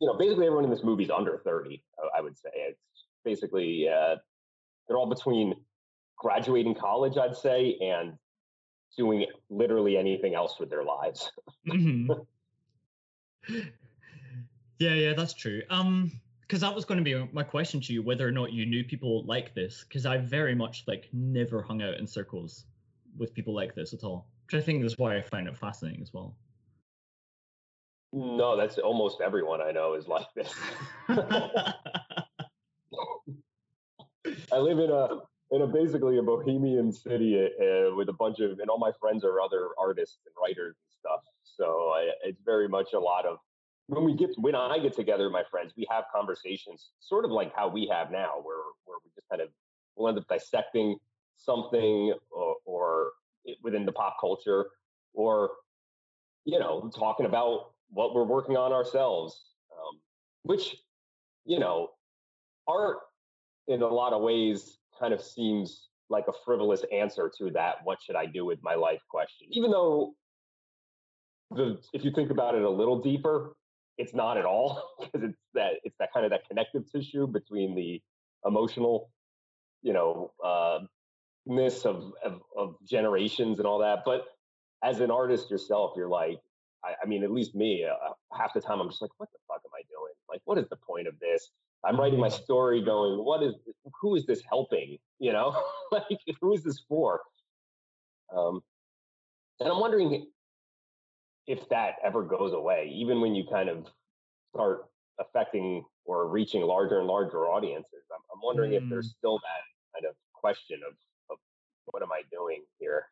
you 0.00 0.06
know, 0.06 0.14
basically 0.14 0.46
everyone 0.46 0.64
in 0.64 0.70
this 0.70 0.84
movie 0.84 1.04
is 1.04 1.10
under 1.10 1.38
30, 1.38 1.82
I- 1.98 2.18
I 2.18 2.20
would 2.20 2.36
say. 2.36 2.50
It's 2.54 3.06
basically, 3.24 3.88
uh, 3.88 4.16
they're 4.86 4.96
all 4.96 5.08
between 5.08 5.54
graduating 6.16 6.74
college, 6.74 7.16
I'd 7.16 7.36
say, 7.36 7.76
and 7.80 8.18
doing 8.96 9.26
literally 9.50 9.96
anything 9.96 10.34
else 10.34 10.58
with 10.58 10.70
their 10.70 10.84
lives. 10.84 11.30
hmm 11.66 12.10
yeah 14.78 14.94
yeah 14.94 15.14
that's 15.14 15.34
true 15.34 15.62
um 15.70 16.20
because 16.52 16.60
that 16.60 16.74
was 16.74 16.84
going 16.84 17.02
to 17.02 17.04
be 17.04 17.26
my 17.32 17.42
question 17.42 17.80
to 17.80 17.94
you 17.94 18.02
whether 18.02 18.28
or 18.28 18.30
not 18.30 18.52
you 18.52 18.66
knew 18.66 18.84
people 18.84 19.24
like 19.24 19.54
this 19.54 19.86
because 19.88 20.04
i 20.04 20.18
very 20.18 20.54
much 20.54 20.84
like 20.86 21.08
never 21.14 21.62
hung 21.62 21.80
out 21.80 21.96
in 21.96 22.06
circles 22.06 22.66
with 23.16 23.32
people 23.32 23.54
like 23.54 23.74
this 23.74 23.94
at 23.94 24.04
all 24.04 24.26
which 24.44 24.60
i 24.60 24.62
think 24.62 24.84
is 24.84 24.98
why 24.98 25.16
i 25.16 25.22
find 25.22 25.48
it 25.48 25.56
fascinating 25.56 26.02
as 26.02 26.12
well 26.12 26.36
No, 28.12 28.54
that's 28.54 28.76
almost 28.76 29.22
everyone 29.22 29.62
I 29.62 29.70
know 29.72 29.94
is 29.94 30.06
like 30.06 30.26
this. 30.36 30.52
I 34.52 34.58
live 34.58 34.78
in 34.78 34.90
a 34.90 35.20
in 35.52 35.62
a 35.62 35.66
basically 35.66 36.18
a 36.18 36.22
bohemian 36.22 36.92
city 36.92 37.32
uh, 37.40 37.94
with 37.96 38.10
a 38.10 38.16
bunch 38.18 38.40
of 38.40 38.58
and 38.58 38.68
all 38.68 38.78
my 38.78 38.92
friends 39.00 39.24
are 39.24 39.40
other 39.40 39.70
artists 39.78 40.18
and 40.26 40.34
writers 40.38 40.76
and 40.76 40.92
stuff. 41.00 41.22
So 41.42 41.64
I, 41.96 42.10
it's 42.28 42.42
very 42.44 42.68
much 42.68 42.92
a 42.92 43.00
lot 43.00 43.24
of 43.24 43.38
when 43.86 44.04
we 44.04 44.14
get 44.14 44.30
when 44.38 44.54
I 44.54 44.78
get 44.78 44.94
together 44.94 45.24
with 45.24 45.32
my 45.32 45.44
friends, 45.50 45.72
we 45.76 45.86
have 45.90 46.04
conversations 46.14 46.90
sort 47.00 47.24
of 47.24 47.30
like 47.30 47.54
how 47.54 47.68
we 47.68 47.86
have 47.88 48.10
now, 48.10 48.34
where 48.42 48.56
where 48.84 48.98
we 49.04 49.10
just 49.14 49.28
kind 49.28 49.42
of 49.42 49.48
we'll 49.96 50.08
end 50.08 50.18
up 50.18 50.26
dissecting 50.28 50.96
something 51.36 52.14
or, 52.30 52.56
or 52.64 53.10
it- 53.44 53.58
within 53.62 53.84
the 53.84 53.92
pop 53.92 54.16
culture, 54.20 54.66
or 55.12 55.50
you 56.44 56.58
know 56.58 56.90
talking 56.96 57.26
about 57.26 57.72
what 57.90 58.14
we're 58.14 58.24
working 58.24 58.56
on 58.56 58.72
ourselves, 58.72 59.40
um, 59.72 60.00
which 60.42 60.76
you 61.44 61.58
know 61.58 61.90
art 62.66 62.98
in 63.68 63.82
a 63.82 63.86
lot 63.86 64.12
of 64.12 64.22
ways 64.22 64.78
kind 64.98 65.12
of 65.12 65.20
seems 65.22 65.88
like 66.08 66.24
a 66.28 66.32
frivolous 66.44 66.84
answer 66.92 67.30
to 67.38 67.50
that 67.50 67.76
what 67.84 67.98
should 68.02 68.16
i 68.16 68.26
do 68.26 68.44
with 68.44 68.58
my 68.62 68.74
life? 68.74 69.00
question 69.08 69.48
even 69.50 69.70
though 69.70 70.14
the 71.50 71.78
if 71.92 72.04
you 72.04 72.10
think 72.10 72.30
about 72.30 72.54
it 72.54 72.62
a 72.62 72.70
little 72.70 73.00
deeper 73.00 73.54
it's 73.98 74.14
not 74.14 74.36
at 74.38 74.44
all 74.44 74.82
because 75.00 75.22
it's 75.28 75.38
that 75.54 75.74
it's 75.84 75.96
that 75.98 76.12
kind 76.12 76.24
of 76.24 76.30
that 76.30 76.46
connective 76.48 76.90
tissue 76.90 77.26
between 77.26 77.74
the 77.74 78.00
emotional 78.46 79.10
you 79.82 79.92
know 79.92 80.32
uh 80.44 80.80
ness 81.46 81.84
of, 81.84 82.12
of 82.24 82.40
of 82.56 82.76
generations 82.84 83.58
and 83.58 83.66
all 83.66 83.78
that 83.78 84.02
but 84.04 84.26
as 84.82 85.00
an 85.00 85.10
artist 85.10 85.50
yourself 85.50 85.92
you're 85.96 86.08
like 86.08 86.38
i, 86.84 86.94
I 87.02 87.06
mean 87.06 87.24
at 87.24 87.32
least 87.32 87.54
me 87.54 87.84
uh, 87.84 88.12
half 88.36 88.54
the 88.54 88.60
time 88.60 88.80
i'm 88.80 88.88
just 88.88 89.02
like 89.02 89.10
what 89.18 89.30
the 89.32 89.38
fuck 89.48 89.60
am 89.64 89.70
i 89.74 89.82
doing 89.90 90.14
like 90.28 90.40
what 90.44 90.58
is 90.58 90.68
the 90.68 90.76
point 90.76 91.08
of 91.08 91.18
this 91.20 91.50
I'm 91.84 91.98
writing 91.98 92.20
my 92.20 92.28
story 92.28 92.80
going, 92.80 93.24
what 93.24 93.42
is, 93.42 93.54
who 94.00 94.14
is 94.14 94.24
this 94.24 94.40
helping? 94.48 94.98
You 95.18 95.32
know, 95.32 95.60
like, 95.92 96.20
who 96.40 96.54
is 96.54 96.62
this 96.62 96.80
for? 96.88 97.20
Um, 98.34 98.62
and 99.60 99.68
I'm 99.68 99.80
wondering 99.80 100.26
if 101.46 101.68
that 101.68 101.96
ever 102.04 102.22
goes 102.22 102.52
away, 102.52 102.92
even 102.94 103.20
when 103.20 103.34
you 103.34 103.44
kind 103.50 103.68
of 103.68 103.86
start 104.54 104.86
affecting 105.18 105.84
or 106.04 106.26
reaching 106.28 106.62
larger 106.62 106.98
and 106.98 107.06
larger 107.06 107.46
audiences. 107.46 108.04
I'm, 108.12 108.20
I'm 108.34 108.40
wondering 108.42 108.72
if 108.72 108.82
there's 108.88 109.08
mm. 109.08 109.18
still 109.18 109.38
that 109.38 109.94
kind 109.94 110.06
of 110.08 110.16
question 110.32 110.80
of, 110.86 110.94
of 111.30 111.38
what 111.86 112.02
am 112.02 112.12
I 112.12 112.22
doing 112.30 112.62
here? 112.78 113.06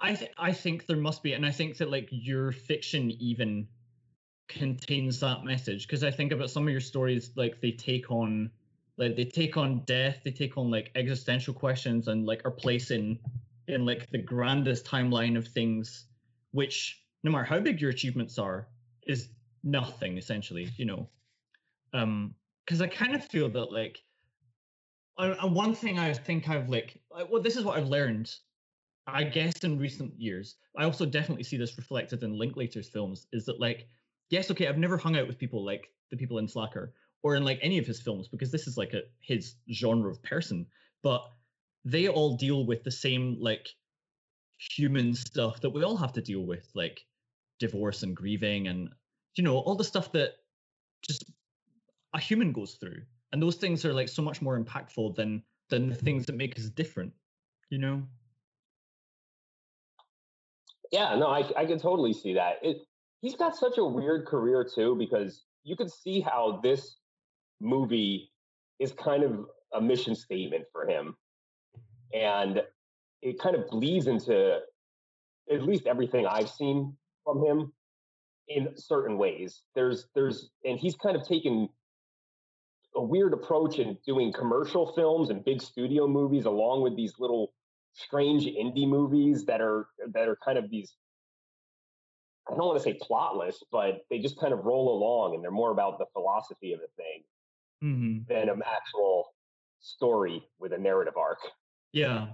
I 0.00 0.14
th- 0.14 0.32
I 0.36 0.52
think 0.52 0.86
there 0.86 0.96
must 0.96 1.22
be, 1.22 1.32
and 1.32 1.46
I 1.46 1.50
think 1.50 1.76
that 1.78 1.90
like 1.90 2.08
your 2.10 2.52
fiction 2.52 3.10
even 3.12 3.68
contains 4.48 5.20
that 5.20 5.44
message 5.44 5.86
because 5.86 6.02
I 6.02 6.10
think 6.10 6.32
about 6.32 6.50
some 6.50 6.64
of 6.64 6.70
your 6.70 6.80
stories, 6.80 7.30
like 7.36 7.60
they 7.60 7.72
take 7.72 8.10
on, 8.10 8.50
like 8.96 9.16
they 9.16 9.24
take 9.24 9.56
on 9.56 9.82
death, 9.84 10.18
they 10.24 10.32
take 10.32 10.58
on 10.58 10.70
like 10.70 10.90
existential 10.96 11.54
questions, 11.54 12.08
and 12.08 12.26
like 12.26 12.42
are 12.44 12.50
placed 12.50 12.90
in, 12.90 13.18
in 13.68 13.86
like 13.86 14.10
the 14.10 14.18
grandest 14.18 14.84
timeline 14.84 15.36
of 15.36 15.46
things, 15.46 16.06
which 16.50 17.01
no 17.22 17.30
matter 17.30 17.44
how 17.44 17.60
big 17.60 17.80
your 17.80 17.90
achievements 17.90 18.38
are, 18.38 18.68
is 19.06 19.28
nothing 19.62 20.18
essentially, 20.18 20.68
you 20.76 20.84
know. 20.84 21.08
Um, 21.92 22.34
because 22.64 22.80
I 22.80 22.86
kind 22.86 23.14
of 23.14 23.24
feel 23.24 23.48
that 23.50 23.72
like, 23.72 23.98
and 25.18 25.54
one 25.54 25.74
thing 25.74 25.98
I 25.98 26.12
think 26.14 26.48
I've 26.48 26.68
like, 26.68 27.00
well, 27.28 27.42
this 27.42 27.56
is 27.56 27.64
what 27.64 27.76
I've 27.76 27.88
learned 27.88 28.32
I 29.06 29.24
guess 29.24 29.64
in 29.64 29.78
recent 29.78 30.18
years, 30.18 30.56
I 30.76 30.84
also 30.84 31.04
definitely 31.04 31.44
see 31.44 31.56
this 31.56 31.76
reflected 31.76 32.22
in 32.22 32.38
Linklater's 32.38 32.88
films. 32.88 33.26
Is 33.32 33.44
that 33.46 33.60
like, 33.60 33.88
yes, 34.30 34.50
okay, 34.50 34.68
I've 34.68 34.78
never 34.78 34.96
hung 34.96 35.16
out 35.16 35.26
with 35.26 35.38
people 35.38 35.64
like 35.64 35.88
the 36.10 36.16
people 36.16 36.38
in 36.38 36.46
Slacker 36.46 36.94
or 37.22 37.34
in 37.34 37.44
like 37.44 37.58
any 37.62 37.78
of 37.78 37.86
his 37.86 38.00
films 38.00 38.28
because 38.28 38.52
this 38.52 38.66
is 38.66 38.76
like 38.76 38.92
a 38.92 39.02
his 39.20 39.56
genre 39.72 40.10
of 40.10 40.22
person, 40.22 40.66
but 41.02 41.28
they 41.84 42.08
all 42.08 42.36
deal 42.36 42.64
with 42.64 42.84
the 42.84 42.90
same 42.90 43.36
like 43.40 43.68
human 44.56 45.14
stuff 45.14 45.60
that 45.60 45.70
we 45.70 45.82
all 45.82 45.96
have 45.96 46.12
to 46.12 46.22
deal 46.22 46.46
with, 46.46 46.70
like 46.74 47.04
divorce 47.62 48.02
and 48.02 48.14
grieving 48.14 48.66
and 48.66 48.90
you 49.36 49.44
know 49.44 49.56
all 49.56 49.76
the 49.76 49.84
stuff 49.84 50.12
that 50.12 50.32
just 51.00 51.24
a 52.14 52.20
human 52.20 52.52
goes 52.52 52.74
through, 52.74 53.02
and 53.32 53.42
those 53.42 53.56
things 53.56 53.84
are 53.84 53.94
like 53.94 54.08
so 54.08 54.22
much 54.22 54.42
more 54.42 54.58
impactful 54.58 55.14
than 55.14 55.42
than 55.70 55.88
the 55.88 55.94
things 55.94 56.26
that 56.26 56.34
make 56.36 56.58
us 56.58 56.66
different, 56.66 57.12
you 57.70 57.78
know. 57.78 58.02
Yeah, 60.90 61.14
no, 61.16 61.28
I 61.28 61.50
I 61.56 61.64
can 61.64 61.78
totally 61.78 62.12
see 62.12 62.34
that. 62.34 62.56
It, 62.62 62.78
he's 63.22 63.36
got 63.36 63.56
such 63.56 63.78
a 63.78 63.84
weird 63.84 64.26
career 64.26 64.64
too 64.64 64.96
because 64.98 65.44
you 65.64 65.76
can 65.76 65.88
see 65.88 66.20
how 66.20 66.60
this 66.62 66.96
movie 67.60 68.30
is 68.78 68.92
kind 68.92 69.22
of 69.22 69.46
a 69.72 69.80
mission 69.80 70.14
statement 70.14 70.64
for 70.72 70.86
him, 70.86 71.16
and 72.12 72.62
it 73.22 73.38
kind 73.38 73.56
of 73.56 73.68
bleeds 73.68 74.06
into 74.06 74.58
at 75.50 75.62
least 75.62 75.86
everything 75.86 76.26
I've 76.26 76.50
seen 76.50 76.94
from 77.24 77.44
him 77.44 77.72
in 78.48 78.76
certain 78.76 79.18
ways. 79.18 79.62
There's 79.74 80.06
there's 80.14 80.50
and 80.64 80.78
he's 80.78 80.96
kind 80.96 81.16
of 81.16 81.26
taken 81.26 81.68
a 82.94 83.02
weird 83.02 83.32
approach 83.32 83.78
in 83.78 83.96
doing 84.06 84.32
commercial 84.32 84.92
films 84.92 85.30
and 85.30 85.44
big 85.44 85.62
studio 85.62 86.06
movies 86.06 86.44
along 86.44 86.82
with 86.82 86.96
these 86.96 87.14
little 87.18 87.52
strange 87.94 88.44
indie 88.44 88.88
movies 88.88 89.44
that 89.46 89.60
are 89.60 89.86
that 90.12 90.28
are 90.28 90.36
kind 90.44 90.58
of 90.58 90.70
these 90.70 90.94
I 92.48 92.56
don't 92.56 92.66
want 92.66 92.78
to 92.78 92.82
say 92.82 92.98
plotless, 92.98 93.56
but 93.70 94.00
they 94.10 94.18
just 94.18 94.38
kind 94.38 94.52
of 94.52 94.64
roll 94.64 94.98
along 94.98 95.34
and 95.34 95.44
they're 95.44 95.50
more 95.52 95.70
about 95.70 95.98
the 95.98 96.06
philosophy 96.12 96.72
of 96.72 96.80
the 96.80 96.88
thing 96.96 97.22
hmm 97.80 98.18
than 98.28 98.48
an 98.48 98.62
actual 98.64 99.34
story 99.80 100.42
with 100.60 100.72
a 100.72 100.78
narrative 100.78 101.16
arc. 101.16 101.38
Yeah. 101.92 102.28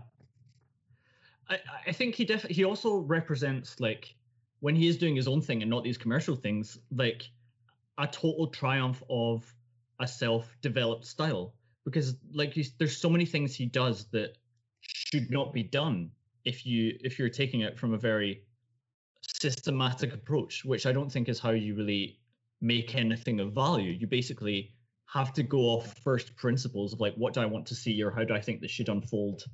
I, 1.48 1.58
I 1.86 1.92
think 1.92 2.14
he 2.14 2.24
def- 2.24 2.42
he 2.48 2.64
also 2.64 2.98
represents 2.98 3.80
like 3.80 4.14
when 4.60 4.74
he 4.74 4.88
is 4.88 4.96
doing 4.96 5.14
his 5.14 5.28
own 5.28 5.40
thing 5.40 5.62
and 5.62 5.70
not 5.70 5.84
these 5.84 5.98
commercial 5.98 6.36
things, 6.36 6.78
like 6.94 7.30
a 7.98 8.06
total 8.06 8.46
triumph 8.46 9.02
of 9.08 9.44
a 10.00 10.06
self-developed 10.06 11.04
style. 11.04 11.54
Because 11.84 12.16
like 12.32 12.56
there's 12.78 12.96
so 12.96 13.08
many 13.08 13.24
things 13.24 13.54
he 13.54 13.66
does 13.66 14.06
that 14.12 14.36
should 14.80 15.30
not 15.30 15.52
be 15.52 15.62
done 15.62 16.10
if 16.44 16.66
you 16.66 16.98
if 17.00 17.18
you're 17.18 17.28
taking 17.28 17.62
it 17.62 17.78
from 17.78 17.94
a 17.94 17.98
very 17.98 18.42
systematic 19.22 20.12
approach, 20.14 20.64
which 20.64 20.86
I 20.86 20.92
don't 20.92 21.10
think 21.10 21.28
is 21.28 21.38
how 21.38 21.50
you 21.50 21.74
really 21.74 22.18
make 22.60 22.94
anything 22.94 23.40
of 23.40 23.52
value. 23.52 23.92
You 23.92 24.06
basically 24.06 24.74
have 25.06 25.32
to 25.34 25.42
go 25.42 25.60
off 25.60 25.96
first 26.04 26.36
principles 26.36 26.92
of 26.92 27.00
like 27.00 27.14
what 27.14 27.32
do 27.32 27.40
I 27.40 27.46
want 27.46 27.66
to 27.66 27.74
see 27.74 28.02
or 28.02 28.10
how 28.10 28.24
do 28.24 28.34
I 28.34 28.40
think 28.40 28.60
this 28.60 28.70
should 28.70 28.88
unfold 28.88 29.44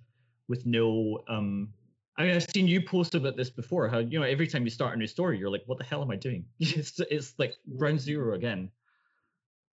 with 0.48 0.66
no 0.66 1.22
um 1.28 1.72
I 2.16 2.22
mean 2.24 2.34
I've 2.36 2.44
seen 2.44 2.68
you 2.68 2.80
post 2.80 3.14
about 3.14 3.36
this 3.36 3.50
before, 3.50 3.88
how 3.88 3.98
you 3.98 4.18
know 4.20 4.24
every 4.24 4.46
time 4.46 4.64
you 4.64 4.70
start 4.70 4.94
a 4.94 4.96
new 4.96 5.06
story, 5.06 5.38
you're 5.38 5.50
like, 5.50 5.62
what 5.66 5.78
the 5.78 5.84
hell 5.84 6.02
am 6.02 6.10
I 6.10 6.16
doing? 6.16 6.44
it's 6.60 7.00
it's 7.10 7.34
like 7.38 7.54
ground 7.76 8.00
zero 8.00 8.34
again. 8.34 8.70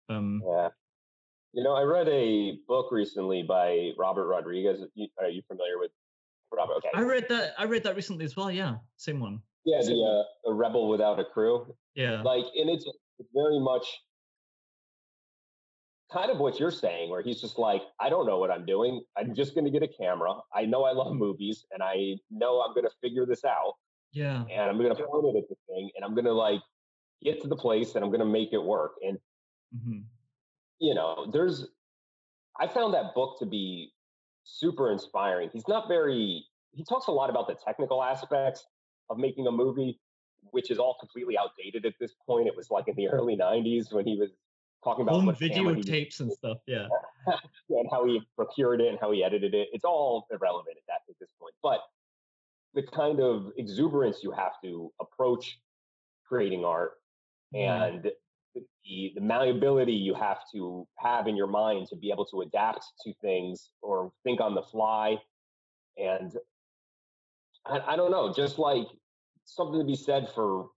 Um 0.10 0.42
Yeah. 0.46 0.70
You 1.54 1.64
know, 1.64 1.74
I 1.74 1.84
read 1.84 2.08
a 2.08 2.58
book 2.68 2.92
recently 2.92 3.44
by 3.44 3.92
Robert 3.98 4.28
Rodriguez. 4.28 4.80
You- 4.96 5.10
Are 5.20 5.30
you 5.30 5.42
familiar 5.48 5.78
with 5.78 5.92
Robert? 6.52 6.76
Okay. 6.78 6.90
I 6.94 7.02
read 7.04 7.28
that 7.30 7.54
I 7.58 7.66
read 7.66 7.84
that 7.84 7.96
recently 7.96 8.26
as 8.26 8.36
well, 8.36 8.50
yeah. 8.50 8.78
Same 8.98 9.20
one. 9.20 9.42
yeah, 9.66 9.82
the, 9.82 9.94
uh, 10.02 10.24
the 10.46 10.54
Rebel 10.54 10.90
Without 10.90 11.20
a 11.20 11.26
Crew. 11.26 11.76
Yeah. 11.94 12.22
Like, 12.22 12.46
and 12.56 12.70
it's 12.70 12.86
very 13.34 13.60
much 13.60 13.86
kind 16.12 16.30
of 16.32 16.40
what 16.40 16.60
you're 16.60 16.72
saying, 16.72 17.10
where 17.10 17.22
he's 17.22 17.40
just 17.40 17.58
like, 17.58 17.84
I 18.00 18.10
don't 18.10 18.26
know 18.26 18.38
what 18.40 18.52
I'm 18.52 18.66
doing. 18.66 19.04
I'm 19.18 19.34
just 19.34 19.56
going 19.56 19.66
to 19.66 19.72
get 19.72 19.84
a 19.84 19.88
camera. 19.88 20.36
I 20.54 20.66
know 20.66 20.84
I 20.84 20.92
love 20.92 21.16
movies, 21.16 21.66
and 21.72 21.82
I 21.82 22.18
know 22.30 22.62
I'm 22.62 22.74
going 22.74 22.86
to 22.86 22.92
figure 23.02 23.26
this 23.26 23.46
out, 23.46 23.76
Yeah. 24.12 24.44
and 24.52 24.70
I'm 24.70 24.78
going 24.78 24.96
to 24.96 25.04
point 25.04 25.36
it 25.36 25.40
at 25.40 25.50
the 25.50 25.56
thing, 25.68 25.90
and 25.96 26.04
I'm 26.04 26.14
going 26.14 26.26
to 26.26 26.34
like 26.34 26.62
get 27.24 27.42
to 27.44 27.48
the 27.48 27.56
place, 27.56 27.96
and 27.96 28.04
I'm 28.04 28.10
going 28.12 28.20
to 28.20 28.26
make 28.26 28.54
it 28.54 28.64
work. 28.64 28.94
And 29.06 29.18
hmm 29.84 30.00
you 30.80 30.96
know, 30.96 31.30
there's, 31.32 31.68
I 32.60 32.68
found 32.68 32.96
that 32.96 33.14
book 33.14 33.38
to 33.40 33.46
be 33.46 33.94
super 34.44 34.92
inspiring. 34.92 35.52
He's 35.54 35.68
not 35.68 35.88
very, 35.88 36.44
he 36.72 36.84
talks 36.84 37.06
a 37.06 37.12
lot 37.12 37.30
about 37.30 37.48
the 37.48 37.54
technical 37.54 38.02
aspects 38.02 38.66
of 39.12 39.20
making 39.20 39.46
a 39.46 39.52
movie, 39.52 40.02
which 40.50 40.72
is 40.72 40.80
all 40.80 40.98
completely 41.00 41.38
outdated 41.38 41.86
at 41.86 41.94
this 42.00 42.16
point. 42.26 42.48
It 42.48 42.56
was 42.58 42.72
like 42.72 42.88
in 42.88 42.96
the 42.96 43.08
early 43.16 43.38
90s 43.38 43.94
when 43.94 44.08
he 44.08 44.18
was 44.18 44.32
talking 44.84 45.04
about 45.04 45.16
Home 45.16 45.26
what 45.28 45.40
camera 45.40 45.76
he 45.76 45.82
videotapes 45.82 46.20
and 46.20 46.32
stuff. 46.32 46.58
Yeah. 46.68 46.88
and 47.70 47.88
how 47.92 48.06
he 48.06 48.22
procured 48.36 48.82
it 48.82 48.88
and 48.88 49.00
how 49.00 49.12
he 49.12 49.24
edited 49.24 49.54
it. 49.54 49.70
It's 49.74 49.86
all 49.86 50.26
irrelevant 50.32 50.78
at 50.78 50.84
that 50.88 51.02
at 51.10 51.16
this 51.20 51.30
point. 51.40 51.54
But 51.62 51.82
the 52.74 52.84
kind 52.84 53.20
of 53.20 53.52
exuberance 53.58 54.24
you 54.24 54.32
have 54.32 54.54
to 54.64 54.92
approach 55.00 55.60
creating 56.26 56.64
art 56.66 56.94
Mhm. 57.54 57.92
and 57.92 58.12
the, 58.54 59.12
the 59.16 59.22
malleability 59.22 59.94
you 59.94 60.14
have 60.14 60.40
to 60.54 60.88
have 60.98 61.28
in 61.28 61.36
your 61.36 61.48
mind 61.48 61.88
to 61.88 61.96
be 61.96 62.12
able 62.12 62.26
to 62.26 62.42
adapt 62.42 62.86
to 63.04 63.14
things 63.22 63.72
or 63.82 64.12
think 64.24 64.40
on 64.42 64.56
the 64.56 64.64
fly 64.64 65.18
and 65.98 66.38
I, 67.66 67.80
I 67.80 67.96
don't 67.96 68.12
know 68.12 68.34
just 68.34 68.58
like 68.58 68.88
something 69.46 69.80
to 69.80 69.86
be 69.86 69.96
said 69.96 70.30
for 70.30 70.70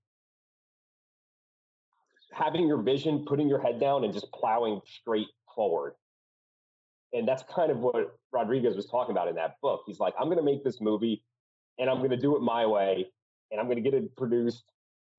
having 2.35 2.67
your 2.67 2.83
vision 2.83 3.25
putting 3.27 3.49
your 3.49 3.61
head 3.61 3.81
down 3.81 4.05
and 4.05 4.13
just 4.13 4.31
plowing 4.33 4.81
straight 4.87 5.29
forward 5.55 5.95
and 7.13 7.27
that's 7.27 7.45
kind 7.45 7.71
of 7.71 7.79
what 7.79 8.17
rodriguez 8.33 8.77
was 8.77 8.87
talking 8.87 9.13
about 9.13 9.29
in 9.29 9.35
that 9.35 9.57
book 9.63 9.83
he's 9.87 10.01
like 10.01 10.15
i'm 10.19 10.27
going 10.27 10.39
to 10.39 10.45
make 10.45 10.65
this 10.65 10.81
movie 10.81 11.23
and 11.79 11.89
i'm 11.89 11.99
going 11.99 12.11
to 12.11 12.17
do 12.17 12.37
it 12.37 12.41
my 12.41 12.67
way 12.67 13.07
and 13.51 13.61
i'm 13.61 13.67
going 13.67 13.83
to 13.83 13.83
get 13.83 13.95
it 13.95 14.15
produced 14.17 14.65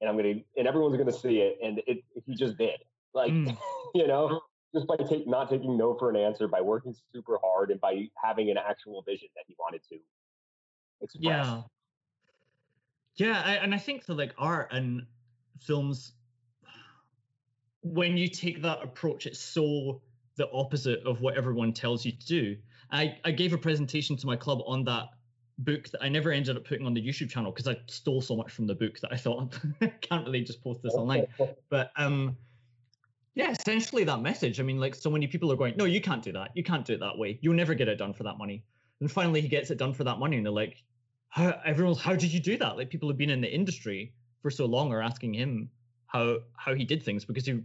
and 0.01 0.09
I'm 0.09 0.17
gonna 0.17 0.41
and 0.57 0.67
everyone's 0.67 0.97
gonna 0.97 1.11
see 1.11 1.39
it. 1.39 1.57
And 1.63 1.81
it 1.87 2.03
he 2.25 2.35
just 2.35 2.57
did. 2.57 2.79
Like, 3.13 3.31
Mm. 3.31 3.57
you 3.95 4.07
know, 4.07 4.41
just 4.73 4.87
by 4.87 4.97
take 4.97 5.27
not 5.27 5.49
taking 5.49 5.77
no 5.77 5.97
for 5.97 6.09
an 6.09 6.15
answer, 6.15 6.47
by 6.47 6.61
working 6.61 6.93
super 7.13 7.39
hard 7.41 7.71
and 7.71 7.79
by 7.79 8.09
having 8.21 8.49
an 8.49 8.57
actual 8.57 9.01
vision 9.03 9.29
that 9.35 9.45
he 9.47 9.55
wanted 9.57 9.81
to 9.89 9.97
express. 11.01 11.23
Yeah. 11.23 11.61
Yeah, 13.17 13.41
I, 13.45 13.53
and 13.55 13.73
I 13.73 13.77
think 13.77 14.05
that 14.05 14.15
like 14.15 14.33
art 14.37 14.73
and 14.73 15.05
films, 15.61 16.11
when 17.85 18.17
you 18.17 18.27
take 18.27 18.61
that 18.63 18.81
approach, 18.83 19.27
it's 19.27 19.39
so 19.39 20.01
the 20.37 20.49
opposite 20.51 21.05
of 21.05 21.21
what 21.21 21.37
everyone 21.37 21.71
tells 21.71 22.03
you 22.03 22.11
to 22.11 22.25
do. 22.25 22.57
I, 22.91 23.17
I 23.23 23.31
gave 23.31 23.53
a 23.53 23.57
presentation 23.57 24.17
to 24.17 24.27
my 24.27 24.35
club 24.35 24.59
on 24.65 24.83
that 24.85 25.09
book 25.59 25.89
that 25.91 26.03
I 26.03 26.09
never 26.09 26.31
ended 26.31 26.57
up 26.57 26.65
putting 26.65 26.85
on 26.85 26.93
the 26.93 27.01
YouTube 27.01 27.29
channel 27.29 27.51
because 27.51 27.67
I 27.67 27.77
stole 27.87 28.21
so 28.21 28.35
much 28.35 28.51
from 28.51 28.65
the 28.65 28.73
book 28.73 28.99
that 29.01 29.13
I 29.13 29.17
thought 29.17 29.55
I 29.81 29.87
can't 30.01 30.25
really 30.25 30.41
just 30.41 30.63
post 30.63 30.81
this 30.81 30.93
online. 30.93 31.27
But 31.69 31.91
um, 31.95 32.35
yeah, 33.35 33.51
essentially 33.51 34.03
that 34.05 34.21
message. 34.21 34.59
I 34.59 34.63
mean, 34.63 34.79
like 34.79 34.95
so 34.95 35.11
many 35.11 35.27
people 35.27 35.51
are 35.51 35.55
going, 35.55 35.75
no, 35.77 35.85
you 35.85 36.01
can't 36.01 36.23
do 36.23 36.31
that. 36.33 36.51
You 36.55 36.63
can't 36.63 36.85
do 36.85 36.93
it 36.93 36.99
that 37.01 37.17
way. 37.17 37.37
You'll 37.41 37.53
never 37.53 37.75
get 37.75 37.87
it 37.87 37.97
done 37.97 38.13
for 38.13 38.23
that 38.23 38.37
money. 38.37 38.63
And 38.99 39.11
finally, 39.11 39.41
he 39.41 39.47
gets 39.47 39.69
it 39.69 39.77
done 39.77 39.93
for 39.93 40.05
that 40.05 40.19
money, 40.19 40.37
and 40.37 40.45
they're 40.45 40.53
like, 40.53 40.81
how, 41.27 41.59
everyone's, 41.65 41.99
how 41.99 42.15
did 42.15 42.31
you 42.31 42.39
do 42.39 42.57
that? 42.57 42.77
Like 42.77 42.89
people 42.89 43.09
have 43.09 43.17
been 43.17 43.29
in 43.29 43.41
the 43.41 43.53
industry 43.53 44.13
for 44.41 44.49
so 44.49 44.65
long 44.65 44.91
are 44.91 45.01
asking 45.01 45.33
him 45.33 45.69
how 46.15 46.37
how 46.55 46.73
he 46.73 46.85
did 46.85 47.03
things 47.03 47.25
because 47.25 47.45
he 47.45 47.59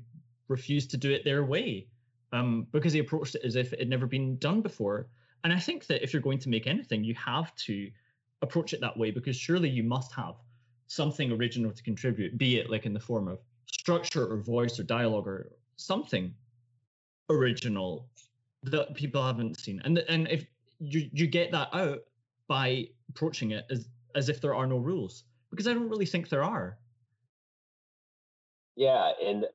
refused 0.50 0.90
to 0.90 0.98
do 0.98 1.10
it 1.12 1.24
their 1.24 1.44
way, 1.44 1.86
um, 2.32 2.66
because 2.72 2.92
he 2.92 2.98
approached 2.98 3.36
it 3.36 3.42
as 3.44 3.56
if 3.56 3.72
it 3.72 3.78
had 3.78 3.88
never 3.88 4.06
been 4.06 4.36
done 4.36 4.60
before. 4.60 5.06
And 5.44 5.52
I 5.52 5.58
think 5.58 5.86
that 5.86 6.02
if 6.02 6.12
you're 6.12 6.20
going 6.20 6.40
to 6.40 6.50
make 6.50 6.66
anything, 6.66 7.02
you 7.02 7.14
have 7.14 7.54
to 7.56 7.90
approach 8.42 8.74
it 8.74 8.80
that 8.80 8.96
way 8.96 9.10
because 9.10 9.36
surely 9.36 9.70
you 9.70 9.82
must 9.82 10.12
have 10.12 10.34
something 10.86 11.32
original 11.32 11.70
to 11.70 11.82
contribute, 11.82 12.36
be 12.36 12.58
it 12.58 12.68
like 12.68 12.84
in 12.84 12.92
the 12.92 13.00
form 13.00 13.28
of 13.28 13.38
structure 13.66 14.30
or 14.30 14.36
voice 14.42 14.78
or 14.78 14.82
dialogue 14.82 15.26
or 15.26 15.52
something 15.76 16.34
original 17.30 18.08
that 18.64 18.94
people 18.94 19.24
haven't 19.24 19.58
seen. 19.58 19.80
And 19.84 19.98
and 20.08 20.28
if 20.28 20.44
you 20.78 21.08
you 21.12 21.26
get 21.26 21.52
that 21.52 21.68
out 21.72 22.00
by 22.48 22.88
approaching 23.08 23.52
it 23.52 23.64
as 23.70 23.88
as 24.14 24.28
if 24.28 24.40
there 24.40 24.54
are 24.54 24.66
no 24.66 24.78
rules, 24.78 25.24
because 25.50 25.68
I 25.68 25.72
don't 25.72 25.88
really 25.88 26.06
think 26.06 26.28
there 26.28 26.42
are. 26.42 26.78
Yeah, 28.76 29.12
and 29.22 29.46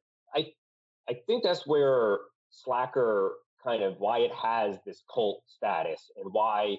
I 1.10 1.13
think 1.28 1.44
that's 1.44 1.65
where 1.68 2.20
Slacker 2.50 3.34
kind 3.63 3.84
of 3.84 4.00
why 4.00 4.20
it 4.20 4.32
has 4.34 4.78
this 4.86 5.04
cult 5.13 5.41
status 5.48 6.12
and 6.18 6.32
why 6.32 6.78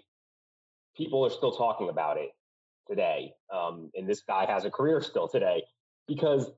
people 0.97 1.25
are 1.25 1.31
still 1.31 1.53
talking 1.53 1.89
about 1.89 2.17
it 2.17 2.31
today. 2.89 3.33
Um, 3.53 3.91
and 3.95 4.09
this 4.09 4.23
guy 4.27 4.47
has 4.47 4.65
a 4.65 4.71
career 4.71 5.01
still 5.01 5.29
today 5.29 5.65
because 6.07 6.51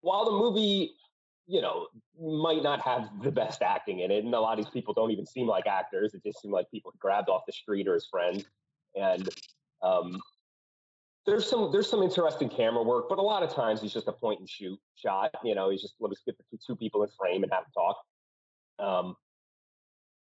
while 0.00 0.24
the 0.24 0.32
movie, 0.32 0.94
you 1.46 1.60
know, 1.60 1.86
might 2.20 2.62
not 2.62 2.80
have 2.80 3.10
the 3.22 3.30
best 3.30 3.62
acting 3.62 4.00
in 4.00 4.10
it, 4.10 4.24
and 4.24 4.34
a 4.34 4.40
lot 4.40 4.58
of 4.58 4.64
these 4.64 4.72
people 4.72 4.94
don't 4.94 5.10
even 5.10 5.26
seem 5.26 5.46
like 5.46 5.66
actors, 5.66 6.14
it 6.14 6.22
just 6.24 6.40
seemed 6.40 6.52
like 6.52 6.70
people 6.70 6.92
grabbed 6.98 7.28
off 7.28 7.42
the 7.46 7.52
street 7.52 7.86
or 7.86 7.94
his 7.94 8.06
friends. 8.06 8.44
And 8.94 9.28
um, 9.82 10.20
there's 11.26 11.48
some 11.48 11.70
there's 11.72 11.88
some 11.88 12.02
interesting 12.02 12.48
camera 12.48 12.82
work, 12.82 13.08
but 13.08 13.18
a 13.18 13.22
lot 13.22 13.42
of 13.42 13.52
times 13.52 13.82
he's 13.82 13.92
just 13.92 14.08
a 14.08 14.12
point 14.12 14.40
and 14.40 14.48
shoot 14.48 14.78
shot. 14.96 15.30
You 15.44 15.54
know, 15.54 15.70
he's 15.70 15.82
just 15.82 15.94
let 16.00 16.10
me 16.10 16.16
get 16.24 16.36
the 16.38 16.58
two, 16.66 16.76
people 16.76 17.02
in 17.02 17.08
frame 17.18 17.42
and 17.42 17.52
have 17.52 17.64
a 17.68 17.72
talk. 17.72 17.96
Um, 18.78 19.16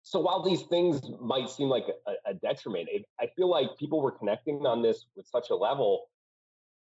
so 0.03 0.21
while 0.21 0.43
these 0.43 0.63
things 0.63 1.01
might 1.21 1.49
seem 1.49 1.69
like 1.69 1.87
a, 2.07 2.31
a 2.31 2.35
detriment, 2.35 2.89
it, 2.91 3.05
I 3.21 3.29
feel 3.37 3.49
like 3.49 3.79
people 3.79 4.03
were 4.03 4.11
connecting 4.11 4.67
on 4.67 4.83
this 4.83 5.07
with 5.17 5.27
such 5.27 5.51
a 5.51 5.55
level 5.55 6.09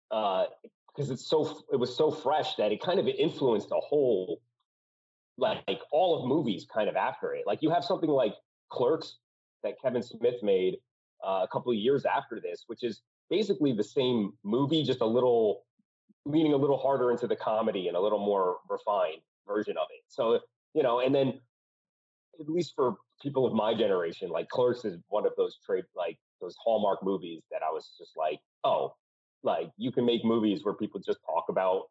because 0.09 1.09
it's 1.09 1.27
so 1.27 1.63
it 1.71 1.77
was 1.77 1.95
so 1.95 2.11
fresh 2.11 2.55
that 2.55 2.71
it 2.71 2.81
kind 2.81 2.99
of 2.99 3.07
influenced 3.07 3.69
a 3.71 3.79
whole 3.79 4.41
like, 5.37 5.59
like 5.67 5.79
all 5.91 6.19
of 6.19 6.27
movies 6.27 6.65
kind 6.71 6.89
of 6.89 6.95
after 6.95 7.33
it. 7.33 7.43
Like 7.45 7.61
you 7.61 7.69
have 7.69 7.83
something 7.83 8.09
like 8.09 8.33
Clerks 8.69 9.17
that 9.63 9.73
Kevin 9.81 10.03
Smith 10.03 10.41
made 10.43 10.77
uh, 11.25 11.41
a 11.43 11.47
couple 11.51 11.71
of 11.71 11.77
years 11.77 12.05
after 12.05 12.39
this, 12.41 12.63
which 12.67 12.83
is 12.83 13.01
basically 13.29 13.73
the 13.73 13.83
same 13.83 14.33
movie, 14.43 14.83
just 14.83 15.01
a 15.01 15.05
little 15.05 15.63
leaning 16.25 16.53
a 16.53 16.57
little 16.57 16.77
harder 16.77 17.11
into 17.11 17.27
the 17.27 17.35
comedy 17.35 17.87
and 17.87 17.95
a 17.95 18.01
little 18.01 18.19
more 18.19 18.57
refined 18.69 19.21
version 19.47 19.77
of 19.77 19.87
it. 19.91 20.03
So 20.07 20.39
you 20.73 20.83
know, 20.83 20.99
and 20.99 21.13
then 21.13 21.39
at 22.39 22.49
least 22.49 22.73
for 22.75 22.95
people 23.21 23.45
of 23.45 23.53
my 23.53 23.73
generation, 23.73 24.29
like 24.29 24.49
Clerks 24.49 24.85
is 24.85 24.97
one 25.07 25.25
of 25.25 25.33
those 25.37 25.57
trade 25.65 25.85
like 25.95 26.17
those 26.41 26.55
hallmark 26.61 27.03
movies 27.03 27.43
that 27.51 27.61
I 27.67 27.71
was 27.71 27.91
just 27.97 28.11
like, 28.17 28.39
oh, 28.63 28.95
like 29.43 29.71
you 29.77 29.91
can 29.91 30.05
make 30.05 30.25
movies 30.25 30.63
where 30.63 30.73
people 30.73 30.99
just 30.99 31.19
talk 31.25 31.45
about 31.49 31.83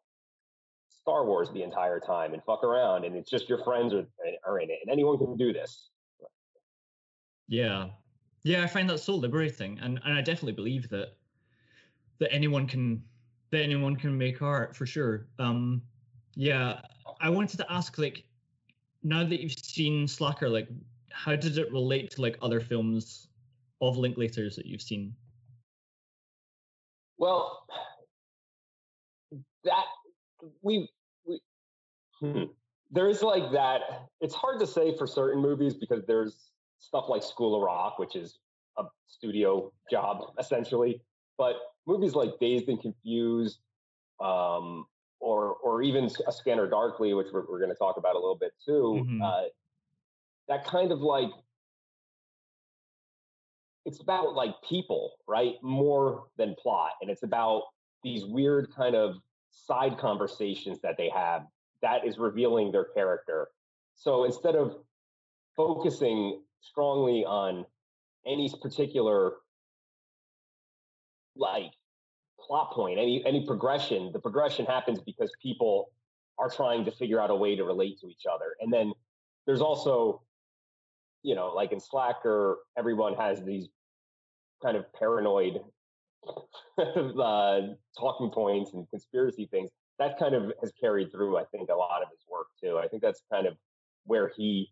Star 0.89 1.25
Wars 1.25 1.49
the 1.51 1.63
entire 1.63 1.99
time 1.99 2.33
and 2.33 2.43
fuck 2.43 2.63
around, 2.63 3.05
and 3.05 3.15
it's 3.15 3.29
just 3.29 3.49
your 3.49 3.63
friends 3.63 3.93
are 3.93 4.07
eh, 4.25 4.35
are 4.45 4.59
in 4.59 4.69
it, 4.69 4.79
and 4.83 4.91
anyone 4.91 5.17
can 5.17 5.35
do 5.37 5.53
this. 5.53 5.89
Yeah. 7.47 7.89
Yeah, 8.43 8.63
I 8.63 8.67
find 8.67 8.89
that 8.89 8.99
so 8.99 9.15
liberating. 9.15 9.79
And 9.81 9.99
and 10.05 10.13
I 10.13 10.21
definitely 10.21 10.53
believe 10.53 10.89
that 10.89 11.13
that 12.19 12.31
anyone 12.33 12.67
can 12.67 13.03
that 13.51 13.61
anyone 13.61 13.95
can 13.95 14.17
make 14.17 14.41
art 14.41 14.75
for 14.75 14.85
sure. 14.85 15.27
Um 15.39 15.81
yeah. 16.35 16.81
I 17.21 17.29
wanted 17.29 17.57
to 17.57 17.71
ask 17.71 17.97
like 17.97 18.25
now 19.03 19.23
that 19.23 19.41
you've 19.41 19.53
seen 19.53 20.07
Slacker, 20.07 20.49
like 20.49 20.67
how 21.11 21.35
did 21.35 21.57
it 21.57 21.71
relate 21.71 22.11
to 22.11 22.21
like 22.21 22.37
other 22.41 22.59
films 22.59 23.27
of 23.81 23.95
Linklaters 23.95 24.55
that 24.55 24.65
you've 24.65 24.81
seen? 24.81 25.15
Well, 27.17 27.65
that 29.63 29.85
we 30.61 30.89
we 31.25 31.39
hmm, 32.19 32.43
there's 32.91 33.21
like 33.21 33.51
that. 33.51 33.81
It's 34.21 34.35
hard 34.35 34.59
to 34.59 34.67
say 34.67 34.95
for 34.97 35.07
certain 35.07 35.41
movies 35.41 35.75
because 35.75 36.05
there's 36.05 36.51
stuff 36.79 37.05
like 37.07 37.23
School 37.23 37.55
of 37.55 37.61
Rock, 37.61 37.99
which 37.99 38.15
is 38.15 38.39
a 38.77 38.83
studio 39.07 39.71
job 39.89 40.33
essentially. 40.39 41.01
But 41.37 41.55
movies 41.85 42.13
like 42.15 42.31
Dazed 42.39 42.67
and 42.69 42.81
Confused, 42.81 43.59
um, 44.19 44.85
or 45.19 45.55
or 45.55 45.81
even 45.81 46.09
A 46.27 46.31
Scanner 46.31 46.67
Darkly, 46.69 47.13
which 47.13 47.27
we're, 47.31 47.45
we're 47.49 47.59
going 47.59 47.71
to 47.71 47.75
talk 47.75 47.97
about 47.97 48.15
a 48.15 48.19
little 48.19 48.37
bit 48.37 48.53
too, 48.65 49.05
Mhm. 49.07 49.21
uh, 49.23 49.49
that 50.47 50.65
kind 50.65 50.91
of 50.91 51.01
like 51.01 51.31
it's 53.85 54.01
about 54.01 54.33
like 54.33 54.55
people, 54.67 55.13
right? 55.27 55.61
More 55.61 56.27
than 56.37 56.55
plot, 56.55 56.91
and 57.01 57.09
it's 57.09 57.23
about 57.23 57.63
these 58.03 58.25
weird 58.25 58.71
kind 58.73 58.95
of 58.95 59.17
side 59.51 59.97
conversations 59.97 60.79
that 60.81 60.97
they 60.97 61.09
have 61.09 61.47
that 61.81 62.05
is 62.05 62.17
revealing 62.17 62.71
their 62.71 62.85
character. 62.85 63.49
So 63.95 64.23
instead 64.25 64.55
of 64.55 64.83
focusing 65.55 66.41
strongly 66.61 67.23
on 67.25 67.65
any 68.25 68.49
particular 68.61 69.37
like 71.35 71.71
plot 72.39 72.71
point, 72.71 72.99
any 72.99 73.25
any 73.25 73.45
progression, 73.45 74.11
the 74.11 74.19
progression 74.19 74.65
happens 74.65 74.99
because 74.99 75.31
people 75.41 75.91
are 76.37 76.49
trying 76.49 76.85
to 76.85 76.91
figure 76.91 77.19
out 77.19 77.29
a 77.29 77.35
way 77.35 77.55
to 77.55 77.63
relate 77.63 77.99
to 78.01 78.07
each 78.07 78.23
other. 78.31 78.55
And 78.59 78.71
then 78.71 78.93
there's 79.45 79.61
also, 79.61 80.21
you 81.23 81.35
know, 81.35 81.53
like 81.53 81.71
in 81.71 81.79
Slacker, 81.79 82.59
everyone 82.77 83.15
has 83.15 83.43
these 83.43 83.67
kind 84.61 84.75
of 84.75 84.91
paranoid 84.93 85.61
uh, 86.77 87.61
talking 87.97 88.29
points 88.31 88.73
and 88.73 88.89
conspiracy 88.89 89.47
things. 89.49 89.69
That 89.97 90.19
kind 90.19 90.35
of 90.35 90.51
has 90.61 90.73
carried 90.79 91.11
through, 91.11 91.37
I 91.37 91.45
think, 91.45 91.69
a 91.69 91.75
lot 91.75 92.01
of 92.01 92.09
his 92.09 92.19
work 92.29 92.47
too. 92.61 92.77
I 92.77 92.87
think 92.87 93.01
that's 93.01 93.21
kind 93.31 93.47
of 93.47 93.55
where 94.05 94.31
he 94.35 94.69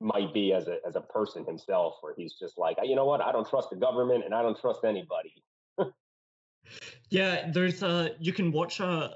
might 0.00 0.34
be 0.34 0.52
as 0.52 0.68
a 0.68 0.76
as 0.86 0.96
a 0.96 1.00
person 1.00 1.46
himself, 1.46 1.94
where 2.02 2.14
he's 2.16 2.34
just 2.34 2.58
like, 2.58 2.76
you 2.82 2.94
know 2.94 3.06
what, 3.06 3.22
I 3.22 3.32
don't 3.32 3.48
trust 3.48 3.70
the 3.70 3.76
government 3.76 4.24
and 4.24 4.34
I 4.34 4.42
don't 4.42 4.60
trust 4.60 4.84
anybody. 4.84 5.32
Yeah, 7.10 7.50
there's 7.52 7.82
a 7.82 8.10
you 8.18 8.32
can 8.32 8.52
watch 8.52 8.80
a 8.80 9.14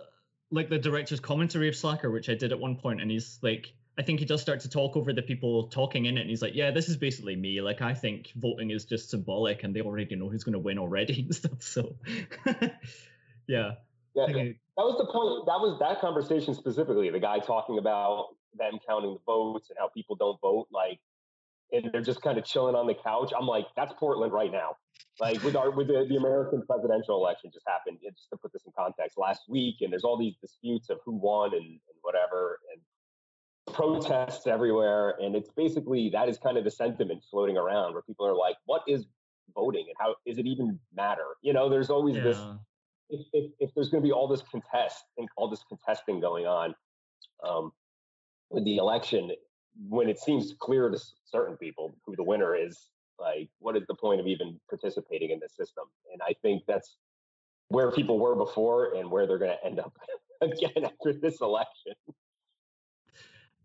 like 0.51 0.69
the 0.69 0.79
director's 0.79 1.21
commentary 1.21 1.69
of 1.69 1.77
Slacker, 1.77 2.11
which 2.11 2.29
I 2.29 2.35
did 2.35 2.53
at 2.53 2.59
one 2.59 2.77
point, 2.77 3.01
and 3.01 3.11
he's 3.11 3.39
like, 3.43 3.73
I 3.99 4.03
think 4.03 4.21
he 4.21 4.25
does 4.25 4.41
start 4.41 4.61
to 4.61 4.71
talk 4.71 4.97
over 4.97 5.13
the 5.13 5.23
people 5.23 5.69
talking 5.69 6.07
in 6.07 6.17
it, 6.17 6.23
and 6.23 6.31
he's 6.31 6.41
like, 6.41 6.55
yeah, 6.55 6.71
this 6.71 6.89
is 6.89 6.97
basically 6.97 7.37
me. 7.37 7.61
Like, 7.61 7.83
I 7.83 7.95
think 7.95 8.33
voting 8.37 8.71
is 8.71 8.85
just 8.85 9.11
symbolic, 9.11 9.65
and 9.65 9.75
they 9.75 9.81
already 9.81 10.15
know 10.17 10.29
who's 10.29 10.45
going 10.45 10.55
to 10.55 10.59
win 10.59 10.79
already 10.79 11.21
and 11.23 11.35
stuff. 11.35 11.61
So, 11.63 11.97
yeah, 13.47 13.73
Yeah, 14.15 14.53
that 14.77 14.85
was 14.85 14.97
the 14.99 15.07
point. 15.07 15.47
That 15.47 15.61
was 15.61 15.79
that 15.81 16.01
conversation 16.01 16.55
specifically. 16.55 17.11
The 17.11 17.21
guy 17.21 17.41
talking 17.41 17.79
about 17.79 18.29
them 18.57 18.79
counting 18.87 19.15
the 19.15 19.21
votes 19.27 19.69
and 19.71 19.79
how 19.79 19.89
people 19.89 20.17
don't 20.17 20.41
vote, 20.41 20.69
like, 20.73 21.01
and 21.73 21.91
they're 21.93 22.01
just 22.01 22.23
kind 22.23 22.39
of 22.39 22.45
chilling 22.45 22.75
on 22.75 22.87
the 22.87 22.95
couch. 22.95 23.33
I'm 23.39 23.47
like, 23.47 23.67
that's 23.77 23.93
Portland 23.99 24.33
right 24.33 24.51
now. 24.51 24.77
Like 25.21 25.43
with 25.43 25.57
our 25.57 25.71
with 25.71 25.89
the, 25.89 26.07
the 26.09 26.17
American 26.17 26.63
presidential 26.67 27.17
election 27.17 27.51
just 27.53 27.67
happened. 27.67 27.99
yeah, 28.03 28.11
Just 28.11 28.31
to 28.31 28.37
put 28.37 28.53
this 28.53 28.63
in 28.67 28.73
context, 28.77 29.19
last 29.19 29.43
week, 29.49 29.77
and 29.81 29.93
there's 29.93 30.05
all 30.05 30.17
these 30.17 30.37
disputes 30.41 30.91
of 30.91 30.99
who 31.05 31.13
won 31.13 31.55
and, 31.55 31.65
and 31.65 31.99
whatever, 32.03 32.61
and 32.73 33.75
protests 33.75 34.47
everywhere. 34.47 35.15
And 35.21 35.35
it's 35.35 35.51
basically 35.51 36.11
that 36.11 36.29
is 36.29 36.39
kind 36.39 36.57
of 36.57 36.65
the 36.65 36.71
sentiment 36.71 37.23
floating 37.31 37.57
around 37.57 37.95
where 37.95 38.03
people 38.03 38.27
are 38.27 38.35
like, 38.35 38.57
what 38.67 38.83
is 38.87 39.07
voting 39.55 39.87
and 39.89 39.97
how 39.99 40.15
is 40.25 40.39
it 40.39 40.47
even 40.47 40.79
matter? 40.95 41.37
You 41.43 41.53
know, 41.53 41.69
there's 41.69 41.91
always 41.91 42.17
this 42.17 42.39
if, 43.11 43.27
if, 43.33 43.51
if 43.59 43.75
there's 43.75 43.89
going 43.89 44.03
to 44.03 44.07
be 44.07 44.13
all 44.13 44.29
this 44.29 44.43
contest 44.43 45.05
and 45.17 45.29
all 45.37 45.49
this 45.49 45.65
contesting 45.69 46.21
going 46.21 46.47
on 46.47 46.75
um, 47.47 47.73
with 48.51 48.65
the 48.65 48.77
election, 48.77 49.31
when 49.89 50.09
it 50.09 50.19
seems 50.19 50.55
clear 50.59 50.91
to 50.91 50.99
certain 51.25 51.57
people 51.57 51.95
who 52.05 52.17
the 52.17 52.23
winner 52.23 52.55
is, 52.55 52.89
like, 53.19 53.49
what 53.59 53.77
is 53.77 53.87
the 53.87 53.95
point 53.95 54.21
of 54.21 54.27
even 54.27 54.59
participating 54.69 55.31
in 55.31 55.41
this 55.41 55.55
system? 55.57 55.85
And 56.13 56.21
I 56.23 56.35
think 56.43 56.65
that's 56.67 56.97
where 57.69 57.91
people 57.91 58.19
were 58.19 58.35
before 58.35 58.95
and 58.95 59.11
where 59.11 59.27
they're 59.27 59.39
going 59.39 59.57
to 59.61 59.67
end 59.67 59.79
up 59.79 59.97
again 60.41 60.85
after 60.85 61.13
this 61.13 61.41
election. 61.41 61.95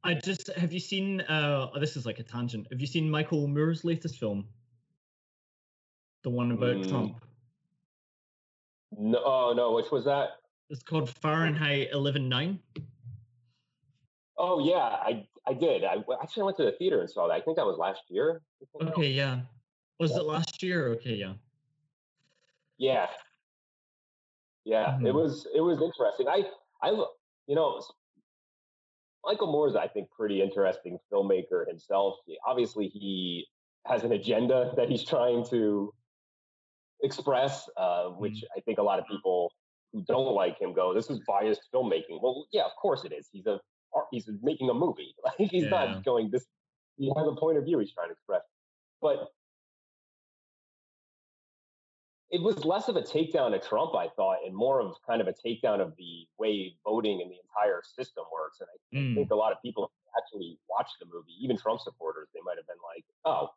I 0.03 0.15
just 0.15 0.47
have 0.57 0.73
you 0.73 0.81
seen? 0.81 1.21
Uh, 1.21 1.69
this 1.79 1.95
is 1.95 2.05
like 2.05 2.19
a 2.19 2.23
tangent. 2.23 2.67
Have 2.71 2.81
you 2.81 2.87
seen 2.87 3.09
Michael 3.09 3.47
Moore's 3.47 3.85
latest 3.85 4.19
film? 4.19 4.45
The 6.23 6.29
one 6.29 6.51
about 6.51 6.75
Mm. 6.75 6.89
Trump. 6.89 7.25
No, 8.97 9.21
oh, 9.23 9.53
no, 9.55 9.71
which 9.71 9.91
was 9.91 10.05
that? 10.05 10.37
It's 10.69 10.83
called 10.83 11.09
Fahrenheit 11.09 11.91
11.9. 11.93 12.59
Oh, 14.45 14.59
yeah, 14.59 14.75
I 15.09 15.25
I 15.47 15.53
did. 15.53 15.85
I 15.85 16.03
actually 16.21 16.43
went 16.43 16.57
to 16.57 16.63
the 16.65 16.73
theater 16.73 16.99
and 16.99 17.09
saw 17.09 17.27
that. 17.27 17.33
I 17.33 17.39
think 17.41 17.55
that 17.55 17.65
was 17.65 17.77
last 17.77 18.01
year. 18.09 18.41
It. 18.59 18.67
Okay, 18.89 19.09
yeah. 19.09 19.41
Was 19.99 20.11
Yeah. 20.11 20.17
it 20.17 20.23
last 20.25 20.61
year? 20.61 20.87
Okay, 20.95 21.15
yeah. 21.15 21.35
Yeah. 22.77 23.09
Yeah, 24.65 24.97
it 24.97 25.03
Mhm. 25.03 25.13
was 25.13 25.45
it 25.53 25.61
was 25.61 25.81
interesting. 25.81 26.27
I 26.27 26.51
I 26.81 26.89
you 27.47 27.55
know 27.55 27.81
Michael 29.23 29.47
Moore's 29.47 29.75
I 29.77 29.87
think 29.87 30.09
pretty 30.11 30.41
interesting 30.41 30.99
filmmaker 31.09 31.65
himself. 31.65 32.19
Obviously 32.45 32.89
he 32.89 33.47
has 33.85 34.03
an 34.03 34.11
agenda 34.11 34.73
that 34.75 34.89
he's 34.89 35.05
trying 35.05 35.45
to 35.45 35.93
express, 37.01 37.69
uh, 37.77 38.09
which 38.09 38.43
I 38.57 38.59
think 38.61 38.77
a 38.77 38.83
lot 38.83 38.99
of 38.99 39.05
people 39.07 39.53
who 39.93 40.01
don't 40.03 40.33
like 40.33 40.59
him 40.59 40.73
go, 40.73 40.93
"This 40.93 41.09
is 41.09 41.19
biased 41.27 41.61
filmmaking." 41.73 42.21
Well, 42.21 42.47
yeah, 42.51 42.65
of 42.65 42.75
course 42.81 43.05
it 43.05 43.11
is. 43.13 43.29
He's 43.31 43.45
a 43.47 43.59
art- 43.95 44.07
he's 44.11 44.29
making 44.41 44.69
a 44.69 44.73
movie. 44.73 45.15
Like 45.23 45.49
he's 45.51 45.63
Yeah. 45.63 45.69
not 45.69 46.03
going 46.05 46.29
this. 46.31 46.45
He 46.97 47.11
has 47.15 47.27
a 47.27 47.35
point 47.35 47.57
of 47.57 47.65
view 47.65 47.79
he's 47.79 47.93
trying 47.93 48.09
to 48.09 48.13
express, 48.13 48.43
but 49.01 49.29
it 52.29 52.41
was 52.41 52.65
less 52.65 52.87
of 52.87 52.95
a 52.95 53.01
takedown 53.01 53.55
of 53.55 53.61
Trump, 53.67 53.93
I 53.95 54.09
thought, 54.09 54.39
and 54.45 54.55
more 54.55 54.79
of 54.81 54.95
kind 55.05 55.21
of 55.21 55.27
a 55.27 55.33
takedown 55.33 55.79
of 55.81 55.95
the 55.97 56.27
way 56.39 56.75
voting 56.83 57.21
and 57.21 57.29
the 57.29 57.37
entire 57.39 57.81
system 57.83 58.25
works. 58.31 58.59
And 58.59 58.69
I 58.69 58.95
Mm. 58.95 59.15
think 59.15 59.31
a 59.31 59.35
lot 59.35 59.51
of 59.51 59.61
people 59.61 59.91
actually 60.17 60.59
watched 60.67 60.97
the 60.99 61.05
movie, 61.05 61.33
even 61.39 61.57
Trump 61.57 61.79
supporters, 61.81 62.29
they 62.33 62.41
might 62.41 62.57
have 62.57 62.65
been 62.67 62.81
like, 62.83 63.05
"Oh, 63.25 63.49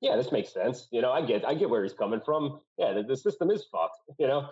yeah, 0.00 0.16
this 0.16 0.32
makes 0.32 0.52
sense." 0.52 0.88
You 0.90 1.02
know, 1.02 1.12
I 1.12 1.22
get, 1.22 1.44
I 1.44 1.54
get 1.54 1.70
where 1.70 1.82
he's 1.84 1.94
coming 1.94 2.20
from. 2.20 2.62
Yeah, 2.78 2.92
the, 2.94 3.02
the 3.04 3.16
system 3.16 3.50
is 3.50 3.64
fucked. 3.66 3.98
You 4.18 4.26
know, 4.26 4.50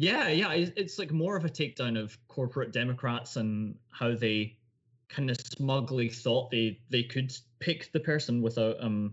Yeah, 0.00 0.28
yeah. 0.28 0.52
It's, 0.52 0.96
like 0.96 1.10
more 1.10 1.36
of 1.36 1.44
a 1.44 1.48
takedown 1.48 2.00
of 2.00 2.16
corporate 2.28 2.70
Democrats 2.72 3.34
and 3.34 3.76
how 3.90 4.14
they 4.14 4.56
kind 5.08 5.28
of 5.28 5.36
smugly 5.40 6.08
thought 6.08 6.52
they 6.52 6.78
they 6.88 7.02
could 7.02 7.32
pick 7.58 7.90
the 7.92 7.98
person 7.98 8.40
without 8.40 8.76
um 8.80 9.12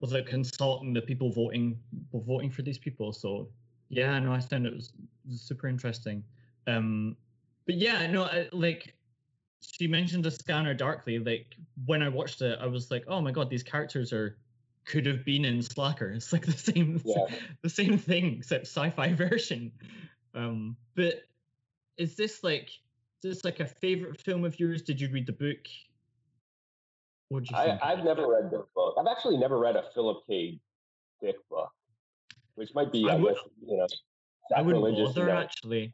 without 0.00 0.26
consulting 0.26 0.92
the 0.92 1.02
people 1.02 1.32
voting 1.32 1.76
voting 2.14 2.50
for 2.50 2.62
these 2.62 2.78
people. 2.78 3.12
So 3.12 3.48
yeah, 3.88 4.16
no, 4.20 4.32
I 4.32 4.38
found 4.38 4.64
it 4.64 4.74
was, 4.76 4.92
was 5.28 5.40
super 5.40 5.66
interesting. 5.66 6.22
Um, 6.68 7.16
but 7.66 7.74
yeah, 7.74 8.06
no, 8.06 8.26
I, 8.26 8.48
like 8.52 8.94
she 9.60 9.88
mentioned 9.88 10.24
a 10.26 10.30
scanner 10.30 10.72
darkly. 10.72 11.18
Like 11.18 11.56
when 11.84 12.00
I 12.00 12.08
watched 12.08 12.42
it, 12.42 12.60
I 12.62 12.66
was 12.68 12.92
like, 12.92 13.02
oh 13.08 13.20
my 13.20 13.32
god, 13.32 13.50
these 13.50 13.64
characters 13.64 14.12
are 14.12 14.38
could 14.90 15.06
have 15.06 15.24
been 15.24 15.44
in 15.44 15.62
Slacker. 15.62 16.10
It's 16.10 16.32
like 16.32 16.44
the 16.46 16.52
same 16.52 17.00
Yeah. 17.04 17.24
the 17.62 17.68
same 17.70 17.96
thing 17.98 18.36
except 18.38 18.66
sci-fi 18.66 19.12
version. 19.24 19.72
Um, 20.34 20.76
but 20.94 21.22
is 21.96 22.16
this 22.16 22.42
like 22.42 22.70
is 23.22 23.36
this 23.36 23.44
like 23.44 23.60
a 23.60 23.66
favorite 23.66 24.20
film 24.20 24.44
of 24.44 24.58
yours? 24.58 24.82
Did 24.82 25.00
you 25.00 25.10
read 25.10 25.26
the 25.26 25.32
book? 25.32 25.66
What 27.28 27.48
you 27.50 27.56
I, 27.56 27.78
I've 27.82 28.04
never 28.04 28.26
read 28.26 28.50
this 28.50 28.62
book. 28.74 28.96
I've 28.98 29.06
actually 29.06 29.36
never 29.36 29.58
read 29.58 29.76
a 29.76 29.84
Philip 29.94 30.18
K. 30.28 30.58
Dick 31.22 31.36
book, 31.48 31.70
which 32.54 32.74
might 32.74 32.90
be, 32.90 33.06
I 33.08 33.12
I, 33.12 33.16
would- 33.16 33.34
guess, 33.34 33.44
you 33.64 33.76
know, 33.76 33.86
I 34.56 34.62
wouldn't 34.62 34.82
bother 34.82 35.20
you 35.20 35.26
know. 35.26 35.32
actually. 35.38 35.92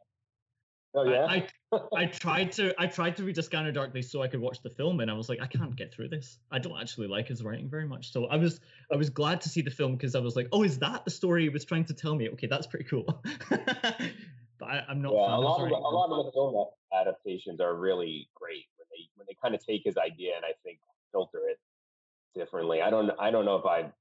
Oh 0.93 1.03
yeah. 1.03 1.25
I, 1.25 1.47
I 1.71 1.79
I 1.95 2.05
tried 2.05 2.51
to 2.53 2.73
I 2.79 2.87
tried 2.87 3.15
to 3.17 3.23
read 3.23 3.37
A 3.37 3.43
Scanner 3.43 3.71
Darkly 3.71 4.01
so 4.01 4.21
I 4.21 4.27
could 4.27 4.39
watch 4.39 4.61
the 4.61 4.69
film, 4.69 4.99
and 4.99 5.11
I 5.11 5.13
was 5.13 5.29
like, 5.29 5.39
I 5.41 5.47
can't 5.47 5.75
get 5.75 5.93
through 5.93 6.09
this. 6.09 6.39
I 6.51 6.59
don't 6.59 6.79
actually 6.79 7.07
like 7.07 7.27
his 7.27 7.43
writing 7.43 7.69
very 7.69 7.87
much. 7.87 8.11
So 8.11 8.25
I 8.25 8.37
was 8.37 8.59
I 8.91 8.95
was 8.95 9.09
glad 9.09 9.41
to 9.41 9.49
see 9.49 9.61
the 9.61 9.71
film 9.71 9.93
because 9.93 10.15
I 10.15 10.19
was 10.19 10.35
like, 10.35 10.47
oh, 10.51 10.63
is 10.63 10.79
that 10.79 11.05
the 11.05 11.11
story 11.11 11.43
he 11.43 11.49
was 11.49 11.65
trying 11.65 11.85
to 11.85 11.93
tell 11.93 12.15
me? 12.15 12.29
Okay, 12.29 12.47
that's 12.47 12.67
pretty 12.67 12.85
cool. 12.85 13.21
but 13.49 14.65
I, 14.65 14.83
I'm 14.87 15.01
not. 15.01 15.13
yeah, 15.13 15.35
a 15.35 15.39
lot 15.39 15.61
of 15.61 15.71
a 15.71 15.73
lot 15.73 16.09
of 16.09 16.25
the 16.25 16.31
film 16.31 16.65
adaptations 16.93 17.59
are 17.59 17.75
really 17.75 18.29
great 18.33 18.65
when 18.77 18.87
they 18.91 19.09
when 19.15 19.25
they 19.27 19.35
kind 19.41 19.53
of 19.53 19.65
take 19.65 19.83
his 19.83 19.97
idea 19.97 20.35
and 20.35 20.45
I 20.45 20.53
think 20.63 20.79
filter 21.11 21.39
it 21.49 21.59
differently. 22.33 22.81
I 22.81 22.89
don't 22.89 23.11
I 23.19 23.29
don't 23.31 23.45
know 23.45 23.57
if 23.57 23.65
I 23.65 23.91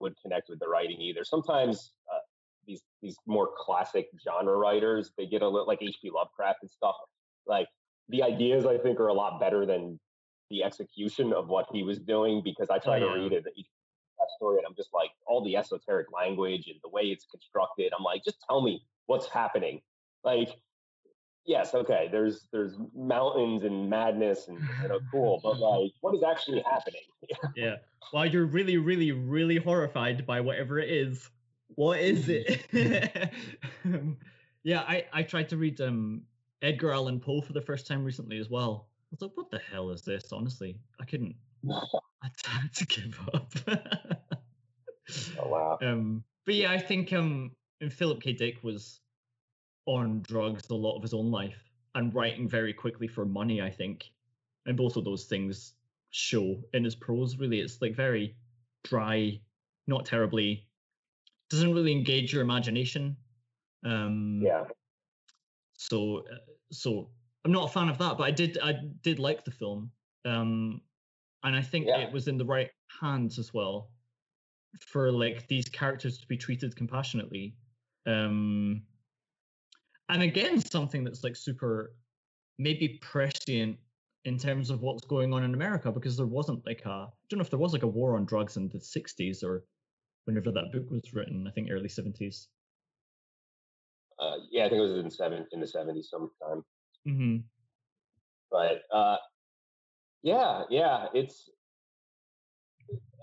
would 0.00 0.16
connect 0.20 0.48
with 0.48 0.58
the 0.58 0.68
writing 0.68 1.00
either. 1.00 1.24
Sometimes 1.24 1.92
uh, 2.12 2.19
these 2.66 2.82
these 3.02 3.16
more 3.26 3.50
classic 3.58 4.08
genre 4.24 4.56
writers 4.56 5.10
they 5.16 5.26
get 5.26 5.42
a 5.42 5.48
little 5.48 5.66
like 5.66 5.82
H.P. 5.82 6.10
Lovecraft 6.14 6.58
and 6.62 6.70
stuff. 6.70 6.96
Like 7.46 7.68
the 8.08 8.22
ideas 8.22 8.66
I 8.66 8.78
think 8.78 9.00
are 9.00 9.08
a 9.08 9.14
lot 9.14 9.40
better 9.40 9.66
than 9.66 9.98
the 10.50 10.64
execution 10.64 11.32
of 11.32 11.48
what 11.48 11.66
he 11.72 11.82
was 11.82 11.98
doing 11.98 12.42
because 12.44 12.68
I 12.70 12.76
oh, 12.76 12.80
try 12.80 12.96
Oh, 13.00 13.14
to 13.14 13.20
read 13.20 13.32
it 13.32 13.44
that 14.20 14.30
story 14.36 14.58
and 14.58 14.66
I'm 14.66 14.74
just 14.76 14.90
like 14.92 15.10
all 15.26 15.42
the 15.42 15.56
esoteric 15.56 16.08
language 16.12 16.68
and 16.68 16.76
the 16.82 16.90
way 16.90 17.02
it's 17.04 17.24
constructed. 17.24 17.92
I'm 17.96 18.04
like, 18.04 18.22
just 18.24 18.38
tell 18.48 18.62
me 18.62 18.82
what's 19.06 19.28
happening. 19.28 19.80
Like, 20.22 20.50
yes, 21.46 21.74
okay, 21.74 22.08
there's 22.12 22.46
there's 22.52 22.76
mountains 22.94 23.64
and 23.64 23.88
madness 23.88 24.48
and 24.48 24.58
you 24.82 24.88
know, 24.88 25.00
cool, 25.10 25.40
but 25.42 25.58
like, 25.60 25.92
what 26.00 26.14
is 26.14 26.22
actually 26.22 26.62
happening? 26.70 27.02
Yeah. 27.56 27.76
While 28.12 28.26
you're 28.26 28.46
really, 28.46 28.76
really, 28.76 29.12
really 29.12 29.56
horrified 29.56 30.26
by 30.26 30.40
whatever 30.40 30.78
it 30.78 30.90
is, 30.90 31.30
what 31.76 32.00
is 32.00 32.28
it? 32.28 32.66
Yeah, 34.62 34.80
I 34.80 35.06
I 35.12 35.22
tried 35.22 35.48
to 35.50 35.56
read 35.56 35.80
um 35.80 36.22
Edgar 36.62 36.92
Allan 36.92 37.20
Poe 37.20 37.40
for 37.40 37.52
the 37.52 37.62
first 37.62 37.86
time 37.86 38.04
recently 38.04 38.38
as 38.38 38.50
well. 38.50 38.88
I 38.90 39.06
was 39.12 39.22
like, 39.22 39.36
what 39.36 39.50
the 39.50 39.58
hell 39.58 39.90
is 39.90 40.02
this? 40.02 40.32
Honestly, 40.32 40.78
I 41.00 41.04
couldn't. 41.04 41.34
I 41.68 42.28
had 42.44 42.72
to 42.74 42.86
give 43.00 43.18
up. 43.32 43.52
Oh 45.38 45.48
wow. 45.48 45.78
um, 45.82 46.22
but 46.44 46.54
yeah, 46.54 46.70
I 46.70 46.78
think 46.78 47.12
um, 47.12 47.52
Philip 47.90 48.22
K. 48.22 48.32
Dick 48.32 48.62
was 48.62 49.00
on 49.86 50.22
drugs 50.22 50.68
a 50.70 50.74
lot 50.74 50.96
of 50.96 51.02
his 51.02 51.14
own 51.14 51.30
life 51.30 51.58
and 51.94 52.14
writing 52.14 52.48
very 52.48 52.72
quickly 52.72 53.08
for 53.08 53.24
money. 53.24 53.62
I 53.62 53.70
think, 53.70 54.10
and 54.66 54.76
both 54.76 54.96
of 54.96 55.04
those 55.04 55.24
things 55.24 55.72
show 56.10 56.60
in 56.74 56.84
his 56.84 56.94
prose. 56.94 57.38
Really, 57.38 57.60
it's 57.60 57.80
like 57.80 57.96
very 57.96 58.36
dry, 58.84 59.40
not 59.86 60.04
terribly, 60.04 60.68
doesn't 61.50 61.74
really 61.74 61.92
engage 61.92 62.32
your 62.32 62.42
imagination. 62.42 63.16
Um, 63.84 64.40
Yeah. 64.42 64.64
so 65.74 66.18
uh, 66.28 66.36
so 66.72 67.10
I'm 67.44 67.52
not 67.52 67.70
a 67.70 67.72
fan 67.72 67.88
of 67.88 67.98
that, 67.98 68.18
but 68.18 68.24
I 68.24 68.30
did 68.30 68.58
I 68.58 68.74
did 69.02 69.18
like 69.18 69.44
the 69.44 69.50
film, 69.50 69.92
um, 70.24 70.82
and 71.42 71.56
I 71.56 71.62
think 71.62 71.86
Yeah. 71.86 71.98
it 72.00 72.12
was 72.12 72.28
in 72.28 72.38
the 72.38 72.44
right 72.44 72.70
hands 73.00 73.38
as 73.38 73.52
well 73.52 73.92
for 74.80 75.10
like 75.12 75.48
these 75.48 75.68
characters 75.68 76.18
to 76.18 76.26
be 76.26 76.36
treated 76.36 76.76
compassionately. 76.76 77.56
Um, 78.06 78.86
and 80.08 80.22
again, 80.22 80.60
something 80.60 81.04
that's 81.04 81.24
like 81.24 81.36
super 81.36 81.96
maybe 82.58 82.98
prescient 83.00 83.78
in 84.24 84.38
terms 84.38 84.70
of 84.70 84.82
what's 84.82 85.06
going 85.06 85.32
on 85.32 85.42
in 85.44 85.54
America 85.54 85.90
because 85.90 86.16
there 86.16 86.26
wasn't 86.26 86.64
like 86.66 86.84
a 86.84 86.90
I 86.90 87.08
don't 87.28 87.38
know 87.38 87.42
if 87.44 87.50
there 87.50 87.58
was 87.58 87.72
like 87.72 87.82
a 87.84 87.88
war 87.88 88.16
on 88.16 88.26
drugs 88.26 88.56
in 88.56 88.68
the 88.68 88.80
60s 88.80 89.42
or 89.42 89.66
whenever 90.30 90.52
that 90.52 90.72
book 90.72 90.88
was 90.90 91.12
written, 91.12 91.46
I 91.46 91.50
think 91.50 91.68
early 91.70 91.88
70s. 91.88 92.46
Uh, 94.18 94.36
yeah, 94.50 94.66
I 94.66 94.68
think 94.68 94.78
it 94.78 94.82
was 94.82 94.98
in 94.98 95.10
seven 95.10 95.46
in 95.52 95.60
the 95.60 95.66
seventies 95.66 96.10
sometime. 96.10 96.62
hmm 97.06 97.36
But 98.50 98.82
uh, 98.92 99.16
yeah, 100.22 100.64
yeah, 100.68 101.06
it's. 101.14 101.48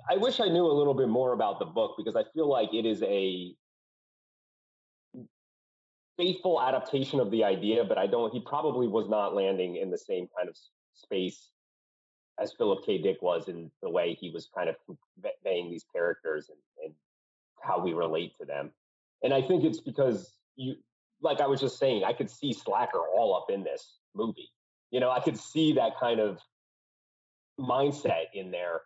I 0.10 0.18
wish 0.18 0.40
I 0.40 0.48
knew 0.48 0.66
a 0.66 0.74
little 0.74 0.96
bit 0.96 1.08
more 1.08 1.34
about 1.34 1.60
the 1.60 1.66
book 1.66 1.96
because 1.98 2.16
I 2.16 2.24
feel 2.34 2.50
like 2.50 2.74
it 2.74 2.86
is 2.86 3.04
a 3.04 3.54
faithful 6.18 6.60
adaptation 6.60 7.20
of 7.20 7.30
the 7.30 7.44
idea, 7.44 7.84
but 7.84 8.00
I 8.00 8.08
don't. 8.08 8.34
He 8.34 8.40
probably 8.40 8.88
was 8.88 9.08
not 9.08 9.36
landing 9.36 9.76
in 9.76 9.92
the 9.92 10.00
same 10.00 10.28
kind 10.36 10.50
of 10.50 10.58
space 10.96 11.52
as 12.40 12.54
Philip 12.54 12.86
K. 12.86 12.98
Dick 12.98 13.22
was 13.22 13.48
in 13.48 13.72
the 13.82 13.90
way 13.90 14.14
he 14.20 14.30
was 14.30 14.48
kind 14.56 14.70
of 14.70 14.76
conveying 15.22 15.70
these 15.72 15.86
characters 15.94 16.50
and, 16.50 16.60
and 16.86 16.94
how 17.62 17.80
we 17.84 17.94
relate 17.94 18.34
to 18.40 18.46
them. 18.46 18.72
And 19.24 19.34
I 19.34 19.42
think 19.42 19.64
it's 19.64 19.80
because 19.80 20.38
you, 20.56 20.76
like 21.22 21.42
I 21.42 21.48
was 21.48 21.60
just 21.60 21.80
saying, 21.80 22.04
I 22.04 22.14
could 22.14 22.30
see 22.30 22.54
Slacker 22.54 23.00
all 23.00 23.36
up 23.36 23.48
in 23.50 23.64
this 23.64 23.98
movie. 24.16 24.50
You 24.92 25.00
know, 25.00 25.10
I 25.10 25.20
could 25.20 25.38
see 25.38 25.74
that 25.74 26.00
kind 26.00 26.20
of 26.20 26.40
mindset 27.60 28.26
in 28.34 28.52
there. 28.52 28.82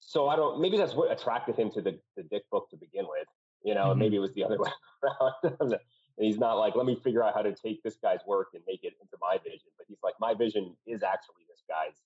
So 0.00 0.28
I 0.28 0.36
don't. 0.36 0.60
Maybe 0.60 0.76
that's 0.76 0.94
what 0.94 1.10
attracted 1.10 1.56
him 1.56 1.70
to 1.72 1.82
the 1.82 1.98
the 2.16 2.22
Dick 2.24 2.44
book 2.50 2.68
to 2.70 2.76
begin 2.76 3.06
with. 3.08 3.26
You 3.64 3.74
know, 3.74 3.86
Mhm. 3.94 3.98
maybe 3.98 4.16
it 4.16 4.20
was 4.20 4.32
the 4.34 4.44
other 4.44 4.58
way 4.60 4.70
around. 5.02 5.72
and 5.72 5.78
he's 6.18 6.38
not 6.38 6.54
like, 6.54 6.76
let 6.76 6.86
me 6.86 6.94
figure 6.94 7.24
out 7.24 7.34
how 7.34 7.42
to 7.42 7.54
take 7.54 7.82
this 7.82 7.96
guy's 7.96 8.20
work 8.26 8.48
and 8.54 8.62
make 8.66 8.84
it 8.84 8.92
into 9.00 9.16
my 9.20 9.38
vision. 9.42 9.70
But 9.78 9.86
he's 9.88 10.02
like, 10.02 10.14
my 10.20 10.34
vision 10.34 10.76
is 10.86 11.02
actually 11.02 11.44
this 11.48 11.62
guy's 11.68 11.96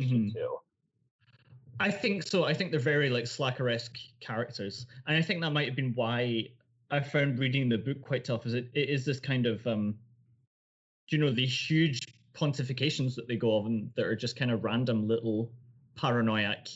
Mhm. 0.00 0.32
too. 0.32 0.58
I 1.80 1.90
think 1.90 2.22
so. 2.22 2.44
I 2.44 2.54
think 2.54 2.70
they're 2.70 2.80
very 2.80 3.10
like 3.10 3.26
Slacker-esque 3.26 3.98
characters, 4.20 4.86
and 5.06 5.16
I 5.16 5.22
think 5.22 5.40
that 5.40 5.50
might 5.50 5.66
have 5.66 5.76
been 5.76 5.94
why 5.94 6.48
I 6.90 7.00
found 7.00 7.38
reading 7.38 7.68
the 7.68 7.78
book 7.78 8.02
quite 8.02 8.24
tough. 8.24 8.46
Is 8.46 8.54
it, 8.54 8.70
it 8.74 8.88
is 8.88 9.04
this 9.04 9.18
kind 9.18 9.46
of 9.46 9.66
um, 9.66 9.98
do 11.08 11.16
you 11.16 11.24
know 11.24 11.30
these 11.30 11.70
huge 11.70 12.00
pontifications 12.34 13.14
that 13.16 13.26
they 13.28 13.36
go 13.36 13.58
on 13.58 13.90
that 13.96 14.06
are 14.06 14.16
just 14.16 14.36
kind 14.36 14.50
of 14.50 14.64
random 14.64 15.08
little 15.08 15.50
paranoid 15.96 16.70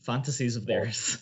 fantasies 0.00 0.56
of 0.56 0.66
theirs 0.66 1.18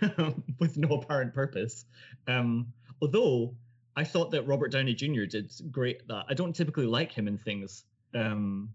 with 0.58 0.76
no 0.76 0.96
apparent 0.96 1.34
purpose. 1.34 1.84
Um, 2.26 2.72
although 3.00 3.54
I 3.96 4.04
thought 4.04 4.30
that 4.30 4.46
Robert 4.46 4.72
Downey 4.72 4.94
Jr. 4.94 5.24
did 5.24 5.52
great. 5.70 6.06
That 6.08 6.24
I 6.28 6.34
don't 6.34 6.54
typically 6.54 6.86
like 6.86 7.12
him 7.12 7.28
in 7.28 7.38
things. 7.38 7.84
Um, 8.14 8.70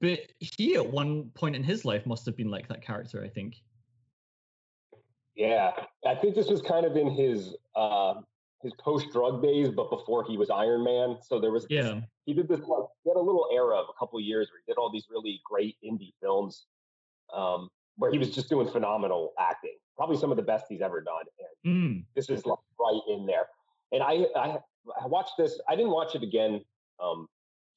but 0.00 0.20
he 0.38 0.76
at 0.76 0.86
one 0.90 1.30
point 1.34 1.56
in 1.56 1.62
his 1.62 1.84
life 1.84 2.04
must 2.06 2.26
have 2.26 2.36
been 2.36 2.50
like 2.50 2.68
that 2.68 2.82
character, 2.82 3.22
I 3.24 3.28
think. 3.28 3.56
Yeah, 5.34 5.72
I 6.06 6.14
think 6.14 6.34
this 6.34 6.48
was 6.48 6.62
kind 6.62 6.86
of 6.86 6.96
in 6.96 7.10
his 7.10 7.54
uh, 7.74 8.14
his 8.62 8.72
post 8.78 9.10
drug 9.12 9.42
days, 9.42 9.68
but 9.68 9.90
before 9.90 10.24
he 10.24 10.36
was 10.38 10.48
Iron 10.50 10.84
Man. 10.84 11.16
So 11.22 11.40
there 11.40 11.50
was 11.50 11.64
this- 11.66 11.84
Yeah. 11.84 12.00
he 12.24 12.32
did 12.32 12.48
this 12.48 12.60
like 12.60 12.84
he 13.02 13.10
had 13.10 13.16
a 13.16 13.20
little 13.20 13.48
era 13.52 13.76
of 13.76 13.86
a 13.88 13.92
couple 13.98 14.18
of 14.18 14.24
years 14.24 14.48
where 14.50 14.60
he 14.64 14.70
did 14.70 14.78
all 14.78 14.90
these 14.90 15.06
really 15.10 15.40
great 15.44 15.76
indie 15.84 16.14
films, 16.22 16.66
um, 17.32 17.68
where 17.96 18.10
he 18.10 18.18
was 18.18 18.34
just 18.34 18.48
doing 18.48 18.68
phenomenal 18.68 19.32
acting. 19.38 19.76
Probably 19.96 20.16
some 20.16 20.30
of 20.30 20.36
the 20.36 20.42
best 20.42 20.66
he's 20.68 20.80
ever 20.80 21.00
done. 21.00 21.24
And 21.64 21.74
Mm. 21.74 22.04
this 22.14 22.30
is 22.30 22.46
like 22.46 22.58
right 22.80 23.00
in 23.08 23.26
there. 23.26 23.48
And 23.92 24.02
I, 24.02 24.26
I, 24.36 24.58
I 25.00 25.06
watched 25.06 25.34
this. 25.36 25.60
I 25.68 25.76
didn't 25.76 25.90
watch 25.92 26.14
it 26.14 26.22
again 26.22 26.64
um, 27.00 27.28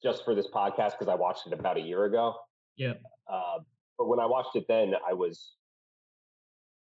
just 0.02 0.24
for 0.24 0.34
this 0.34 0.46
podcast 0.46 0.92
because 0.92 1.08
I 1.08 1.14
watched 1.14 1.46
it 1.46 1.52
about 1.52 1.76
a 1.76 1.80
year 1.80 2.04
ago. 2.04 2.34
Yeah. 2.76 2.94
Uh, 3.30 3.58
but 3.96 4.08
when 4.08 4.20
I 4.20 4.26
watched 4.26 4.54
it 4.54 4.66
then, 4.68 4.94
I 5.08 5.12
was 5.12 5.52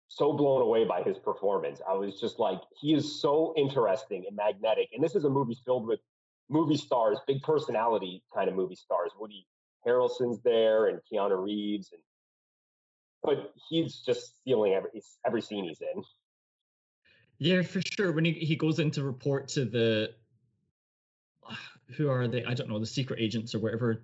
so 0.07 0.33
blown 0.33 0.61
away 0.61 0.85
by 0.85 1.01
his 1.01 1.17
performance. 1.17 1.81
I 1.87 1.93
was 1.93 2.19
just 2.19 2.39
like, 2.39 2.59
he 2.79 2.93
is 2.93 3.21
so 3.21 3.53
interesting 3.57 4.25
and 4.27 4.35
magnetic. 4.35 4.89
And 4.93 5.03
this 5.03 5.15
is 5.15 5.23
a 5.25 5.29
movie 5.29 5.57
filled 5.65 5.87
with 5.87 5.99
movie 6.49 6.77
stars, 6.77 7.19
big 7.27 7.41
personality 7.43 8.23
kind 8.33 8.49
of 8.49 8.55
movie 8.55 8.75
stars. 8.75 9.11
Woody 9.19 9.47
Harrelson's 9.87 10.41
there 10.43 10.87
and 10.87 10.99
Keanu 11.11 11.41
Reeves, 11.41 11.91
and 11.93 12.01
but 13.23 13.53
he's 13.69 14.01
just 14.01 14.39
stealing 14.41 14.73
every 14.73 14.89
every 15.25 15.41
scene 15.41 15.65
he's 15.65 15.81
in. 15.81 16.03
Yeah, 17.37 17.61
for 17.61 17.81
sure. 17.81 18.11
When 18.11 18.25
he, 18.25 18.33
he 18.33 18.55
goes 18.55 18.79
in 18.79 18.91
to 18.91 19.03
report 19.03 19.47
to 19.49 19.63
the 19.63 20.13
who 21.95 22.09
are 22.09 22.27
they? 22.27 22.43
I 22.45 22.53
don't 22.53 22.69
know, 22.69 22.79
the 22.79 22.85
secret 22.85 23.19
agents 23.19 23.53
or 23.55 23.59
whatever 23.59 24.03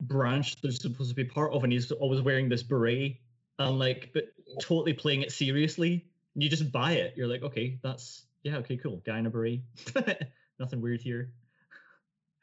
branch 0.00 0.60
they're 0.60 0.70
supposed 0.72 1.10
to 1.10 1.14
be 1.16 1.24
part 1.24 1.52
of, 1.52 1.64
and 1.64 1.72
he's 1.72 1.90
always 1.90 2.20
wearing 2.20 2.48
this 2.48 2.62
beret 2.62 3.16
and 3.58 3.78
like 3.78 4.10
but 4.12 4.24
totally 4.60 4.92
playing 4.92 5.22
it 5.22 5.32
seriously. 5.32 6.06
You 6.34 6.48
just 6.48 6.70
buy 6.70 6.92
it. 6.92 7.14
You're 7.16 7.28
like, 7.28 7.42
okay, 7.42 7.78
that's 7.82 8.26
yeah, 8.42 8.56
okay, 8.58 8.76
cool. 8.76 9.02
Guy 9.06 9.18
in 9.18 9.26
a 9.26 9.30
beret. 9.30 9.60
Nothing 10.58 10.80
weird 10.80 11.00
here. 11.00 11.32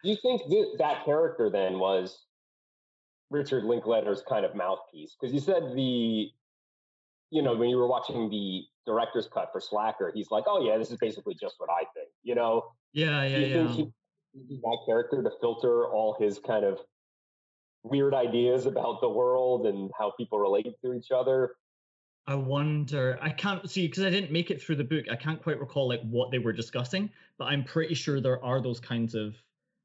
Do 0.03 0.09
you 0.09 0.17
think 0.21 0.41
that 0.49 0.75
that 0.79 1.05
character 1.05 1.49
then 1.49 1.79
was 1.79 2.25
Richard 3.29 3.63
Linklater's 3.63 4.21
kind 4.27 4.45
of 4.45 4.53
mouthpiece? 4.53 5.15
Because 5.19 5.33
you 5.33 5.39
said 5.39 5.73
the, 5.73 6.29
you 7.31 7.41
know, 7.41 7.55
when 7.55 7.69
you 7.69 7.77
were 7.77 7.87
watching 7.87 8.29
the 8.29 8.63
director's 8.85 9.29
cut 9.33 9.49
for 9.53 9.61
Slacker, 9.61 10.11
he's 10.13 10.29
like, 10.29 10.43
"Oh 10.45 10.63
yeah, 10.65 10.77
this 10.77 10.91
is 10.91 10.97
basically 10.97 11.35
just 11.35 11.55
what 11.57 11.69
I 11.69 11.85
think." 11.95 12.09
You 12.21 12.35
know, 12.35 12.63
Yeah, 12.91 13.23
yeah, 13.23 13.35
do 13.35 13.41
you 13.41 13.47
yeah. 13.47 13.53
think 13.53 13.71
he 13.71 13.81
used 13.83 13.93
that 14.33 14.77
character 14.85 15.21
to 15.23 15.31
filter 15.41 15.87
all 15.87 16.15
his 16.19 16.39
kind 16.39 16.65
of 16.65 16.79
weird 17.83 18.13
ideas 18.13 18.65
about 18.65 19.01
the 19.01 19.09
world 19.09 19.65
and 19.67 19.91
how 19.97 20.11
people 20.17 20.39
relate 20.39 20.67
to 20.83 20.93
each 20.93 21.11
other? 21.11 21.55
I 22.25 22.35
wonder. 22.35 23.19
I 23.21 23.29
can't 23.29 23.69
see 23.69 23.87
because 23.87 24.03
I 24.03 24.09
didn't 24.09 24.31
make 24.31 24.49
it 24.49 24.61
through 24.61 24.77
the 24.77 24.83
book. 24.83 25.05
I 25.11 25.15
can't 25.15 25.41
quite 25.41 25.59
recall 25.59 25.89
like 25.89 26.01
what 26.03 26.31
they 26.31 26.39
were 26.39 26.53
discussing, 26.53 27.09
but 27.37 27.45
I'm 27.45 27.63
pretty 27.63 27.95
sure 27.95 28.21
there 28.21 28.43
are 28.43 28.61
those 28.61 28.79
kinds 28.79 29.13
of 29.13 29.35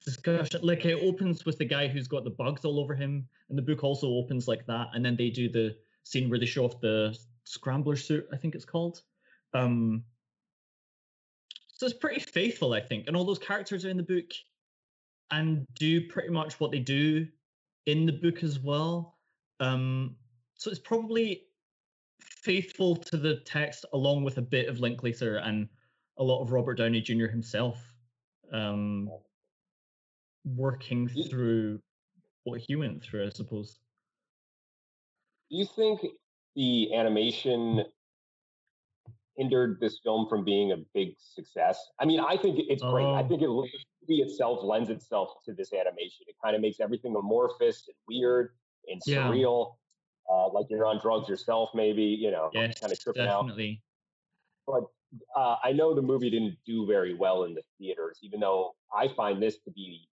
discussion. 0.04 0.60
Like 0.62 0.84
it 0.84 1.02
opens 1.02 1.44
with 1.44 1.58
the 1.58 1.64
guy 1.64 1.88
who's 1.88 2.06
got 2.06 2.22
the 2.22 2.30
bugs 2.30 2.64
all 2.64 2.78
over 2.78 2.94
him, 2.94 3.28
and 3.48 3.58
the 3.58 3.62
book 3.62 3.82
also 3.82 4.08
opens 4.08 4.46
like 4.46 4.64
that. 4.66 4.88
And 4.94 5.04
then 5.04 5.16
they 5.16 5.30
do 5.30 5.48
the 5.48 5.76
scene 6.04 6.30
where 6.30 6.38
they 6.38 6.46
show 6.46 6.64
off 6.64 6.80
the 6.80 7.18
scrambler 7.42 7.96
suit. 7.96 8.28
I 8.32 8.36
think 8.36 8.54
it's 8.54 8.64
called. 8.64 9.02
Um, 9.52 10.04
so 11.78 11.86
it's 11.86 11.96
pretty 11.96 12.18
faithful, 12.18 12.72
I 12.72 12.80
think, 12.80 13.06
and 13.06 13.16
all 13.16 13.24
those 13.24 13.38
characters 13.38 13.84
are 13.84 13.88
in 13.88 13.96
the 13.96 14.02
book 14.02 14.32
and 15.30 15.64
do 15.76 16.08
pretty 16.08 16.28
much 16.28 16.58
what 16.58 16.72
they 16.72 16.80
do 16.80 17.28
in 17.86 18.04
the 18.04 18.12
book 18.12 18.42
as 18.42 18.58
well. 18.58 19.16
Um, 19.60 20.16
so 20.56 20.70
it's 20.70 20.80
probably 20.80 21.44
faithful 22.20 22.96
to 22.96 23.16
the 23.16 23.36
text 23.46 23.84
along 23.92 24.24
with 24.24 24.38
a 24.38 24.42
bit 24.42 24.68
of 24.68 24.80
Linklater 24.80 25.36
and 25.36 25.68
a 26.18 26.24
lot 26.24 26.42
of 26.42 26.50
Robert 26.50 26.78
Downey 26.78 27.00
Jr. 27.00 27.26
himself 27.26 27.80
um, 28.52 29.08
working 30.44 31.08
through 31.30 31.78
what 32.42 32.60
he 32.60 32.74
went 32.74 33.04
through, 33.04 33.24
I 33.24 33.30
suppose. 33.30 33.78
Do 35.48 35.58
you 35.58 35.64
think 35.76 36.00
the 36.56 36.92
animation 36.92 37.84
hindered 39.38 39.78
this 39.80 40.00
film 40.02 40.28
from 40.28 40.44
being 40.44 40.72
a 40.72 40.76
big 40.92 41.14
success? 41.18 41.78
I 41.98 42.04
mean, 42.04 42.20
I 42.20 42.36
think 42.36 42.58
it's 42.68 42.82
great. 42.82 43.06
I 43.06 43.22
Oh. 43.22 43.28
think 43.28 43.40
it 43.42 43.48
looks 43.48 43.70
movie 44.02 44.20
itself 44.22 44.62
lends 44.62 44.90
itself 44.90 45.30
to 45.44 45.52
this 45.54 45.72
animation. 45.72 46.26
It 46.26 46.36
kind 46.42 46.54
of 46.56 46.62
makes 46.62 46.80
everything 46.80 47.14
amorphous 47.16 47.86
and 47.88 47.96
weird 48.06 48.50
and 48.88 49.00
Yeah. 49.06 49.28
surreal, 49.28 49.76
uh, 50.30 50.48
like 50.50 50.66
you're 50.68 50.86
on 50.86 50.98
drugs 50.98 51.28
yourself, 51.28 51.70
maybe. 51.74 52.02
You 52.02 52.30
know, 52.32 52.50
Yes, 52.52 52.80
kind 52.80 52.92
of 52.92 52.98
tripping 53.00 53.26
out. 53.26 53.46
definitely. 53.46 53.82
uh, 54.68 55.56
I 55.64 55.72
know 55.72 55.94
the 55.94 56.02
movie 56.02 56.28
didn't 56.28 56.58
do 56.66 56.86
very 56.86 57.14
well 57.14 57.44
in 57.44 57.54
the 57.54 57.62
theaters, 57.78 58.18
even 58.22 58.40
though 58.40 58.74
I 58.94 59.08
find 59.08 59.42
this 59.42 59.58
to 59.60 59.70
be 59.70 60.08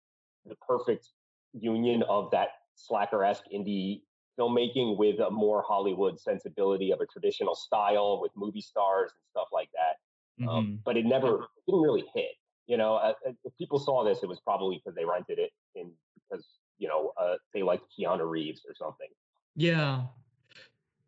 the 0.46 0.56
perfect 0.56 1.10
union 1.54 2.04
of 2.04 2.30
that 2.32 2.50
slacker 2.76 3.24
esque 3.24 3.46
indie 3.54 4.04
filmmaking 4.40 4.98
with 4.98 5.20
a 5.20 5.30
more 5.30 5.64
Hollywood 5.64 6.20
sensibility 6.20 6.92
of 6.92 7.02
a 7.02 7.06
traditional 7.06 7.56
style 7.56 8.20
with 8.22 8.32
movie 8.36 8.62
stars 8.62 9.12
and 9.16 9.24
stuff 9.30 9.50
like 9.52 9.70
that. 9.74 10.48
Um, 10.50 10.68
Mhm. 10.68 10.84
but 10.86 10.98
it 10.98 11.06
never 11.06 11.44
it 11.44 11.66
didn't 11.68 11.82
really 11.82 12.06
hit. 12.14 12.32
You 12.68 12.78
know, 12.78 12.96
uh, 12.96 13.14
uh, 13.28 13.34
if 13.44 13.56
people 13.58 13.80
saw 13.80 14.04
this, 14.04 14.24
it 14.24 14.28
was 14.30 14.40
probably 14.42 14.78
because 14.78 14.96
they 14.96 15.06
rented 15.06 15.40
it 15.40 15.52
and 15.76 15.94
because 16.16 16.60
you 16.78 16.88
know 16.88 17.14
uh, 17.18 17.38
they 17.54 17.64
liked 17.64 17.86
Keanu 17.98 18.30
Reeves 18.30 18.66
or 18.68 18.74
something. 18.76 19.10
Yeah. 19.56 20.08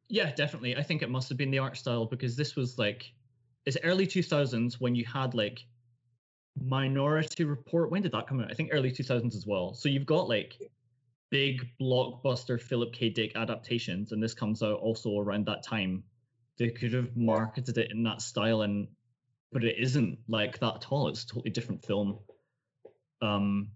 Yeah, 0.07 0.31
definitely. 0.33 0.75
I 0.75 0.83
think 0.83 1.01
it 1.01 1.09
must 1.09 1.29
have 1.29 1.37
been 1.37 1.51
the 1.51 1.59
art 1.59 1.77
style 1.77 2.05
because 2.05 2.35
this 2.35 2.55
was 2.55 2.77
like 2.77 3.13
it's 3.65 3.77
early 3.83 4.05
2000s 4.05 4.79
when 4.79 4.95
you 4.95 5.05
had 5.05 5.33
like 5.33 5.65
Minority 6.55 7.45
Report. 7.45 7.91
When 7.91 8.01
did 8.01 8.13
that 8.13 8.27
come 8.27 8.41
out? 8.41 8.51
I 8.51 8.55
think 8.55 8.71
early 8.73 8.91
2000s 8.91 9.35
as 9.35 9.47
well. 9.47 9.73
So 9.73 9.89
you've 9.89 10.05
got 10.05 10.29
like 10.29 10.61
big 11.35 11.67
blockbuster 11.81 12.61
Philip 12.61 12.93
K. 12.93 13.09
Dick 13.09 13.33
adaptations, 13.35 14.13
and 14.13 14.23
this 14.23 14.33
comes 14.33 14.63
out 14.63 14.79
also 14.79 15.19
around 15.19 15.45
that 15.47 15.63
time. 15.63 16.01
They 16.57 16.69
could 16.69 16.93
have 16.93 17.17
marketed 17.17 17.77
it 17.77 17.91
in 17.91 18.03
that 18.03 18.21
style, 18.21 18.61
and 18.61 18.87
but 19.51 19.65
it 19.65 19.75
isn't 19.77 20.17
like 20.29 20.59
that 20.59 20.75
at 20.75 20.85
all. 20.89 21.09
It's 21.09 21.25
a 21.25 21.27
totally 21.27 21.49
different 21.49 21.83
film. 21.83 22.19
Um, 23.21 23.71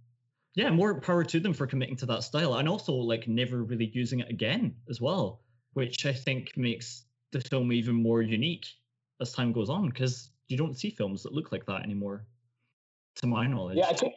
yeah, 0.56 0.70
more 0.70 1.02
power 1.02 1.26
to 1.26 1.40
them 1.42 1.54
for 1.54 1.68
committing 1.68 1.98
to 1.98 2.06
that 2.06 2.24
style, 2.24 2.54
and 2.54 2.70
also 2.70 2.94
like 2.94 3.28
never 3.28 3.62
really 3.62 3.92
using 3.94 4.22
it 4.22 4.30
again 4.30 4.76
as 4.90 5.02
well, 5.02 5.42
which 5.74 6.06
I 6.06 6.14
think 6.14 6.56
makes 6.56 7.04
the 7.34 7.42
film 7.42 7.74
even 7.74 7.96
more 7.96 8.22
unique 8.22 8.68
as 9.20 9.34
time 9.34 9.52
goes 9.52 9.70
on 9.70 9.90
because 9.90 10.32
you 10.48 10.56
don't 10.56 10.80
see 10.80 10.92
films 10.92 11.24
that 11.24 11.34
look 11.34 11.52
like 11.52 11.66
that 11.66 11.84
anymore, 11.84 12.26
to 13.16 13.28
my 13.28 13.48
knowledge. 13.48 13.80
Yeah, 13.80 13.90
I 13.90 13.96
think 13.96 14.14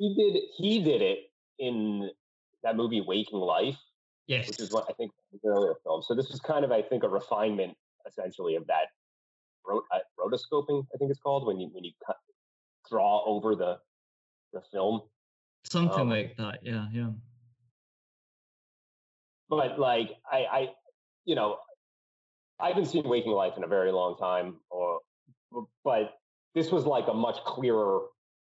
he 0.00 0.12
did. 0.16 0.42
He 0.56 0.82
did 0.82 1.02
it 1.02 1.30
in 1.60 2.10
that 2.64 2.76
movie 2.76 3.00
Waking 3.00 3.38
Life, 3.38 3.78
yes, 4.26 4.48
which 4.48 4.60
is 4.60 4.72
what 4.72 4.86
I 4.88 4.92
think 4.94 5.12
was 5.30 5.40
an 5.44 5.50
earlier 5.50 5.74
film. 5.84 6.02
So 6.02 6.14
this 6.14 6.30
is 6.30 6.40
kind 6.40 6.64
of, 6.64 6.72
I 6.72 6.82
think, 6.82 7.04
a 7.04 7.08
refinement 7.08 7.76
essentially 8.06 8.56
of 8.56 8.66
that 8.66 8.86
rot- 9.66 9.84
uh, 9.94 9.98
rotoscoping. 10.18 10.84
I 10.92 10.98
think 10.98 11.10
it's 11.10 11.20
called 11.20 11.46
when 11.46 11.60
you 11.60 11.68
when 11.72 11.84
you 11.84 11.92
cut, 12.04 12.16
draw 12.90 13.22
over 13.24 13.54
the 13.54 13.78
the 14.52 14.62
film. 14.72 15.02
something 15.70 16.00
um, 16.00 16.10
like 16.10 16.36
that. 16.36 16.60
Yeah, 16.62 16.86
yeah. 16.92 17.10
But 19.48 19.78
like 19.78 20.10
I, 20.30 20.38
I, 20.38 20.68
you 21.24 21.34
know, 21.34 21.58
I 22.58 22.68
haven't 22.68 22.86
seen 22.86 23.08
Waking 23.08 23.32
Life 23.32 23.54
in 23.56 23.64
a 23.64 23.68
very 23.68 23.92
long 23.92 24.16
time, 24.16 24.56
or 24.70 25.00
but 25.84 26.14
this 26.54 26.70
was 26.70 26.86
like 26.86 27.08
a 27.08 27.14
much 27.14 27.36
clearer 27.44 28.00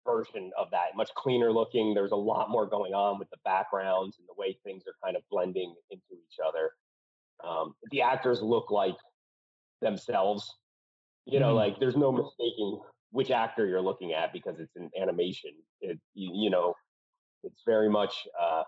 version 0.06 0.52
of 0.58 0.70
that, 0.72 0.96
much 0.96 1.14
cleaner 1.16 1.52
looking. 1.52 1.94
There's 1.94 2.12
a 2.12 2.16
lot 2.16 2.50
more 2.50 2.66
going 2.66 2.94
on 2.94 3.20
with 3.20 3.30
the 3.30 3.38
backgrounds 3.44 4.20
and 4.20 4.28
the 4.28 4.40
way 4.40 4.58
things 4.64 4.84
are 4.88 4.94
kind 5.04 5.18
of 5.18 5.24
blending 5.30 5.74
into 5.90 6.14
each 6.14 6.40
other. 6.46 6.72
Um, 7.44 7.76
the 7.92 8.02
actors 8.02 8.42
look 8.42 8.72
like 8.72 8.96
themselves. 9.82 10.54
You 11.26 11.40
know, 11.40 11.54
Mhm. 11.54 11.58
like 11.58 11.80
there's 11.80 11.98
no 11.98 12.12
mistaking 12.12 12.80
which 13.12 13.32
actor 13.32 13.66
you're 13.66 13.82
looking 13.82 14.14
at 14.14 14.32
because 14.32 14.60
it's 14.60 14.76
an 14.76 14.92
animation. 15.00 15.52
It, 15.82 16.00
you, 16.14 16.32
you 16.34 16.50
know, 16.50 16.76
it's 17.44 17.64
very 17.66 17.90
much. 17.90 18.28
Uh, 18.40 18.64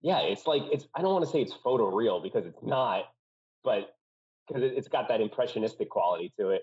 yeah, 0.00 0.20
it's 0.20 0.46
like 0.46 0.64
it's. 0.72 0.88
I 0.94 1.02
don't 1.02 1.12
want 1.12 1.24
to 1.24 1.30
say 1.30 1.40
it's 1.40 1.54
photoreal 1.54 2.22
because 2.22 2.44
it's 2.44 2.62
not, 2.62 3.04
but 3.62 3.94
because 4.46 4.64
it, 4.64 4.72
it's 4.76 4.88
got 4.88 5.08
that 5.08 5.20
impressionistic 5.20 5.88
quality 5.88 6.32
to 6.40 6.50
it. 6.50 6.62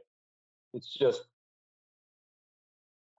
It's 0.73 0.93
just, 0.93 1.23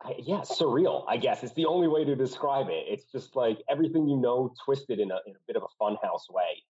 I, 0.03 0.15
yeah, 0.19 0.41
surreal. 0.41 1.05
I 1.09 1.17
guess 1.17 1.43
it's 1.43 1.53
the 1.55 1.67
only 1.67 1.89
way 1.89 2.05
to 2.05 2.17
describe 2.17 2.69
it. 2.69 2.85
It's 2.89 3.05
just 3.13 3.37
like 3.37 3.59
everything 3.69 4.09
you 4.09 4.17
know, 4.17 4.53
twisted 4.65 4.99
in 4.99 5.11
a 5.11 5.21
in 5.27 5.35
a 5.35 5.39
bit 5.47 5.57
of 5.57 5.63
a 5.63 5.83
funhouse 5.83 6.31
way. 6.31 6.63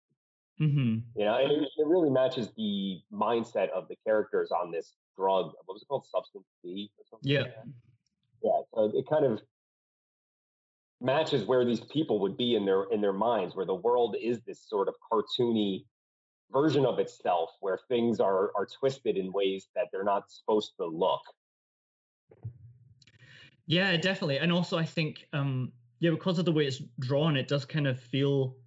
hmm 0.57 0.97
You 1.15 1.25
know, 1.25 1.35
and 1.35 1.51
it, 1.51 1.69
it 1.77 1.87
really 1.87 2.09
matches 2.09 2.49
the 2.57 3.01
mindset 3.13 3.69
of 3.69 3.87
the 3.87 3.95
characters 4.05 4.51
on 4.51 4.71
this 4.71 4.93
drug. 5.15 5.51
What 5.65 5.75
was 5.75 5.83
it 5.83 5.87
called? 5.87 6.05
Substance 6.07 6.45
B 6.63 6.89
or 6.97 7.05
something? 7.09 7.31
Yeah. 7.31 7.41
like? 7.41 7.53
Yeah. 8.43 8.61
So 8.73 8.91
it 8.95 9.05
kind 9.09 9.25
of 9.25 9.41
matches 11.01 11.45
where 11.45 11.63
these 11.65 11.81
people 11.81 12.19
would 12.19 12.35
be 12.35 12.55
in 12.55 12.65
their 12.65 12.83
in 12.91 13.01
their 13.01 13.13
minds, 13.13 13.55
where 13.55 13.65
the 13.65 13.75
world 13.75 14.15
is 14.21 14.41
this 14.47 14.61
sort 14.67 14.87
of 14.87 14.95
cartoony 15.11 15.85
version 16.51 16.85
of 16.85 16.97
itself, 16.97 17.51
where 17.59 17.79
things 17.89 18.19
are 18.19 18.51
are 18.55 18.67
twisted 18.79 19.17
in 19.17 19.31
ways 19.31 19.67
that 19.75 19.87
they're 19.91 20.03
not 20.03 20.31
supposed 20.31 20.73
to 20.77 20.85
look. 20.87 21.21
Yeah, 23.69 23.95
definitely. 23.97 24.39
And 24.39 24.51
also 24.51 24.77
I 24.79 24.83
think 24.85 25.27
um 25.31 25.73
yeah, 25.99 26.09
because 26.09 26.39
of 26.39 26.45
the 26.45 26.51
way 26.51 26.65
it's 26.65 26.81
drawn, 26.99 27.37
it 27.37 27.47
does 27.47 27.65
kind 27.65 27.85
of 27.87 27.99
feel 27.99 28.57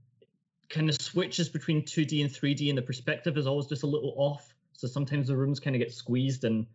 kind 0.70 0.88
of 0.90 0.96
switches 1.00 1.48
between 1.48 1.84
2D 1.84 2.22
and 2.22 2.30
3D 2.30 2.68
and 2.70 2.78
the 2.78 2.82
perspective 2.82 3.36
is 3.38 3.46
always 3.46 3.66
just 3.66 3.82
a 3.82 3.88
little 3.88 4.14
off. 4.16 4.54
So 4.74 4.88
sometimes 4.88 5.28
the 5.28 5.36
rooms 5.36 5.60
kind 5.60 5.76
of 5.76 5.80
get 5.80 5.92
squeezed 5.92 6.44
and 6.44 6.66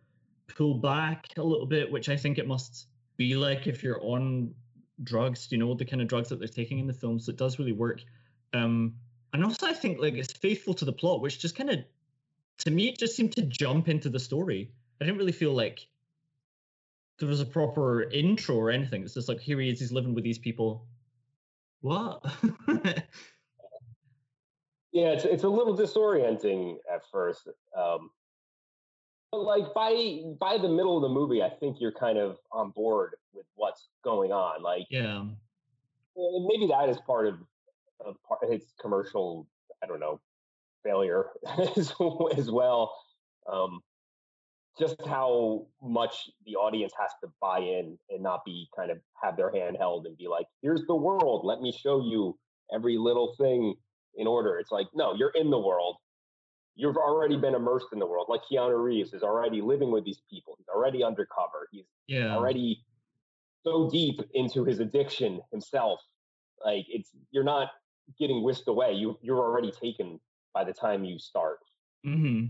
pulled 0.48 0.82
back 0.82 1.26
a 1.38 1.42
little 1.42 1.66
bit, 1.66 1.90
which 1.90 2.08
I 2.10 2.16
think 2.16 2.38
it 2.38 2.46
must 2.46 2.88
be 3.16 3.36
like 3.36 3.66
if 3.66 3.82
you're 3.82 4.02
on 4.02 4.54
drugs, 5.04 5.48
you 5.52 5.58
know, 5.58 5.74
the 5.74 5.86
kind 5.86 6.02
of 6.02 6.08
drugs 6.08 6.28
that 6.30 6.38
they're 6.38 6.48
taking 6.48 6.78
in 6.80 6.86
the 6.88 6.94
film. 6.94 7.20
So 7.20 7.30
it 7.30 7.38
does 7.38 7.58
really 7.58 7.72
work. 7.72 8.04
Um 8.54 8.98
and 9.32 9.44
also 9.44 9.66
I 9.66 9.74
think 9.74 10.00
like 10.00 10.14
it's 10.14 10.32
faithful 10.32 10.74
to 10.74 10.84
the 10.86 10.92
plot, 10.92 11.22
which 11.22 11.40
just 11.40 11.56
kind 11.56 11.70
of 11.70 11.80
to 12.58 12.70
me 12.70 12.88
it 12.88 12.98
just 12.98 13.16
seemed 13.16 13.32
to 13.34 13.42
jump 13.42 13.88
into 13.88 14.10
the 14.10 14.20
story. 14.20 14.72
I 15.00 15.04
didn't 15.06 15.18
really 15.18 15.32
feel 15.32 15.54
like 15.54 15.88
there 17.18 17.28
was 17.28 17.40
a 17.40 17.46
proper 17.46 18.04
intro 18.10 18.56
or 18.56 18.70
anything. 18.70 19.02
It's 19.02 19.14
just 19.14 19.28
like 19.28 19.40
here 19.40 19.60
he 19.60 19.70
is, 19.70 19.80
he's 19.80 19.92
living 19.92 20.14
with 20.14 20.24
these 20.24 20.38
people. 20.38 20.86
What? 21.80 22.24
Yeah, 24.98 25.10
it's 25.10 25.24
it's 25.24 25.44
a 25.44 25.48
little 25.48 25.76
disorienting 25.76 26.76
at 26.92 27.02
first. 27.12 27.48
Um, 27.76 28.10
but 29.30 29.42
like 29.42 29.72
by 29.72 30.22
by 30.40 30.58
the 30.58 30.68
middle 30.68 30.96
of 30.96 31.02
the 31.02 31.08
movie, 31.08 31.40
I 31.40 31.50
think 31.50 31.80
you're 31.80 31.92
kind 31.92 32.18
of 32.18 32.38
on 32.50 32.70
board 32.70 33.14
with 33.32 33.46
what's 33.54 33.88
going 34.02 34.32
on. 34.32 34.62
Like 34.62 34.86
yeah. 34.90 35.20
and 35.20 36.46
maybe 36.46 36.66
that 36.68 36.88
is 36.88 36.98
part 37.06 37.28
of, 37.28 37.34
of 38.04 38.16
part 38.26 38.40
its 38.50 38.72
commercial. 38.80 39.46
I 39.84 39.86
don't 39.86 40.00
know 40.00 40.20
failure 40.82 41.26
as, 41.76 41.92
as 42.36 42.50
well. 42.50 42.92
Um, 43.50 43.80
just 44.78 45.04
how 45.06 45.66
much 45.82 46.30
the 46.46 46.56
audience 46.56 46.92
has 47.00 47.10
to 47.22 47.32
buy 47.40 47.58
in 47.58 47.98
and 48.10 48.22
not 48.22 48.44
be 48.44 48.68
kind 48.76 48.90
of 48.90 48.98
have 49.22 49.36
their 49.36 49.50
hand 49.50 49.76
held 49.78 50.06
and 50.06 50.16
be 50.16 50.28
like, 50.28 50.46
"Here's 50.62 50.86
the 50.86 50.94
world. 50.96 51.44
Let 51.44 51.60
me 51.60 51.72
show 51.72 52.00
you 52.00 52.38
every 52.72 52.96
little 52.98 53.34
thing 53.36 53.74
in 54.14 54.26
order." 54.26 54.58
It's 54.58 54.70
like, 54.72 54.88
no, 54.94 55.14
you're 55.14 55.30
in 55.30 55.50
the 55.50 55.58
world. 55.58 55.96
You've 56.76 56.96
already 56.96 57.36
been 57.36 57.54
immersed 57.54 57.88
in 57.92 57.98
the 57.98 58.06
world. 58.06 58.26
Like 58.28 58.42
Keanu 58.50 58.82
Reeves 58.82 59.12
is 59.12 59.22
already 59.22 59.60
living 59.60 59.90
with 59.90 60.04
these 60.04 60.22
people. 60.30 60.54
He's 60.58 60.68
already 60.68 61.02
undercover. 61.02 61.68
He's 61.72 61.86
Yeah. 62.06 62.34
already 62.36 62.84
so 63.64 63.90
deep 63.90 64.20
into 64.34 64.64
his 64.64 64.80
addiction 64.80 65.40
himself. 65.50 66.00
Like 66.64 66.86
it's 66.88 67.10
you're 67.30 67.44
not 67.44 67.70
getting 68.18 68.42
whisked 68.42 68.68
away. 68.68 68.92
You 68.94 69.18
you're 69.22 69.38
already 69.40 69.72
taken 69.72 70.20
by 70.54 70.64
the 70.64 70.72
time 70.72 71.04
you 71.04 71.18
start. 71.18 71.58
hmm 72.04 72.46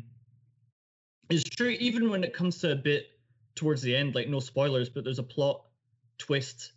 It's 1.30 1.44
true, 1.44 1.70
even 1.78 2.10
when 2.10 2.24
it 2.24 2.32
comes 2.32 2.58
to 2.58 2.72
a 2.72 2.76
bit 2.76 3.06
towards 3.54 3.82
the 3.82 3.94
end, 3.94 4.14
like 4.14 4.28
no 4.28 4.40
spoilers, 4.40 4.88
but 4.88 5.04
there's 5.04 5.18
a 5.18 5.24
plot 5.24 5.62
twist 6.18 6.72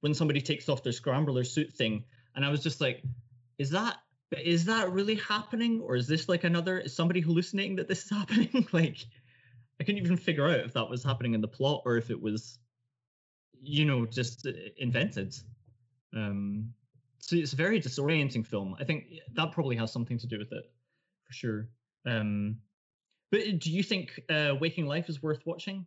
when 0.00 0.14
somebody 0.14 0.40
takes 0.40 0.68
off 0.68 0.82
their 0.82 0.92
scrambler 0.92 1.44
suit 1.44 1.72
thing. 1.72 2.04
And 2.34 2.44
I 2.44 2.50
was 2.50 2.62
just 2.62 2.80
like, 2.80 3.02
is 3.58 3.70
that 3.70 3.96
is 4.32 4.64
that 4.64 4.90
really 4.90 5.16
happening? 5.16 5.80
Or 5.80 5.94
is 5.94 6.06
this 6.06 6.28
like 6.28 6.44
another 6.44 6.78
is 6.78 6.96
somebody 6.96 7.20
hallucinating 7.20 7.76
that 7.76 7.88
this 7.88 8.04
is 8.04 8.10
happening? 8.18 8.66
like 8.72 8.98
I 9.80 9.84
couldn't 9.84 10.02
even 10.02 10.16
figure 10.16 10.48
out 10.48 10.60
if 10.60 10.72
that 10.74 10.88
was 10.88 11.04
happening 11.04 11.34
in 11.34 11.40
the 11.40 11.48
plot 11.48 11.82
or 11.84 11.96
if 11.96 12.10
it 12.10 12.20
was, 12.20 12.58
you 13.60 13.84
know, 13.84 14.06
just 14.06 14.46
uh, 14.46 14.52
invented. 14.78 15.34
Um 16.14 16.72
so 17.22 17.36
it's 17.36 17.52
a 17.52 17.56
very 17.56 17.80
disorienting 17.80 18.44
film. 18.44 18.74
I 18.80 18.84
think 18.84 19.04
that 19.34 19.52
probably 19.52 19.76
has 19.76 19.92
something 19.92 20.18
to 20.18 20.26
do 20.26 20.38
with 20.38 20.52
it, 20.52 20.64
for 21.24 21.32
sure. 21.32 21.68
Um, 22.04 22.56
but 23.32 23.58
do 23.58 23.72
you 23.72 23.82
think 23.82 24.20
uh, 24.28 24.54
Waking 24.60 24.86
Life 24.86 25.08
is 25.08 25.22
worth 25.22 25.44
watching? 25.46 25.86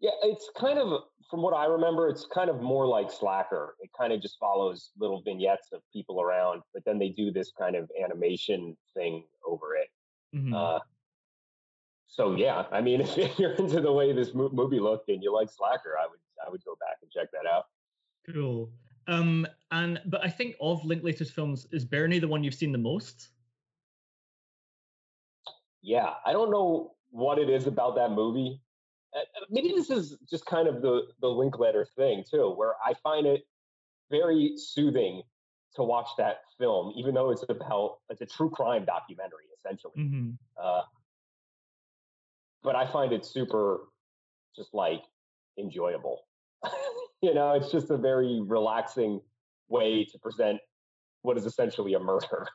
Yeah, 0.00 0.10
it's 0.24 0.50
kind 0.56 0.78
of 0.78 1.02
from 1.30 1.42
what 1.42 1.54
I 1.54 1.66
remember, 1.66 2.08
it's 2.08 2.26
kind 2.26 2.50
of 2.50 2.60
more 2.60 2.86
like 2.86 3.10
Slacker. 3.10 3.76
It 3.80 3.90
kind 3.96 4.12
of 4.12 4.20
just 4.20 4.38
follows 4.40 4.90
little 4.98 5.22
vignettes 5.22 5.68
of 5.72 5.82
people 5.92 6.20
around, 6.20 6.62
but 6.74 6.84
then 6.84 6.98
they 6.98 7.10
do 7.10 7.30
this 7.30 7.52
kind 7.56 7.76
of 7.76 7.88
animation 8.02 8.76
thing 8.94 9.24
over 9.46 9.76
it. 9.76 9.88
Mhm. 10.34 10.54
Uh, 10.54 10.80
so 12.06 12.34
yeah, 12.34 12.66
I 12.72 12.80
mean, 12.80 13.00
if 13.16 13.38
you're 13.38 13.52
into 13.52 13.80
the 13.80 13.92
way 13.92 14.12
this 14.12 14.34
movie 14.34 14.80
looked 14.80 15.08
and 15.10 15.22
you 15.22 15.32
like 15.32 15.50
Slacker, 15.50 15.98
I 15.98 16.06
would 16.06 16.20
I 16.44 16.50
would 16.50 16.64
go 16.64 16.76
back 16.80 16.96
and 17.02 17.10
check 17.10 17.30
that 17.32 17.46
out. 17.46 17.66
Cool. 18.26 18.72
Um, 19.06 19.46
and 19.70 20.00
but 20.06 20.24
I 20.24 20.30
think 20.30 20.56
of 20.62 20.82
Linklater's 20.84 21.30
films, 21.30 21.66
is 21.72 21.84
Bernie 21.84 22.18
the 22.18 22.28
one 22.28 22.42
you've 22.42 22.54
seen 22.54 22.72
the 22.72 22.78
most? 22.78 23.31
Yeah, 25.82 26.14
I 26.24 26.32
don't 26.32 26.50
know 26.50 26.92
what 27.10 27.38
it 27.38 27.50
is 27.50 27.66
about 27.66 27.96
that 27.96 28.12
movie. 28.12 28.60
Uh, 29.14 29.20
uh, 29.20 29.44
Maybe 29.50 29.68
this 29.68 29.90
is 29.90 30.16
just 30.30 30.46
kind 30.46 30.68
of 30.68 30.80
the 30.80 31.08
the 31.20 31.28
Linklater 31.28 31.86
thing 31.96 32.24
too, 32.28 32.52
where 32.56 32.74
I 32.84 32.94
find 33.02 33.26
it 33.26 33.42
very 34.10 34.54
soothing 34.56 35.22
to 35.74 35.82
watch 35.82 36.08
that 36.18 36.42
film, 36.58 36.92
even 36.96 37.14
though 37.14 37.30
it's 37.30 37.44
about 37.48 37.98
it's 38.08 38.20
a 38.20 38.26
true 38.26 38.50
crime 38.50 38.84
documentary 38.84 39.46
essentially. 39.58 39.94
Mm-hmm. 39.98 40.30
Uh, 40.62 40.82
but 42.62 42.76
I 42.76 42.86
find 42.86 43.12
it 43.12 43.24
super, 43.24 43.88
just 44.54 44.72
like 44.72 45.02
enjoyable. 45.58 46.20
you 47.22 47.34
know, 47.34 47.52
it's 47.52 47.72
just 47.72 47.90
a 47.90 47.96
very 47.96 48.40
relaxing 48.40 49.20
way 49.68 50.04
to 50.04 50.18
present 50.18 50.60
what 51.22 51.36
is 51.36 51.46
essentially 51.46 51.94
a 51.94 51.98
murder. 51.98 52.46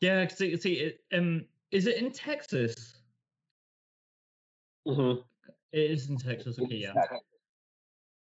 Yeah, 0.00 0.26
see, 0.28 0.56
see 0.56 0.74
it, 0.74 1.00
um, 1.12 1.44
is 1.70 1.86
it 1.86 1.96
in 1.96 2.12
Texas? 2.12 2.94
Mhm. 4.86 5.24
It 5.72 5.90
is 5.90 6.08
in 6.08 6.16
Texas. 6.16 6.58
Okay, 6.58 6.76
yeah. 6.76 6.94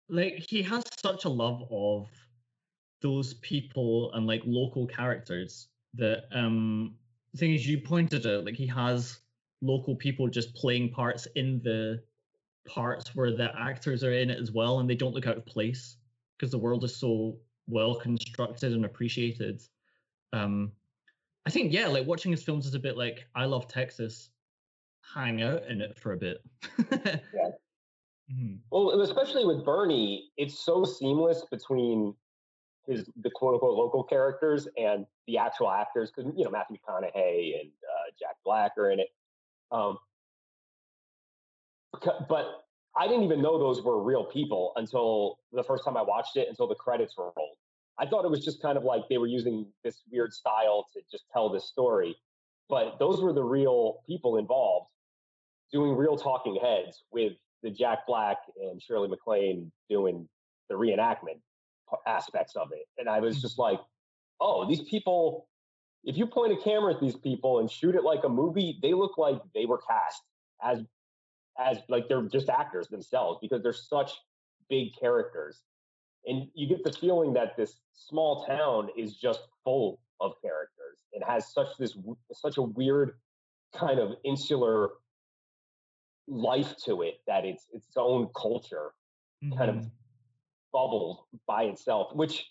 like 0.10 0.46
he 0.50 0.62
has 0.62 0.84
such 1.02 1.26
a 1.26 1.30
love 1.30 1.64
of 1.72 2.10
those 3.02 3.34
people 3.36 4.12
and 4.14 4.26
like 4.28 4.42
local 4.46 4.88
characters 4.88 5.68
that 5.96 6.24
um 6.32 6.96
the 7.34 7.38
thing 7.40 7.54
is 7.54 7.68
you 7.68 7.80
pointed 7.80 8.26
out 8.26 8.46
like 8.46 8.56
he 8.56 8.68
has 8.68 9.20
local 9.62 9.96
people 9.96 10.28
just 10.28 10.54
playing 10.56 10.90
parts 10.90 11.28
in 11.36 11.62
the 11.64 12.02
parts 12.68 13.14
where 13.16 13.32
the 13.36 13.52
actors 13.60 14.04
are 14.04 14.14
in 14.14 14.30
it 14.30 14.40
as 14.40 14.52
well 14.52 14.80
and 14.80 14.90
they 14.90 14.96
don't 14.96 15.14
look 15.14 15.28
out 15.28 15.38
of 15.38 15.46
place 15.46 15.98
because 16.38 16.52
the 16.52 16.58
world 16.58 16.84
is 16.84 16.96
so 16.96 17.38
well 17.68 17.96
constructed 17.96 18.74
and 18.74 18.86
appreciated 18.86 19.62
um 20.34 20.72
i 21.46 21.50
think 21.50 21.72
yeah 21.74 21.88
like 21.88 22.06
watching 22.08 22.32
his 22.32 22.44
films 22.44 22.66
is 22.66 22.74
a 22.74 22.80
bit 22.80 22.98
like 22.98 23.26
i 23.36 23.46
love 23.46 23.68
texas 23.68 24.30
hang 25.14 25.42
out 25.42 25.64
in 25.68 25.82
it 25.82 25.98
for 25.98 26.14
a 26.14 26.18
bit 26.18 26.42
Yeah. 26.92 27.18
Mhm. 28.32 28.60
Well, 28.72 29.02
especially 29.02 29.46
with 29.46 29.66
Bernie, 29.66 30.32
it's 30.38 30.58
so 30.58 30.86
seamless 30.86 31.46
between 31.52 32.16
his 32.88 33.10
the 33.22 33.30
quote 33.30 33.54
unquote 33.56 33.78
local 33.78 34.04
characters 34.04 34.68
and 34.78 35.06
the 35.28 35.38
actual 35.38 35.70
actors 35.70 36.12
because 36.12 36.32
you 36.36 36.44
know 36.44 36.50
Matthew 36.52 36.78
McConaughey 36.78 37.60
and 37.60 37.70
uh, 37.70 38.12
Jack 38.20 38.36
Black 38.46 38.74
are 38.78 38.92
in 38.92 39.00
it. 39.00 39.10
Um, 39.72 39.98
but 42.30 42.66
I 42.96 43.08
didn't 43.08 43.24
even 43.24 43.42
know 43.42 43.58
those 43.58 43.82
were 43.82 44.02
real 44.02 44.26
people 44.26 44.74
until 44.76 45.40
the 45.52 45.64
first 45.64 45.84
time 45.84 45.98
I 45.98 46.02
watched 46.02 46.38
it, 46.38 46.48
until 46.48 46.68
the 46.68 46.76
credits 46.76 47.18
were 47.18 47.32
rolled. 47.36 47.58
I 48.00 48.06
thought 48.06 48.26
it 48.26 48.32
was 48.32 48.44
just 48.44 48.62
kind 48.62 48.78
of 48.78 48.84
like 48.84 49.04
they 49.10 49.18
were 49.18 49.28
using 49.28 49.68
this 49.84 50.02
weird 50.12 50.34
style 50.34 50.88
to 50.94 51.02
just 51.12 51.26
tell 51.32 51.50
this 51.50 51.66
story, 51.68 52.16
but 52.70 52.98
those 53.00 53.22
were 53.22 53.34
the 53.34 53.44
real 53.44 54.02
people 54.08 54.38
involved 54.38 54.88
doing 55.72 55.96
real 55.96 56.18
talking 56.18 56.58
heads 56.62 57.04
with 57.12 57.34
the 57.62 57.70
Jack 57.70 58.00
Black 58.08 58.38
and 58.62 58.82
Shirley 58.82 59.08
MacLaine 59.08 59.72
doing 59.90 60.28
the 60.70 60.76
reenactment 60.76 61.40
aspects 62.08 62.56
of 62.56 62.70
it. 62.72 62.86
And 62.98 63.10
I 63.10 63.20
was 63.20 63.42
just 63.42 63.58
mm-hmm. 63.58 63.74
like, 63.74 63.80
oh, 64.40 64.68
these 64.68 64.82
people, 64.82 65.48
if 66.04 66.18
you 66.18 66.26
point 66.26 66.54
a 66.54 66.58
camera 66.58 66.94
at 66.94 67.00
these 67.00 67.16
people 67.16 67.60
and 67.60 67.70
shoot 67.70 67.96
it 67.96 68.04
like 68.04 68.24
a 68.24 68.30
movie, 68.30 68.80
they 68.82 68.94
look 68.94 69.18
like 69.18 69.40
they 69.54 69.66
were 69.66 69.80
cast 69.80 70.22
as 70.64 70.84
as 71.60 71.78
like 71.88 72.08
they're 72.08 72.24
just 72.24 72.50
actors 72.50 72.88
themselves 72.88 73.38
because 73.40 73.62
they're 73.62 73.74
such 73.74 74.12
big 74.70 74.88
characters. 75.00 75.62
And 76.26 76.50
you 76.54 76.68
get 76.68 76.84
the 76.84 76.94
feeling 76.94 77.34
that 77.34 77.58
this 77.58 77.80
small 77.94 78.46
town 78.46 78.90
is 78.98 79.16
just 79.16 79.42
full 79.64 80.00
of 80.20 80.34
characters 80.42 80.98
It 81.12 81.24
has 81.24 81.52
such 81.52 81.78
this 81.78 81.98
such 82.32 82.58
a 82.58 82.62
weird 82.62 83.20
kind 83.74 84.00
of 84.00 84.16
insular 84.24 84.92
life 86.28 86.76
to 86.86 87.02
it 87.02 87.22
that 87.28 87.46
it's 87.46 87.68
its 87.74 87.88
own 87.98 88.30
culture 88.36 88.94
kind 89.58 89.70
of 89.70 89.76
Mhm. 89.78 89.92
bubble 90.72 91.28
by 91.46 91.64
itself, 91.64 92.14
which 92.16 92.50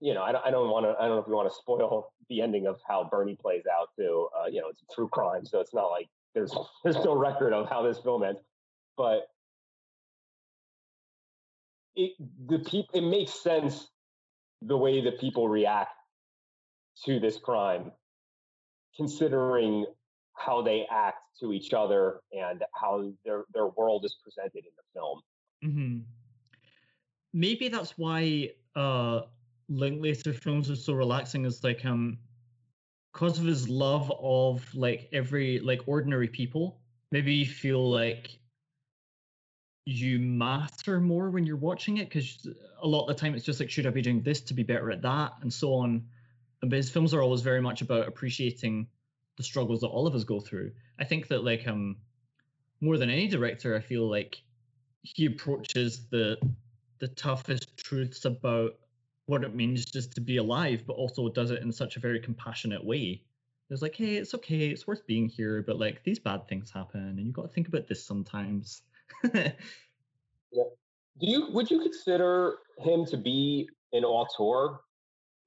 you 0.00 0.14
know 0.14 0.22
I 0.22 0.32
don't, 0.32 0.44
I 0.46 0.50
don't 0.50 0.70
want 0.70 0.86
to 0.86 0.96
I 0.98 1.06
don't 1.06 1.16
know 1.16 1.18
if 1.18 1.28
we 1.28 1.34
want 1.34 1.48
to 1.50 1.54
spoil 1.54 2.12
the 2.28 2.40
ending 2.40 2.66
of 2.66 2.80
how 2.88 3.04
Bernie 3.04 3.36
plays 3.36 3.64
out 3.66 3.90
too. 3.96 4.28
Uh, 4.36 4.46
you 4.46 4.60
know, 4.60 4.68
it's 4.68 4.82
a 4.82 4.94
true 4.94 5.08
crime, 5.08 5.44
so 5.44 5.60
it's 5.60 5.74
not 5.74 5.88
like 5.88 6.08
there's 6.34 6.54
there's 6.84 6.96
no 7.04 7.14
record 7.14 7.52
of 7.52 7.68
how 7.68 7.82
this 7.82 7.98
film 8.00 8.22
ends, 8.24 8.40
but 8.96 9.28
it 11.96 12.12
the 12.48 12.58
peop, 12.60 12.86
it 12.94 13.02
makes 13.02 13.32
sense 13.42 13.88
the 14.62 14.76
way 14.76 15.02
that 15.02 15.20
people 15.20 15.48
react 15.48 15.92
to 17.04 17.20
this 17.20 17.38
crime, 17.38 17.90
considering 18.96 19.86
how 20.34 20.62
they 20.62 20.86
act 20.90 21.18
to 21.40 21.52
each 21.52 21.72
other 21.72 22.20
and 22.32 22.62
how 22.74 23.10
their 23.24 23.44
their 23.54 23.68
world 23.68 24.04
is 24.04 24.16
presented 24.22 24.64
in 24.64 24.72
the 24.76 24.84
film. 24.94 25.20
hmm 25.62 25.98
Maybe 27.32 27.68
that's 27.68 27.98
why 27.98 28.50
uh 28.74 29.22
Linklater 29.68 30.32
films 30.32 30.70
are 30.70 30.76
so 30.76 30.92
relaxing. 30.92 31.44
Is 31.44 31.64
like 31.64 31.84
um, 31.84 32.18
because 33.12 33.38
of 33.38 33.44
his 33.44 33.68
love 33.68 34.12
of 34.20 34.72
like 34.74 35.08
every 35.12 35.58
like 35.60 35.82
ordinary 35.86 36.28
people. 36.28 36.78
Maybe 37.10 37.34
you 37.34 37.46
feel 37.46 37.90
like 37.90 38.38
you 39.86 40.18
matter 40.18 41.00
more 41.00 41.30
when 41.30 41.46
you're 41.46 41.56
watching 41.56 41.98
it 41.98 42.08
because 42.08 42.46
a 42.82 42.86
lot 42.86 43.02
of 43.02 43.06
the 43.06 43.14
time 43.14 43.34
it's 43.34 43.44
just 43.44 43.60
like 43.60 43.70
should 43.70 43.86
I 43.86 43.90
be 43.90 44.02
doing 44.02 44.20
this 44.20 44.40
to 44.42 44.54
be 44.54 44.64
better 44.64 44.90
at 44.90 45.00
that 45.02 45.34
and 45.40 45.52
so 45.52 45.74
on. 45.74 46.04
But 46.60 46.72
his 46.72 46.90
films 46.90 47.14
are 47.14 47.22
always 47.22 47.42
very 47.42 47.60
much 47.60 47.82
about 47.82 48.08
appreciating 48.08 48.88
the 49.36 49.44
struggles 49.44 49.80
that 49.80 49.88
all 49.88 50.06
of 50.06 50.14
us 50.14 50.24
go 50.24 50.40
through. 50.40 50.72
I 50.98 51.04
think 51.04 51.28
that 51.28 51.44
like 51.44 51.68
um 51.68 51.96
more 52.80 52.98
than 52.98 53.10
any 53.10 53.28
director, 53.28 53.76
I 53.76 53.80
feel 53.80 54.08
like 54.10 54.42
he 55.02 55.26
approaches 55.26 56.06
the 56.08 56.38
the 56.98 57.08
toughest 57.08 57.76
truths 57.76 58.24
about 58.24 58.78
what 59.26 59.44
it 59.44 59.54
means 59.54 59.84
just 59.84 60.14
to 60.14 60.20
be 60.20 60.38
alive, 60.38 60.84
but 60.86 60.94
also 60.94 61.28
does 61.28 61.50
it 61.52 61.62
in 61.62 61.70
such 61.72 61.96
a 61.96 62.00
very 62.00 62.20
compassionate 62.20 62.84
way. 62.84 63.22
It's 63.70 63.82
like, 63.82 63.96
hey, 63.96 64.16
it's 64.16 64.34
okay, 64.34 64.68
it's 64.68 64.86
worth 64.86 65.06
being 65.06 65.28
here, 65.28 65.62
but 65.62 65.78
like 65.78 66.02
these 66.04 66.18
bad 66.18 66.48
things 66.48 66.70
happen, 66.70 67.00
and 67.00 67.26
you 67.26 67.32
got 67.32 67.42
to 67.42 67.48
think 67.48 67.68
about 67.68 67.86
this 67.88 68.04
sometimes. 68.04 68.82
Do 71.18 71.26
you 71.26 71.50
would 71.52 71.70
you 71.70 71.80
consider 71.80 72.58
him 72.78 73.06
to 73.06 73.16
be 73.16 73.68
an 73.92 74.04
auteur? 74.04 74.80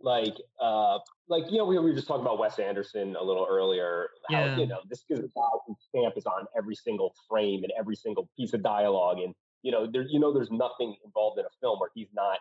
Like, 0.02 0.36
uh, 0.62 1.00
like 1.28 1.52
you 1.52 1.58
know, 1.60 1.66
we 1.66 1.78
we 1.80 1.92
were 1.92 1.96
just 1.96 2.08
talking 2.08 2.24
about 2.24 2.40
Wes 2.40 2.60
Anderson 2.60 3.16
a 3.16 3.24
little 3.24 3.48
earlier. 3.50 4.10
How 4.32 4.48
Yeah. 4.48 4.56
you 4.56 4.68
know 4.68 4.82
this 4.90 5.04
is 5.10 5.20
a 5.20 5.24
guy 5.30 5.50
whose 5.68 5.78
stamp 5.90 6.16
is 6.18 6.26
on 6.26 6.48
every 6.58 6.76
single 6.76 7.14
frame 7.30 7.64
and 7.64 7.74
every 7.80 7.96
single 7.96 8.30
piece 8.38 8.54
of 8.54 8.64
dialogue, 8.64 9.20
and 9.20 9.36
you 9.64 9.72
know, 9.72 9.88
there 9.92 10.04
you 10.04 10.20
know, 10.20 10.34
there's 10.34 10.52
nothing 10.52 10.96
involved 11.06 11.40
in 11.40 11.46
a 11.46 11.50
film 11.62 11.80
where 11.80 11.92
he's 11.96 12.10
not 12.14 12.40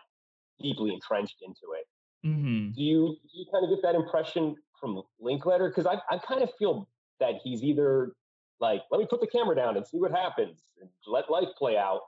deeply 0.61 0.93
entrenched 0.93 1.37
into 1.41 1.73
it. 1.77 1.85
hmm 2.23 2.75
Do 2.75 2.83
you 2.83 3.17
do 3.23 3.39
you 3.39 3.45
kind 3.51 3.63
of 3.65 3.69
get 3.71 3.81
that 3.83 3.95
impression 3.95 4.55
from 4.79 5.03
Linklater? 5.19 5.69
Because 5.69 5.85
I 5.85 6.01
I 6.09 6.19
kind 6.19 6.41
of 6.43 6.51
feel 6.57 6.89
that 7.19 7.35
he's 7.43 7.63
either 7.63 8.13
like, 8.59 8.83
let 8.91 8.99
me 8.99 9.07
put 9.09 9.21
the 9.21 9.27
camera 9.27 9.55
down 9.55 9.77
and 9.77 9.85
see 9.87 9.99
what 9.99 10.11
happens 10.11 10.65
and 10.79 10.89
let 11.07 11.29
life 11.29 11.49
play 11.57 11.77
out. 11.77 12.01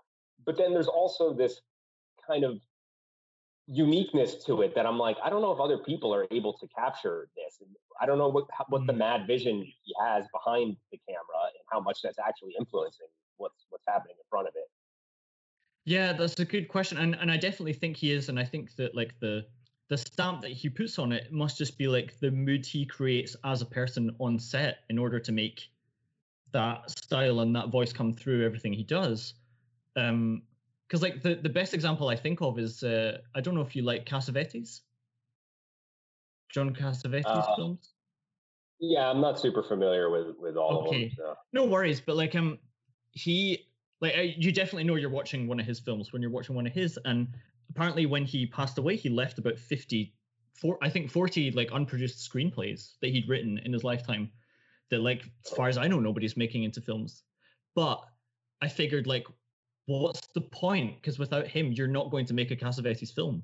But 0.46 0.58
then 0.58 0.74
there's 0.74 0.88
also 0.88 1.34
this 1.34 1.62
kind 2.28 2.44
of 2.44 2.62
uniqueness 3.68 4.44
to 4.46 4.62
it 4.62 4.76
that 4.76 4.86
I'm 4.86 4.98
like, 4.98 5.18
I 5.24 5.30
don't 5.30 5.42
know 5.42 5.52
if 5.52 5.60
other 5.60 5.78
people 5.78 6.14
are 6.14 6.28
able 6.32 6.58
to 6.58 6.68
capture 6.68 7.30
this. 7.36 7.60
And 7.62 7.76
I 8.02 8.06
don't 8.06 8.18
know 8.18 8.28
what 8.30 8.48
what 8.70 8.86
the 8.88 8.94
Mm. 8.94 8.98
mad 8.98 9.28
vision 9.28 9.64
he 9.64 9.96
has 10.00 10.28
behind 10.34 10.78
the 10.92 11.00
camera 11.08 11.46
and 11.46 11.64
how 11.72 11.80
much 11.80 12.02
that's 12.02 12.20
actually 12.20 12.56
influencing 12.60 13.08
what's 13.38 13.66
what's 13.70 13.86
happening 13.88 14.16
in 14.18 14.24
front 14.30 14.48
of 14.48 14.54
it. 14.56 14.68
Yeah, 15.86 16.14
that's 16.14 16.40
a 16.40 16.46
good 16.46 16.68
question, 16.70 16.98
and 16.98 17.16
and 17.16 17.32
I 17.32 17.38
definitely 17.38 17.74
think 17.74 17.98
he 17.98 18.12
is, 18.12 18.30
and 18.30 18.40
I 18.40 18.46
think 18.46 18.76
that 18.76 18.96
like 18.96 19.20
the 19.20 19.48
the 19.90 19.98
stamp 19.98 20.42
that 20.42 20.52
he 20.52 20.70
puts 20.70 20.98
on 21.00 21.12
it 21.12 21.32
must 21.32 21.58
just 21.58 21.78
be 21.78 21.88
like 21.88 22.20
the 22.20 22.32
mood 22.32 22.66
he 22.66 22.86
creates 22.86 23.36
as 23.44 23.62
a 23.62 23.66
person 23.66 24.16
on 24.20 24.40
set 24.40 24.86
in 24.90 24.98
order 24.98 25.20
to 25.20 25.32
make 25.32 25.71
that 26.52 26.90
style 26.92 27.40
and 27.42 27.56
that 27.56 27.70
voice 27.70 27.94
come 27.94 28.14
through 28.14 28.46
everything 28.46 28.74
he 28.74 28.84
does. 28.84 29.36
Um, 29.96 30.44
because 30.88 31.02
like 31.02 31.22
the 31.22 31.36
the 31.36 31.50
best 31.50 31.74
example 31.74 32.10
I 32.10 32.16
think 32.18 32.42
of 32.42 32.60
is 32.60 32.84
uh, 32.84 33.20
I 33.34 33.42
don't 33.42 33.56
know 33.56 33.62
if 33.62 33.76
you 33.76 33.82
like 33.82 34.06
Cassavetes, 34.06 34.82
John 36.50 36.74
Cassavetes 36.76 37.26
Uh, 37.26 37.56
films. 37.56 37.94
Yeah, 38.80 39.10
I'm 39.10 39.22
not 39.22 39.40
super 39.40 39.64
familiar 39.64 40.10
with 40.10 40.36
with 40.38 40.58
all 40.58 40.82
Okay. 40.88 41.04
of 41.06 41.16
them. 41.16 41.28
So. 41.28 41.36
No 41.54 41.66
worries, 41.66 42.02
but 42.02 42.16
like 42.16 42.36
um, 42.36 42.60
he 43.12 43.70
like 44.00 44.18
uh, 44.18 44.22
you 44.22 44.52
definitely 44.52 44.84
know 44.84 44.96
you're 44.96 45.10
watching 45.10 45.48
one 45.48 45.60
of 45.60 45.66
his 45.66 45.80
films 45.80 46.12
when 46.12 46.22
you're 46.22 46.32
watching 46.32 46.56
one 46.56 46.68
of 46.68 46.74
his, 46.74 47.00
and 47.06 47.28
apparently 47.70 48.06
when 48.06 48.26
he 48.26 48.46
passed 48.48 48.78
away, 48.78 48.96
he 48.96 49.10
left 49.10 49.38
about 49.38 49.60
50, 49.60 50.16
four, 50.54 50.78
I 50.82 50.90
think 50.90 51.12
40 51.12 51.52
like 51.52 51.72
unproduced 51.72 52.30
screenplays 52.30 53.00
that 53.02 53.10
he'd 53.12 53.30
written 53.30 53.60
in 53.60 53.72
his 53.74 53.84
lifetime 53.84 54.32
that 54.92 55.00
like 55.02 55.24
as 55.46 55.54
far 55.54 55.68
as 55.68 55.78
I 55.78 55.88
know 55.88 56.00
nobody's 56.00 56.38
making 56.38 56.64
into 56.64 56.82
films. 56.82 57.24
But 57.74 58.04
I 58.62 58.68
figured 58.68 59.08
like 59.08 59.26
what's 59.88 60.28
the 60.36 60.42
point? 60.42 60.96
Because 60.96 61.18
without 61.18 61.48
him, 61.48 61.72
you're 61.72 61.88
not 61.88 62.12
going 62.12 62.26
to 62.28 62.34
make 62.34 62.52
a 62.52 62.56
Cassavetes 62.56 63.14
film. 63.14 63.42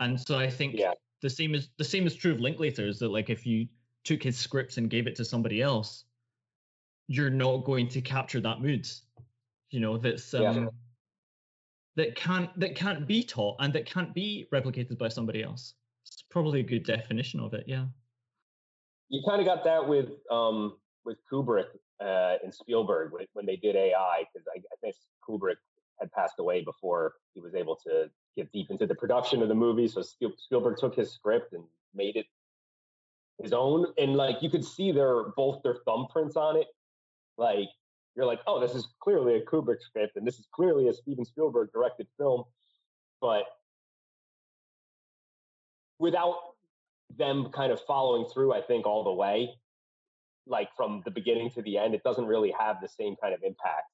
And 0.00 0.20
so 0.20 0.38
I 0.38 0.50
think 0.50 0.74
Yeah. 0.76 0.92
the 1.22 1.30
same 1.30 1.54
is 1.54 1.70
the 1.76 1.84
same 1.84 2.06
is 2.06 2.14
true 2.14 2.32
of 2.32 2.40
Linklater 2.40 2.86
is 2.86 2.98
that 2.98 3.08
like 3.08 3.30
if 3.30 3.46
you 3.46 3.66
took 4.04 4.22
his 4.22 4.38
scripts 4.38 4.76
and 4.76 4.90
gave 4.90 5.06
it 5.06 5.16
to 5.16 5.24
somebody 5.24 5.62
else, 5.62 6.04
you're 7.06 7.30
not 7.30 7.64
going 7.64 7.88
to 7.88 8.00
capture 8.00 8.40
that 8.40 8.60
mood. 8.60 8.88
You 9.70 9.80
know, 9.80 9.98
that's 9.98 10.34
um 10.34 10.42
Yeah. 10.42 10.68
that 11.96 12.14
can't 12.16 12.58
that 12.58 12.74
can't 12.74 13.06
be 13.06 13.22
taught 13.22 13.56
and 13.60 13.72
that 13.72 13.86
can't 13.86 14.14
be 14.14 14.46
replicated 14.52 14.98
by 14.98 15.08
somebody 15.08 15.42
else. 15.42 15.74
It's 16.06 16.22
probably 16.22 16.60
a 16.60 16.64
good 16.64 16.84
definition 16.84 17.40
of 17.40 17.54
it, 17.54 17.64
yeah. 17.66 17.86
You 19.10 19.22
kind 19.28 19.40
of 19.40 19.46
got 19.46 19.64
that 19.64 19.86
with 19.86 20.08
um 20.30 20.76
with 21.04 21.18
Kubrick 21.30 21.66
uh, 22.00 22.36
and 22.42 22.54
Spielberg 22.54 23.12
when, 23.32 23.46
they 23.46 23.56
did 23.56 23.76
AI 23.76 24.24
because 24.32 24.46
I, 24.54 24.58
I 24.58 24.76
think 24.80 24.94
Kubrick 25.28 25.56
had 25.98 26.10
passed 26.12 26.34
away 26.38 26.62
before 26.62 27.14
he 27.34 27.40
was 27.40 27.54
able 27.54 27.76
to 27.86 28.10
get 28.36 28.50
deep 28.52 28.70
into 28.70 28.86
the 28.86 28.94
production 28.94 29.42
of 29.42 29.48
the 29.48 29.54
movie. 29.54 29.88
So 29.88 30.02
Spielberg 30.02 30.78
took 30.78 30.94
his 30.94 31.12
script 31.12 31.52
and 31.52 31.64
made 31.94 32.16
it 32.16 32.26
his 33.42 33.52
own, 33.52 33.86
and 33.98 34.14
like 34.14 34.42
you 34.42 34.50
could 34.50 34.64
see 34.64 34.92
their 34.92 35.30
both 35.36 35.62
their 35.62 35.76
thumbprints 35.86 36.36
on 36.36 36.56
it. 36.56 36.66
Like 37.36 37.68
you're 38.16 38.26
like, 38.26 38.40
oh, 38.46 38.60
this 38.60 38.74
is 38.74 38.88
clearly 39.00 39.36
a 39.36 39.44
Kubrick 39.44 39.80
script, 39.80 40.16
and 40.16 40.26
this 40.26 40.38
is 40.38 40.46
clearly 40.52 40.88
a 40.88 40.94
Steven 40.94 41.24
Spielberg 41.24 41.70
directed 41.72 42.06
film, 42.18 42.44
but 43.20 43.44
without 45.98 46.49
them 47.16 47.50
kind 47.52 47.72
of 47.72 47.80
following 47.86 48.26
through, 48.32 48.52
I 48.52 48.60
think, 48.62 48.86
all 48.86 49.04
the 49.04 49.12
way, 49.12 49.58
like 50.46 50.68
from 50.76 51.02
the 51.04 51.10
beginning 51.10 51.50
to 51.52 51.62
the 51.62 51.76
end, 51.78 51.94
it 51.94 52.02
doesn't 52.02 52.26
really 52.26 52.52
have 52.58 52.80
the 52.80 52.88
same 52.88 53.14
kind 53.22 53.34
of 53.34 53.42
impact 53.42 53.92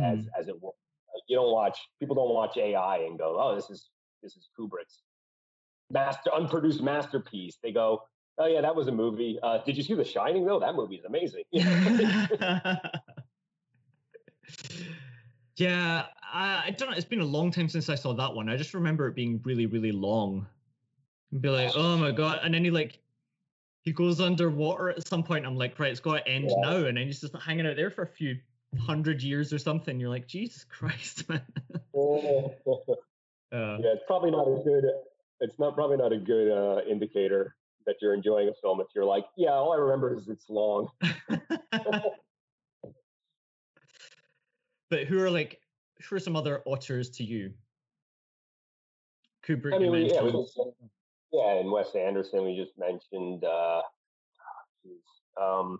as 0.00 0.20
Mhm. 0.20 0.28
as 0.38 0.48
it 0.48 0.62
will. 0.62 0.76
Like, 1.12 1.22
you 1.26 1.36
don't 1.36 1.52
watch 1.52 1.78
people 1.98 2.14
don't 2.14 2.32
watch 2.34 2.56
AI 2.56 2.98
and 2.98 3.18
go, 3.18 3.36
oh, 3.40 3.54
this 3.54 3.68
is 3.70 3.90
this 4.22 4.36
is 4.36 4.48
Kubrick's 4.58 5.02
master 5.90 6.30
unproduced 6.32 6.82
masterpiece. 6.82 7.58
They 7.62 7.72
go, 7.72 8.02
oh 8.38 8.46
yeah, 8.46 8.60
that 8.60 8.74
was 8.74 8.88
a 8.88 8.92
movie. 8.92 9.38
Uh, 9.42 9.58
did 9.58 9.76
you 9.76 9.82
see 9.82 9.94
The 9.94 10.04
Shining 10.04 10.44
though? 10.46 10.60
That 10.60 10.74
movie 10.74 10.96
is 10.96 11.04
amazing. 11.04 11.44
yeah, 15.56 16.06
I, 16.32 16.64
I 16.66 16.70
don't 16.76 16.90
know. 16.90 16.96
It's 16.96 17.04
been 17.06 17.20
a 17.20 17.24
long 17.24 17.50
time 17.50 17.68
since 17.68 17.88
I 17.88 17.94
saw 17.94 18.12
that 18.14 18.34
one. 18.34 18.48
I 18.48 18.56
just 18.56 18.74
remember 18.74 19.06
it 19.08 19.14
being 19.14 19.40
really, 19.44 19.66
really 19.66 19.92
long. 19.92 20.46
And 21.32 21.40
be 21.40 21.48
like, 21.48 21.72
oh 21.74 21.96
my 21.96 22.12
god! 22.12 22.40
And 22.42 22.54
then 22.54 22.64
he 22.64 22.70
like 22.70 22.98
he 23.82 23.92
goes 23.92 24.20
underwater 24.20 24.90
at 24.90 25.06
some 25.08 25.24
point. 25.24 25.44
I'm 25.44 25.56
like, 25.56 25.78
right, 25.78 25.90
it's 25.90 26.00
got 26.00 26.18
to 26.18 26.28
end 26.28 26.50
Yeah. 26.50 26.70
now. 26.70 26.76
And 26.84 26.96
then 26.96 27.06
he's 27.06 27.20
just 27.20 27.34
hanging 27.36 27.66
out 27.66 27.76
there 27.76 27.90
for 27.90 28.02
a 28.02 28.06
few 28.06 28.38
hundred 28.78 29.22
years 29.22 29.52
or 29.52 29.58
something. 29.58 29.98
You're 29.98 30.10
like, 30.10 30.28
Jesus 30.28 30.64
Christ, 30.64 31.28
man. 31.30 31.42
Oh, 31.94 32.54
Uh, 33.52 33.76
yeah, 33.80 33.92
it's 33.92 34.04
probably 34.06 34.30
not 34.30 34.48
a 34.48 34.62
good. 34.64 34.84
It's 35.40 35.58
not 35.58 35.74
probably 35.74 35.98
not 35.98 36.10
a 36.10 36.16
good 36.16 36.50
uh, 36.50 36.80
indicator 36.90 37.54
that 37.84 37.96
you're 38.00 38.14
enjoying 38.14 38.48
a 38.48 38.54
film 38.62 38.80
if 38.80 38.86
you're 38.94 39.04
like, 39.04 39.26
yeah, 39.36 39.50
all 39.50 39.74
I 39.74 39.76
remember 39.76 40.16
is 40.16 40.26
it's 40.28 40.48
long. 40.48 40.88
but 44.88 45.04
who 45.06 45.20
are 45.20 45.30
like 45.30 45.60
who 46.00 46.16
are 46.16 46.18
some 46.18 46.34
other 46.34 46.62
auteurs 46.64 47.10
to 47.10 47.24
you? 47.24 47.52
Kubrick, 49.46 49.74
I 49.74 49.78
mean, 49.78 49.92
yeah, 49.92 50.22
we 50.22 50.32
mentioned. 50.32 50.46
just, 50.46 50.58
yeah, 51.32 51.54
and 51.54 51.70
Wes 51.70 51.94
Anderson, 51.94 52.44
we 52.44 52.56
just 52.56 52.78
mentioned. 52.78 53.44
Uh, 53.44 53.82
um, 55.40 55.78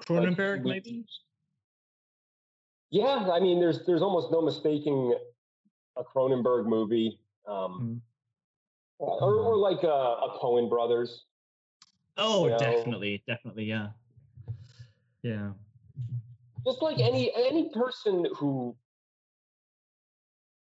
Cronenberg, 0.00 0.64
we- 0.64 0.70
maybe. 0.70 1.04
Yeah, 2.90 3.28
I 3.30 3.38
mean, 3.38 3.60
there's 3.60 3.84
there's 3.84 4.00
almost 4.00 4.32
no 4.32 4.40
mistaking 4.40 5.14
a 5.96 6.02
Cronenberg 6.04 6.66
movie, 6.66 7.20
um, 7.46 8.00
or, 8.98 9.34
or 9.34 9.56
like 9.56 9.82
a, 9.82 9.86
a 9.86 10.38
Coen 10.40 10.70
Brothers. 10.70 11.24
Oh, 12.16 12.44
you 12.44 12.50
know. 12.52 12.58
definitely, 12.58 13.22
definitely, 13.26 13.64
yeah, 13.64 13.88
yeah. 15.22 15.50
Just 16.64 16.80
like 16.80 16.98
any 16.98 17.30
any 17.34 17.70
person 17.74 18.26
who, 18.34 18.74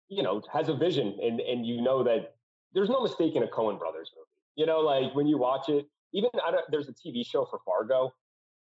you 0.09 0.25
know, 0.25 0.43
has 0.53 0.68
a 0.68 0.75
vision, 0.75 1.16
and 1.23 1.39
and 1.41 1.64
you 1.64 1.81
know 1.81 2.03
that 2.03 2.35
there's 2.73 2.89
no 2.89 3.03
mistaking 3.03 3.43
a 3.43 3.47
Coen 3.47 3.79
Brothers 3.79 4.11
movie. 4.16 4.27
You 4.57 4.66
know, 4.66 4.81
like 4.81 5.14
when 5.14 5.27
you 5.27 5.39
watch 5.39 5.68
it, 5.68 5.87
even 6.12 6.31
I 6.45 6.51
don't, 6.51 6.64
there's 6.71 6.89
a 6.89 6.93
TV 6.93 7.25
show 7.27 7.45
for 7.45 7.61
Fargo, 7.64 8.12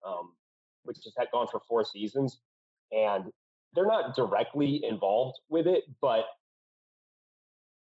um, 0.06 0.34
which 0.84 0.98
has 1.04 1.14
had 1.18 1.28
gone 1.32 1.48
for 1.52 1.62
four 1.68 1.84
seasons, 1.84 2.40
and 2.92 3.26
they're 3.74 3.88
not 3.88 4.16
directly 4.16 4.84
involved 4.84 5.40
with 5.50 5.68
it, 5.68 5.84
but 6.02 6.26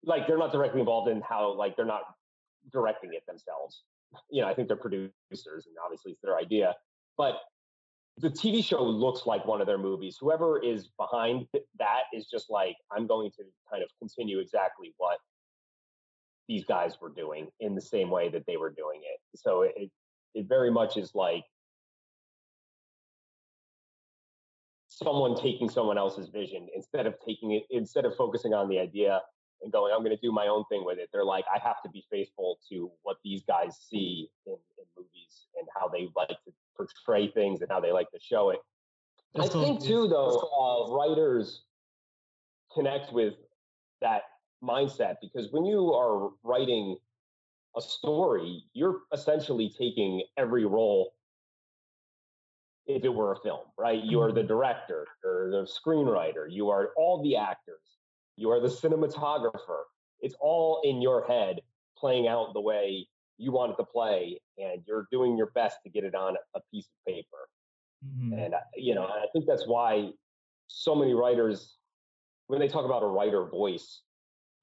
like 0.04 0.26
they're 0.26 0.38
not 0.38 0.52
directly 0.52 0.80
involved 0.80 1.10
in 1.10 1.20
how 1.20 1.52
like 1.52 1.76
they're 1.76 1.84
not 1.84 2.02
directing 2.72 3.10
it 3.12 3.24
themselves. 3.26 3.82
You 4.30 4.42
know, 4.42 4.48
I 4.48 4.54
think 4.54 4.68
they're 4.68 4.76
producers, 4.76 5.66
and 5.66 5.74
obviously 5.84 6.12
it's 6.12 6.20
their 6.22 6.36
idea, 6.36 6.74
but 7.18 7.40
the 8.18 8.30
TV 8.30 8.64
show 8.64 8.82
looks 8.82 9.26
like 9.26 9.44
one 9.44 9.60
of 9.60 9.66
their 9.66 9.78
movies. 9.78 10.16
Whoever 10.18 10.62
is 10.62 10.88
behind 10.98 11.46
that 11.78 12.04
is 12.14 12.26
just 12.26 12.48
like, 12.48 12.76
I'm 12.90 13.06
going 13.06 13.30
to 13.32 13.42
kind 13.70 13.82
of 13.82 13.90
continue 13.98 14.38
exactly 14.38 14.94
what 14.96 15.18
these 16.48 16.64
guys 16.64 16.98
were 17.00 17.10
doing 17.10 17.48
in 17.60 17.74
the 17.74 17.80
same 17.80 18.10
way 18.10 18.28
that 18.28 18.44
they 18.46 18.56
were 18.56 18.70
doing 18.70 19.00
it. 19.02 19.20
So 19.38 19.62
it 19.62 19.90
it, 20.34 20.46
very 20.48 20.70
much 20.70 20.96
is 20.96 21.14
like 21.14 21.44
someone 24.88 25.36
taking 25.36 25.68
someone 25.68 25.98
else's 25.98 26.28
vision 26.28 26.68
instead 26.74 27.06
of 27.06 27.14
taking 27.26 27.52
it 27.52 27.64
instead 27.70 28.04
of 28.04 28.14
focusing 28.16 28.54
on 28.54 28.68
the 28.68 28.78
idea 28.78 29.20
and 29.62 29.72
going, 29.72 29.92
I'm 29.94 30.00
going 30.00 30.16
to 30.16 30.22
do 30.22 30.32
my 30.32 30.48
own 30.48 30.64
thing 30.70 30.84
with 30.84 30.98
it. 30.98 31.08
They're 31.12 31.24
like, 31.24 31.44
I 31.54 31.58
have 31.66 31.80
to 31.82 31.88
be 31.88 32.04
faithful 32.10 32.58
to 32.70 32.90
what 33.02 33.16
these 33.24 33.42
guys 33.48 33.78
see 33.90 34.28
in, 34.46 34.52
in 34.52 34.84
movies 34.96 35.46
and 35.58 35.66
how 35.74 35.88
they 35.88 36.08
like 36.14 36.28
to 36.28 36.52
portray 36.76 37.30
things 37.30 37.62
and 37.62 37.70
how 37.70 37.80
they 37.80 37.92
like 37.92 38.10
to 38.10 38.20
show 38.20 38.50
it. 38.50 38.58
I 39.38 39.46
think 39.48 39.82
too, 39.82 40.08
though, 40.08 40.38
uh, 40.38 40.94
writers 40.94 41.62
connect 42.74 43.12
with 43.12 43.34
that 44.00 44.22
mindset 44.66 45.16
because 45.20 45.52
when 45.52 45.64
you 45.64 45.92
are 45.92 46.30
writing 46.42 46.96
a 47.76 47.80
story, 47.80 48.64
you're 48.72 49.02
essentially 49.12 49.68
taking 49.68 50.22
every 50.36 50.64
role 50.64 51.12
if 52.86 53.04
it 53.04 53.08
were 53.08 53.32
a 53.32 53.40
film, 53.40 53.66
right? 53.76 54.02
You 54.02 54.20
are 54.20 54.32
the 54.32 54.42
director, 54.42 55.06
you're 55.22 55.50
the 55.50 55.64
screenwriter, 55.64 56.46
you 56.48 56.70
are 56.70 56.92
all 56.96 57.22
the 57.22 57.36
actors, 57.36 57.98
you 58.36 58.50
are 58.50 58.60
the 58.60 58.68
cinematographer. 58.68 59.82
It's 60.20 60.36
all 60.40 60.80
in 60.84 61.02
your 61.02 61.26
head 61.26 61.60
playing 61.98 62.28
out 62.28 62.54
the 62.54 62.60
way 62.60 63.08
you 63.38 63.52
want 63.52 63.72
it 63.72 63.76
to 63.76 63.84
play, 63.84 64.40
and 64.56 64.82
you're 64.86 65.06
doing 65.10 65.36
your 65.36 65.50
best 65.50 65.78
to 65.82 65.90
get 65.90 66.04
it 66.04 66.14
on 66.14 66.36
a 66.54 66.60
piece 66.72 66.86
of 66.86 67.12
paper. 67.12 67.48
Mhm. 68.04 68.44
And, 68.44 68.54
uh, 68.54 68.60
you 68.76 68.94
know, 68.94 69.06
I 69.06 69.26
think 69.32 69.46
that's 69.46 69.66
why 69.66 70.12
so 70.68 70.94
many 70.94 71.12
writers, 71.12 71.76
when 72.46 72.60
they 72.60 72.68
talk 72.68 72.84
about 72.84 73.02
a 73.02 73.06
writer 73.06 73.44
voice, 73.44 74.02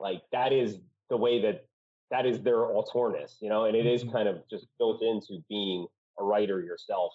like 0.03 0.21
that 0.31 0.51
is 0.53 0.81
the 1.09 1.17
way 1.17 1.41
that 1.41 1.65
that 2.11 2.25
is 2.27 2.43
their 2.43 2.65
autorness, 2.65 3.37
you 3.41 3.49
know, 3.49 3.65
and 3.65 3.75
it 3.75 3.87
is 3.87 4.03
Mhm. 4.03 4.11
kind 4.11 4.27
of 4.27 4.47
just 4.49 4.67
built 4.77 5.01
into 5.01 5.43
being 5.49 5.87
a 6.19 6.23
writer 6.23 6.61
yourself, 6.61 7.11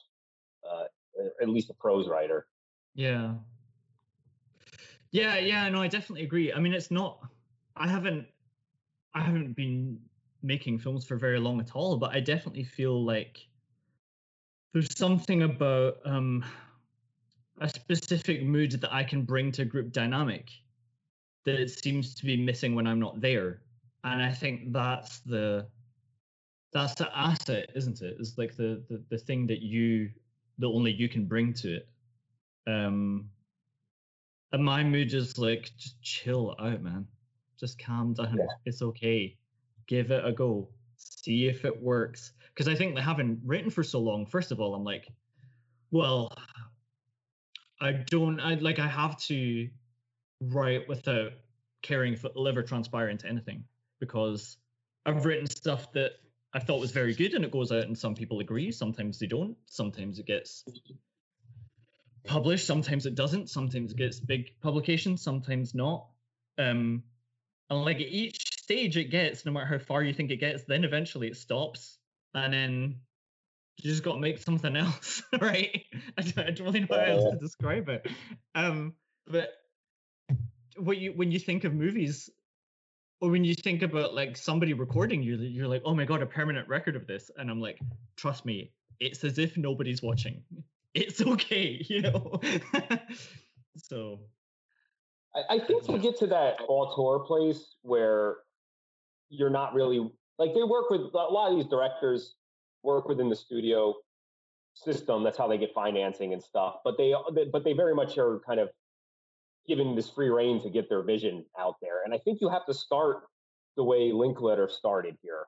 uh, 0.68 0.84
at 1.40 1.48
least 1.48 1.70
a 1.70 1.74
prose 1.74 2.08
writer. 2.08 2.48
Yeah. 2.94 3.34
Yeah, 5.10 5.38
yeah, 5.38 5.68
no, 5.68 5.80
I 5.80 5.88
definitely 5.88 6.24
agree. 6.24 6.52
I 6.52 6.58
mean, 6.58 6.74
it's 6.74 6.90
not 6.90 7.20
I 7.76 7.86
haven't 7.86 8.26
I 9.14 9.20
haven't 9.20 9.54
been 9.54 10.00
making 10.42 10.78
films 10.78 11.04
for 11.04 11.16
very 11.16 11.38
long 11.38 11.60
at 11.60 11.76
all, 11.76 11.96
but 11.96 12.14
I 12.14 12.20
definitely 12.20 12.64
feel 12.64 13.04
like 13.04 13.46
there's 14.72 14.96
something 14.96 15.42
about 15.42 15.98
um 16.04 16.44
a 17.60 17.68
specific 17.68 18.42
mood 18.42 18.72
that 18.72 18.92
I 18.92 19.04
can 19.04 19.22
bring 19.22 19.52
to 19.52 19.64
group 19.64 19.92
dynamic 19.92 20.50
that 21.44 21.60
it 21.60 21.70
seems 21.70 22.14
to 22.14 22.24
be 22.24 22.36
missing 22.36 22.74
when 22.74 22.86
I'm 22.86 23.00
not 23.00 23.20
there. 23.20 23.62
And 24.04 24.22
I 24.22 24.32
think 24.32 24.72
that's 24.72 25.20
the 25.20 25.66
that's 26.72 26.94
the 26.94 27.16
asset, 27.16 27.70
isn't 27.74 28.02
it? 28.02 28.16
It's 28.18 28.36
like 28.38 28.56
the 28.56 28.82
the, 28.88 29.02
the 29.10 29.18
thing 29.18 29.46
that 29.48 29.62
you 29.62 30.10
that 30.58 30.66
only 30.66 30.92
you 30.92 31.08
can 31.08 31.24
bring 31.24 31.52
to 31.54 31.76
it. 31.76 31.88
Um 32.66 33.30
and 34.52 34.64
my 34.64 34.82
mood 34.82 35.12
is 35.12 35.38
like 35.38 35.70
just 35.76 36.00
chill 36.02 36.54
out, 36.58 36.82
man. 36.82 37.06
Just 37.58 37.78
calm 37.78 38.14
down. 38.14 38.36
Yeah. 38.38 38.46
It's 38.64 38.82
okay. 38.82 39.36
Give 39.86 40.10
it 40.10 40.24
a 40.24 40.32
go. 40.32 40.68
See 40.96 41.48
if 41.48 41.64
it 41.64 41.82
works. 41.82 42.32
Because 42.54 42.68
I 42.68 42.74
think 42.74 42.94
that 42.94 43.02
having 43.02 43.40
written 43.44 43.70
for 43.70 43.82
so 43.82 44.00
long, 44.00 44.26
first 44.26 44.52
of 44.52 44.60
all, 44.60 44.74
I'm 44.74 44.84
like, 44.84 45.08
well, 45.90 46.32
I 47.80 47.92
don't 47.92 48.40
I 48.40 48.54
like 48.54 48.78
I 48.78 48.86
have 48.86 49.16
to 49.24 49.68
write 50.40 50.88
without 50.88 51.32
caring 51.82 52.12
if 52.12 52.24
it'll 52.24 52.48
ever 52.48 52.62
transpire 52.62 53.08
into 53.08 53.26
anything 53.26 53.64
because 54.00 54.56
I've 55.06 55.24
written 55.24 55.46
stuff 55.46 55.92
that 55.92 56.12
I 56.54 56.60
thought 56.60 56.80
was 56.80 56.92
very 56.92 57.14
good, 57.14 57.34
and 57.34 57.44
it 57.44 57.50
goes 57.50 57.72
out, 57.72 57.84
and 57.84 57.96
some 57.96 58.14
people 58.14 58.40
agree. 58.40 58.72
Sometimes 58.72 59.18
they 59.18 59.26
don't. 59.26 59.56
Sometimes 59.66 60.18
it 60.18 60.26
gets 60.26 60.64
published. 62.24 62.66
Sometimes 62.66 63.06
it 63.06 63.14
doesn't. 63.14 63.50
Sometimes 63.50 63.92
it 63.92 63.98
gets 63.98 64.18
big 64.20 64.52
publications. 64.60 65.22
Sometimes 65.22 65.74
not. 65.74 66.06
Um, 66.56 67.02
and 67.70 67.84
like 67.84 67.96
at 67.96 68.08
each 68.08 68.42
stage 68.62 68.96
it 68.96 69.10
gets, 69.10 69.44
no 69.44 69.52
matter 69.52 69.66
how 69.66 69.78
far 69.78 70.02
you 70.02 70.14
think 70.14 70.30
it 70.30 70.38
gets, 70.38 70.64
then 70.64 70.84
eventually 70.84 71.28
it 71.28 71.36
stops, 71.36 71.98
and 72.34 72.52
then 72.52 72.96
you 73.76 73.90
just 73.90 74.02
got 74.02 74.14
to 74.14 74.20
make 74.20 74.38
something 74.38 74.76
else, 74.84 75.22
right? 75.40 75.84
I 76.16 76.22
don't, 76.22 76.46
I 76.46 76.50
don't 76.50 76.66
really 76.66 76.80
know 76.80 76.86
how 76.90 76.96
else 76.96 77.30
to 77.30 77.38
describe 77.38 77.88
it. 77.88 78.06
Um, 78.54 78.94
but 79.26 79.50
what 80.78 80.98
you 80.98 81.12
when 81.12 81.30
you 81.32 81.38
think 81.38 81.64
of 81.64 81.74
movies, 81.74 82.30
or 83.20 83.30
when 83.30 83.44
you 83.44 83.54
think 83.54 83.82
about 83.82 84.14
like 84.14 84.36
somebody 84.36 84.72
recording 84.72 85.22
you, 85.22 85.36
you're 85.36 85.68
like, 85.68 85.82
oh 85.84 85.94
my 85.94 86.04
god, 86.04 86.22
a 86.22 86.26
permanent 86.26 86.68
record 86.68 86.96
of 86.96 87.06
this, 87.06 87.30
and 87.36 87.50
I'm 87.50 87.60
like, 87.60 87.78
trust 88.16 88.44
me, 88.44 88.72
it's 89.00 89.24
as 89.24 89.38
if 89.38 89.56
nobody's 89.56 90.02
watching. 90.02 90.42
It's 90.94 91.20
okay, 91.20 91.84
you 91.88 92.00
know. 92.00 92.40
so 93.76 94.18
I, 95.36 95.56
I 95.56 95.58
think 95.60 95.84
to 95.84 95.98
get 95.98 96.18
to 96.20 96.26
that 96.28 96.56
auteur 96.66 97.24
place 97.24 97.76
where 97.82 98.38
you're 99.28 99.50
not 99.50 99.74
really 99.74 100.10
like 100.38 100.54
they 100.54 100.62
work 100.62 100.88
with 100.88 101.02
a 101.02 101.16
lot 101.16 101.50
of 101.50 101.56
these 101.56 101.66
directors 101.66 102.36
work 102.82 103.06
within 103.06 103.28
the 103.28 103.36
studio 103.36 103.94
system. 104.74 105.22
That's 105.22 105.36
how 105.36 105.46
they 105.46 105.58
get 105.58 105.72
financing 105.74 106.32
and 106.32 106.42
stuff. 106.42 106.76
But 106.84 106.96
they 106.96 107.14
but 107.52 107.64
they 107.64 107.74
very 107.74 107.94
much 107.94 108.16
are 108.16 108.40
kind 108.46 108.58
of 108.58 108.70
given 109.68 109.94
this 109.94 110.10
free 110.10 110.30
rein 110.30 110.60
to 110.62 110.70
get 110.70 110.88
their 110.88 111.02
vision 111.02 111.44
out 111.58 111.76
there. 111.82 112.02
And 112.04 112.14
I 112.14 112.18
think 112.18 112.40
you 112.40 112.48
have 112.48 112.66
to 112.66 112.74
start 112.74 113.24
the 113.76 113.84
way 113.84 114.10
Linklater 114.12 114.68
started 114.68 115.16
here, 115.22 115.46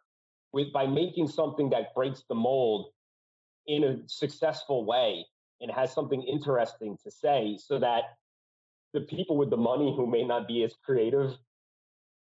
with 0.53 0.73
by 0.73 0.87
making 0.87 1.27
something 1.27 1.71
that 1.71 1.95
breaks 1.95 2.23
the 2.29 2.35
mold 2.35 2.93
in 3.67 3.85
a 3.85 3.97
successful 4.07 4.85
way 4.85 5.27
and 5.61 5.71
has 5.71 5.93
something 5.93 6.23
interesting 6.23 6.97
to 7.03 7.11
say 7.11 7.59
so 7.61 7.79
that 7.79 8.05
the 8.93 9.01
people 9.03 9.37
with 9.37 9.51
the 9.51 9.57
money 9.57 9.95
who 9.97 10.07
may 10.07 10.25
not 10.25 10.47
be 10.47 10.65
as 10.65 10.75
creative 10.85 11.37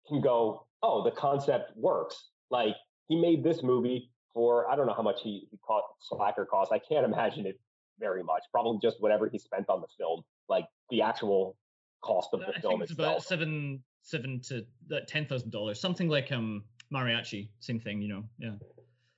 can 0.09 0.20
go, 0.20 0.66
oh, 0.82 1.03
the 1.03 1.11
concept 1.11 1.76
works. 1.76 2.30
Like 2.51 2.74
he 3.09 3.20
made 3.20 3.43
this 3.43 3.62
movie 3.62 4.11
for 4.34 4.70
I 4.70 4.76
don't 4.76 4.86
know 4.86 4.95
how 4.95 5.03
much 5.03 5.20
he, 5.22 5.47
he 5.51 5.59
caught 5.66 5.84
Slacker 6.01 6.47
cost. 6.47 6.72
I 6.72 6.78
can't 6.78 7.05
imagine 7.05 7.47
it 7.47 7.59
very 7.99 8.22
much. 8.22 8.43
Probably 8.51 8.78
just 8.82 9.01
whatever 9.01 9.28
he 9.28 9.38
spent 9.38 9.68
on 9.68 9.80
the 9.80 9.86
film, 9.99 10.22
like 10.49 10.66
the 10.90 11.03
actual 11.03 11.57
cost 12.03 12.30
of 12.32 12.40
the 12.40 12.48
I 12.48 12.61
film 12.61 12.74
think 12.74 12.82
it's 12.82 12.92
itself. 12.92 13.09
about 13.09 13.22
seven 13.24 13.82
seven 14.03 14.40
to 14.48 14.64
ten 15.07 15.26
thousand 15.26 15.50
dollars, 15.50 15.80
something 15.80 16.09
like 16.09 16.30
um 16.32 16.64
mariachi, 16.92 17.48
same 17.61 17.80
thing, 17.80 18.03
you 18.03 18.09
know. 18.09 18.24
Yeah. 18.38 18.53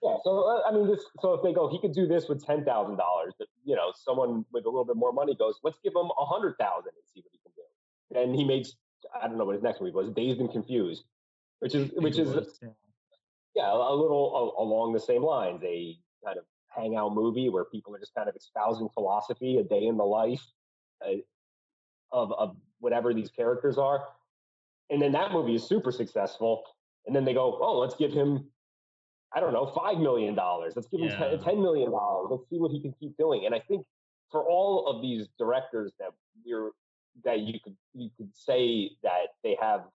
Yeah, 0.03 0.16
so 0.22 0.43
uh, 0.43 0.68
I 0.68 0.72
mean, 0.72 0.87
this. 0.87 1.03
So 1.20 1.32
if 1.32 1.43
they 1.43 1.55
go, 1.55 1.66
he 1.66 1.80
could 1.80 1.95
do 1.95 2.07
this 2.07 2.28
with 2.28 2.45
ten 2.45 2.62
thousand 2.62 2.99
dollars. 2.99 3.32
You 3.64 3.74
know, 3.74 3.91
someone 3.95 4.45
with 4.53 4.66
a 4.66 4.68
little 4.68 4.85
bit 4.85 4.97
more 4.97 5.12
money 5.12 5.35
goes, 5.35 5.59
let's 5.64 5.78
give 5.82 5.95
him 5.95 6.11
a 6.18 6.24
hundred 6.26 6.57
thousand 6.61 6.93
and 6.95 7.05
see 7.12 7.22
what 7.22 7.32
he 7.32 7.39
can 7.43 7.53
do. 7.57 8.20
And 8.20 8.37
he 8.37 8.45
made, 8.45 8.66
I 9.18 9.26
don't 9.26 9.39
know 9.39 9.47
what 9.47 9.55
his 9.55 9.62
next 9.62 9.80
movie 9.80 9.93
was, 9.93 10.11
Dazed 10.11 10.41
and 10.41 10.53
Confused, 10.53 11.05
which 11.61 11.74
is 11.74 11.91
which 11.97 12.18
is 12.18 12.35
was, 12.35 12.59
yeah. 12.62 12.68
yeah 13.55 13.72
a 13.72 13.95
little 13.95 14.57
a, 14.59 14.62
along 14.62 14.93
the 14.93 15.01
same 15.01 15.22
lines, 15.22 15.62
a 15.64 15.97
kind 16.22 16.37
of 16.37 16.45
hangout 16.68 17.14
movie 17.14 17.49
where 17.49 17.64
people 17.64 17.95
are 17.95 17.99
just 17.99 18.14
kind 18.14 18.28
of 18.28 18.37
espousing 18.37 18.91
philosophy, 18.93 19.57
a 19.57 19.64
day 19.64 19.87
in 19.87 19.97
the 19.97 20.05
life 20.05 20.45
uh, 21.03 21.14
of 22.12 22.30
of 22.32 22.57
whatever 22.85 23.12
these 23.12 23.30
characters 23.30 23.78
are. 23.78 24.07
And 24.91 25.01
then 25.03 25.11
that 25.12 25.32
movie 25.32 25.55
is 25.57 25.64
super 25.66 25.91
successful. 25.91 26.62
And 27.07 27.16
then 27.16 27.24
they 27.24 27.35
go, 27.35 27.59
oh, 27.61 27.78
let's 27.78 27.97
give 27.97 28.12
him 28.12 28.45
I 29.37 29.41
don't 29.41 29.53
know, 29.53 29.66
five 29.66 29.99
million 29.99 30.37
dollars. 30.37 30.74
Let's 30.76 30.87
give 30.87 31.01
him 31.01 31.09
Yeah. 31.09 31.30
ten, 31.30 31.41
ten 31.41 31.61
million 31.61 31.91
dollars. 31.91 32.28
Let's 32.30 32.49
see 32.49 32.59
what 32.61 32.70
he 32.70 32.80
can 32.80 32.93
keep 33.01 33.16
doing. 33.16 33.47
And 33.47 33.55
I 33.55 33.59
think 33.59 33.85
for 34.30 34.45
all 34.49 34.87
of 34.87 35.03
these 35.03 35.26
directors 35.39 35.93
that 35.99 36.11
we're 36.47 36.70
that 37.24 37.41
you 37.41 37.59
could 37.59 37.76
you 37.95 38.11
could 38.16 38.30
say 38.37 38.91
that 39.03 39.35
they 39.43 39.57
have 39.61 39.87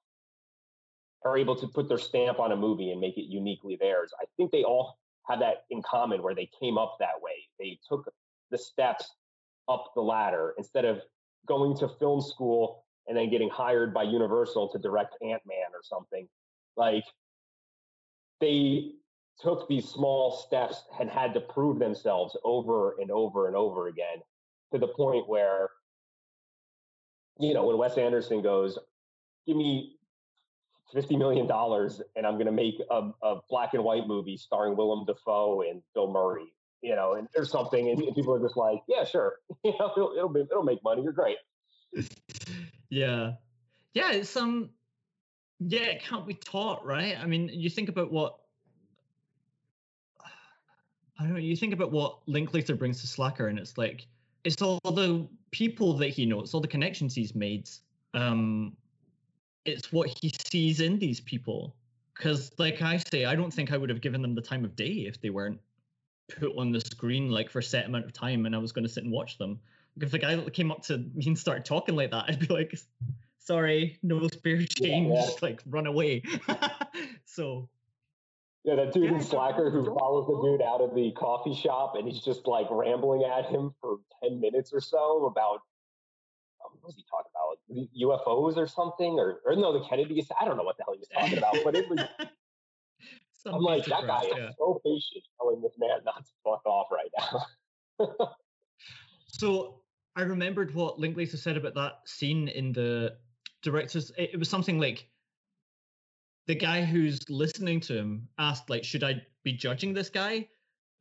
are 1.24 1.38
able 1.38 1.56
to 1.56 1.68
put 1.68 1.88
their 1.88 1.98
stamp 1.98 2.40
on 2.40 2.52
a 2.52 2.56
movie 2.56 2.92
and 2.92 3.00
make 3.00 3.18
it 3.18 3.28
uniquely 3.30 3.78
theirs. 3.78 4.12
I 4.22 4.26
think 4.36 4.52
they 4.52 4.64
all 4.64 4.98
have 5.30 5.40
that 5.40 5.66
in 5.70 5.82
common 5.84 6.22
where 6.22 6.36
they 6.36 6.50
came 6.60 6.78
up 6.78 6.98
that 7.00 7.22
way. 7.22 7.48
They 7.60 7.80
took 7.88 8.12
the 8.52 8.58
steps 8.58 9.06
up 9.70 9.92
the 9.96 10.02
ladder 10.02 10.54
instead 10.58 10.84
of 10.84 11.02
going 11.48 11.76
to 11.78 11.88
film 11.88 12.22
school 12.22 12.86
and 13.08 13.18
then 13.18 13.30
getting 13.30 13.50
hired 13.50 13.94
by 13.94 14.04
Universal 14.04 14.70
to 14.70 14.80
direct 14.80 15.16
Ant 15.22 15.42
Man 15.46 15.68
or 15.74 15.82
something. 15.84 16.28
Like 16.78 17.06
they 18.40 18.92
took 19.40 19.68
these 19.68 19.86
small 19.86 20.32
steps 20.32 20.84
and 21.00 21.10
had 21.10 21.34
to 21.34 21.40
prove 21.40 21.80
themselves 21.80 22.36
over 22.44 22.96
and 23.00 23.10
over 23.10 23.48
and 23.48 23.56
over 23.56 23.88
again 23.88 24.20
to 24.74 24.80
the 24.80 24.88
point 24.88 25.28
where, 25.28 25.70
you 27.40 27.54
know, 27.54 27.66
when 27.66 27.78
Wes 27.78 27.98
Anderson 27.98 28.42
goes, 28.42 28.78
give 29.48 29.56
me 29.56 29.96
$50 30.94 31.18
million 31.18 31.50
and 32.16 32.28
I'm 32.28 32.34
going 32.34 32.46
to 32.46 32.52
make 32.52 32.82
a, 32.92 33.10
a 33.24 33.40
black 33.50 33.74
and 33.74 33.84
white 33.84 34.08
movie 34.08 34.38
starring 34.38 34.76
Willem 34.76 35.06
Dafoe 35.06 35.62
and 35.62 35.82
Bill 35.94 36.12
Murray, 36.12 36.54
you 36.82 36.96
know, 36.96 37.14
and 37.14 37.28
or 37.36 37.46
something. 37.46 37.90
And, 37.90 38.16
people 38.16 38.34
are 38.34 38.40
just 38.40 38.58
like, 38.58 38.82
yeah, 38.88 39.04
sure. 39.04 39.36
You 39.64 39.74
know, 39.80 39.92
it'll, 39.96 40.14
it'll, 40.16 40.30
be, 40.30 40.42
it'll 40.42 40.64
make 40.64 40.84
money. 40.84 41.04
You're 41.04 41.14
great. 41.14 41.38
yeah 42.90 43.34
yeah 43.94 44.12
it's 44.12 44.36
um 44.36 44.70
yeah 45.60 45.82
it 45.82 46.04
can't 46.04 46.28
be 46.28 46.34
taught 46.34 46.86
right 46.86 47.18
i 47.20 47.26
mean 47.26 47.50
you 47.52 47.70
think 47.70 47.90
about 47.90 48.12
what 48.12 48.38
i 51.20 51.24
don't 51.24 51.34
know 51.34 51.40
you 51.40 51.56
think 51.56 51.74
about 51.74 51.92
what 51.92 52.20
linklater 52.28 52.76
brings 52.76 53.02
to 53.02 53.08
slacker 53.08 53.48
and 53.48 53.60
it's 53.60 53.78
like 53.78 54.08
it's 54.44 54.62
all 54.62 54.80
the 54.86 55.28
people 55.52 55.94
that 55.94 56.10
he 56.10 56.26
knows 56.26 56.54
all 56.54 56.62
the 56.62 56.68
connections 56.68 57.14
he's 57.14 57.36
made 57.36 57.70
um 58.14 58.76
it's 59.66 59.92
what 59.92 60.10
he 60.22 60.34
sees 60.50 60.80
in 60.80 60.98
these 60.98 61.20
people 61.20 61.76
because 62.16 62.52
like 62.58 62.82
i 62.82 62.98
say 63.12 63.26
i 63.26 63.36
don't 63.36 63.54
think 63.54 63.72
i 63.72 63.78
would 63.78 63.90
have 63.90 64.02
given 64.02 64.22
them 64.22 64.34
the 64.34 64.42
time 64.42 64.64
of 64.64 64.76
day 64.76 65.06
if 65.08 65.20
they 65.22 65.30
weren't 65.30 65.60
put 66.30 66.56
on 66.58 66.72
the 66.72 66.82
screen 66.82 67.30
like 67.30 67.50
for 67.50 67.60
a 67.60 67.64
set 67.64 67.86
amount 67.86 68.06
of 68.06 68.14
time 68.14 68.46
and 68.46 68.56
i 68.56 68.58
was 68.58 68.72
going 68.72 68.84
to 68.86 68.90
sit 68.90 69.04
and 69.04 69.12
watch 69.12 69.38
them 69.38 69.60
if 70.02 70.12
the 70.12 70.20
guy 70.20 70.36
that 70.36 70.54
came 70.54 70.72
up 70.72 70.84
to 70.84 70.98
me 70.98 71.28
and 71.28 71.38
started 71.38 71.66
talking 71.66 71.96
like 71.96 72.12
that, 72.12 72.26
I'd 72.28 72.40
be 72.40 72.54
like, 72.54 72.78
"Sorry, 73.40 73.98
no 74.04 74.28
spare 74.28 74.62
change, 74.62 75.14
yeah. 75.14 75.30
like 75.42 75.62
run 75.68 75.88
away." 75.88 76.24
so 77.26 77.70
Yeah, 78.64 78.76
that 78.76 78.94
dude 78.94 79.06
Yeah, 79.06 79.16
in 79.16 79.22
Slacker 79.22 79.70
who 79.70 79.86
don't 79.86 79.98
follows 79.98 80.28
the 80.28 80.42
dude 80.42 80.62
out 80.62 80.82
of 80.82 80.96
the 80.96 81.12
coffee 81.12 81.56
shop 81.56 81.94
and 81.98 82.08
he's 82.08 82.22
just 82.22 82.48
like 82.48 82.68
rambling 82.70 83.24
at 83.24 83.46
him 83.46 83.74
for 83.82 83.98
10 84.24 84.40
minutes 84.40 84.72
or 84.74 84.82
so 84.82 85.26
about, 85.26 85.62
um, 86.66 86.78
what 86.80 86.88
was 86.88 86.96
he 86.96 87.06
talking 87.10 87.32
about? 87.34 87.58
UFOs 87.98 88.58
or 88.58 88.68
something? 88.68 89.14
Or, 89.14 89.40
or 89.46 89.56
no, 89.56 89.74
the 89.74 89.86
Kennedy, 89.88 90.26
I 90.40 90.46
don't 90.46 90.58
know 90.58 90.64
what 90.64 90.78
the 90.78 90.84
hell 90.84 90.94
he 90.94 91.00
was 91.00 91.08
talking 91.08 91.38
about, 91.38 91.58
but 91.64 91.76
it 91.76 91.90
was, 91.90 92.00
Some 93.50 93.56
I'm 93.56 93.62
like, 93.64 93.86
that 93.86 94.08
guy 94.08 94.30
crap, 94.30 94.50
is 94.50 94.56
so 94.58 94.82
patient 94.86 95.24
telling 95.40 95.62
this 95.62 95.74
man 95.78 96.00
not 96.06 96.24
to 96.24 96.32
fuck 96.44 96.66
off 96.66 96.88
right 96.92 97.10
now. 97.18 98.36
So 99.32 99.82
I 100.16 100.24
remembered 100.24 100.74
what 100.74 101.00
Linklater 101.00 101.38
said 101.38 101.56
about 101.56 101.76
that 101.76 102.00
scene 102.06 102.48
in 102.48 102.74
the 102.74 103.16
director's. 103.62 104.12
It, 104.18 104.32
it 104.34 104.38
was 104.38 104.50
something 104.50 104.80
like 104.80 105.08
the 106.48 106.56
guy 106.56 106.84
who's 106.84 107.20
listening 107.30 107.80
to 107.82 107.98
him 107.98 108.28
asked, 108.38 108.70
like, 108.70 108.84
"Should 108.84 109.04
I 109.04 109.22
be 109.44 109.54
judging 109.54 109.94
this 109.94 110.10
guy?" 110.10 110.48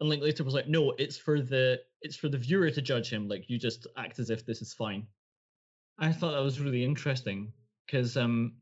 And 0.00 0.08
Linklater 0.08 0.44
was 0.44 0.54
like, 0.54 0.68
"No, 0.68 0.92
it's 0.98 1.16
for 1.16 1.40
the 1.40 1.80
it's 2.02 2.16
for 2.16 2.28
the 2.28 2.38
viewer 2.38 2.70
to 2.70 2.82
judge 2.82 3.10
him. 3.10 3.28
Like, 3.28 3.48
you 3.48 3.58
just 3.58 3.86
act 3.96 4.18
as 4.18 4.30
if 4.30 4.46
this 4.46 4.62
is 4.62 4.72
fine." 4.72 5.06
I 5.98 6.12
thought 6.12 6.32
that 6.32 6.42
was 6.42 6.60
really 6.60 6.84
interesting 6.84 7.52
because 7.86 8.16
um, 8.16 8.52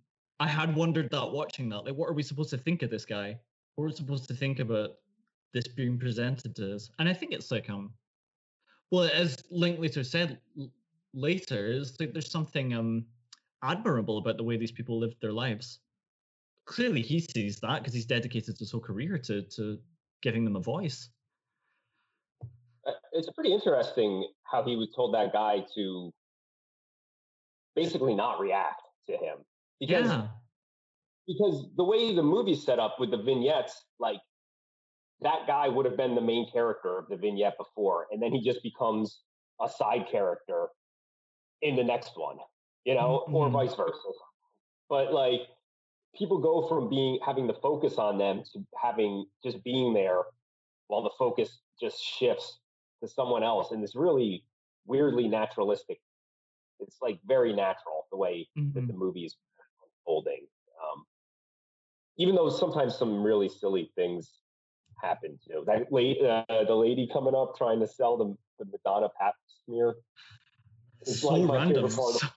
I 0.41 0.47
had 0.47 0.75
wondered 0.75 1.11
that 1.11 1.33
watching 1.33 1.69
that. 1.71 1.85
Like, 1.85 1.97
what 1.97 2.09
are 2.09 2.15
we 2.15 2.23
supposed 2.23 2.51
to 2.51 2.59
think 2.59 2.83
of 2.83 2.89
this 2.89 3.05
guy? 3.05 3.39
Are 3.79 3.91
supposed 3.91 4.27
to 4.29 4.35
think 4.35 4.59
about 4.59 4.93
this 5.53 5.69
being 5.69 5.99
presented 5.99 6.57
to 6.57 6.75
us? 6.75 6.91
And 6.99 7.09
I 7.09 7.13
think 7.13 7.33
it's 7.33 7.51
like 7.51 7.69
um, 7.69 7.93
well, 8.91 9.11
as 9.13 9.43
Linklater 9.51 10.05
said 10.05 10.39
later, 11.13 11.67
is 11.67 11.99
like 12.01 12.13
there's 12.13 12.31
something 12.31 12.75
um 12.75 13.05
admirable 13.63 14.19
about 14.19 14.37
the 14.37 14.45
way 14.45 14.57
these 14.57 14.73
people 14.73 14.99
lived 14.99 15.17
their 15.21 15.33
lives. 15.33 15.81
Clearly, 16.65 17.03
he 17.03 17.21
sees 17.21 17.59
that 17.61 17.83
because 17.83 17.95
he's 17.95 18.07
dedicated 18.07 18.59
his 18.59 18.71
whole 18.73 18.81
career 18.81 19.19
to 19.19 19.43
to 19.43 19.79
giving 20.23 20.45
them 20.45 20.57
a 20.57 20.61
voice. 20.61 21.11
Uh, 22.87 22.93
it's 23.13 23.31
pretty 23.31 23.53
interesting 23.53 24.29
how 24.45 24.63
he 24.63 24.77
was 24.77 24.89
told 24.95 25.15
that 25.15 25.33
guy 25.33 25.65
to 25.75 26.13
basically 27.75 28.15
not 28.15 28.41
react 28.41 28.83
to 29.07 29.13
him 29.13 29.39
because 29.79 30.07
yeah, 30.07 30.29
because 31.27 31.67
the 31.77 31.85
way 31.85 32.15
the 32.15 32.23
movie's 32.23 32.65
set 32.65 32.79
up 32.79 32.97
with 33.01 33.11
the 33.11 33.17
vignettes, 33.23 33.87
like 33.99 34.21
that 35.21 35.47
guy 35.47 35.69
would 35.69 35.87
have 35.87 35.97
been 35.97 36.15
the 36.15 36.21
main 36.21 36.51
character 36.51 36.99
of 36.99 37.09
the 37.09 37.17
vignette 37.17 37.57
before, 37.59 38.07
and 38.11 38.23
then 38.23 38.33
he 38.33 38.43
just 38.43 38.63
becomes 38.63 39.23
a 39.61 39.69
side 39.69 40.07
character 40.11 40.69
in 41.63 41.77
the 41.77 41.85
next 41.85 42.17
one, 42.19 42.39
you 42.85 42.95
know, 42.95 43.29
or 43.33 43.49
Mhm. 43.49 43.53
vice 43.53 43.75
versa. 43.75 44.09
But 44.89 45.13
like 45.13 45.43
people 46.15 46.39
go 46.39 46.69
from 46.69 46.89
being 46.91 47.21
having 47.25 47.47
the 47.49 47.55
focus 47.55 47.99
on 47.99 48.19
them 48.19 48.45
to 48.53 48.67
having 48.83 49.27
just 49.45 49.63
being 49.65 49.95
there 49.95 50.25
while 50.89 51.03
the 51.03 51.11
focus 51.19 51.63
just 51.81 52.03
shifts 52.03 52.61
to 53.03 53.09
someone 53.09 53.43
else 53.45 53.73
in 53.73 53.83
this 53.83 53.97
really 53.97 54.47
weirdly 54.87 55.29
naturalistic 55.29 56.01
it's 56.81 56.99
like 57.03 57.21
very 57.27 57.53
natural 57.55 58.07
the 58.13 58.17
way 58.19 58.49
that 58.75 58.87
Mhm. 58.87 58.89
the 58.89 58.95
movie 58.95 59.25
is 59.27 59.37
unfolding 60.07 60.47
um, 60.83 61.06
even 62.19 62.35
though 62.35 62.49
sometimes 62.49 62.97
some 62.97 63.23
really 63.23 63.49
silly 63.49 63.91
things 63.95 64.33
happen 65.03 65.39
too 65.47 65.63
that 65.67 65.93
late 65.93 66.19
uh, 66.23 66.45
the 66.67 66.75
lady 66.75 67.09
coming 67.13 67.35
up 67.35 67.55
trying 67.57 67.79
to 67.81 67.87
sell 67.87 68.17
the, 68.17 68.35
the 68.59 68.71
madonna 68.71 69.09
pap 69.21 69.35
smear 69.65 69.95
is 71.07 71.21
so 71.21 71.29
like 71.29 71.43
my 71.45 71.57
random. 71.57 71.89
favorite 71.91 71.97
part 71.97 72.15
of 72.15 72.33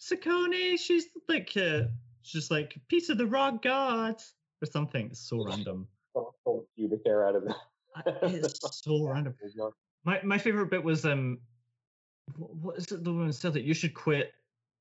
Sakone, 0.00 0.78
she's 0.78 1.06
like 1.28 1.52
uh, 1.56 1.82
she's 2.22 2.50
like 2.50 2.76
piece 2.88 3.08
of 3.08 3.18
the 3.18 3.26
rock 3.26 3.62
god 3.62 4.20
or 4.62 4.66
something. 4.66 5.06
It's 5.06 5.20
so 5.28 5.44
random. 5.44 5.88
pull 6.14 6.66
pubic 6.76 7.00
hair 7.06 7.26
out 7.26 7.36
of 7.36 7.44
the 7.44 7.54
I- 7.96 8.02
It's 8.22 8.82
so 8.84 9.06
random. 9.06 9.34
My 10.04 10.20
my 10.24 10.36
favorite 10.36 10.68
bit 10.68 10.82
was 10.82 11.04
um, 11.06 11.38
wh- 12.34 12.56
what 12.64 12.76
is 12.76 12.90
it? 12.90 13.04
The 13.04 13.12
woman 13.12 13.32
said 13.32 13.52
that 13.52 13.62
you 13.62 13.72
should 13.72 13.94
quit. 13.94 14.32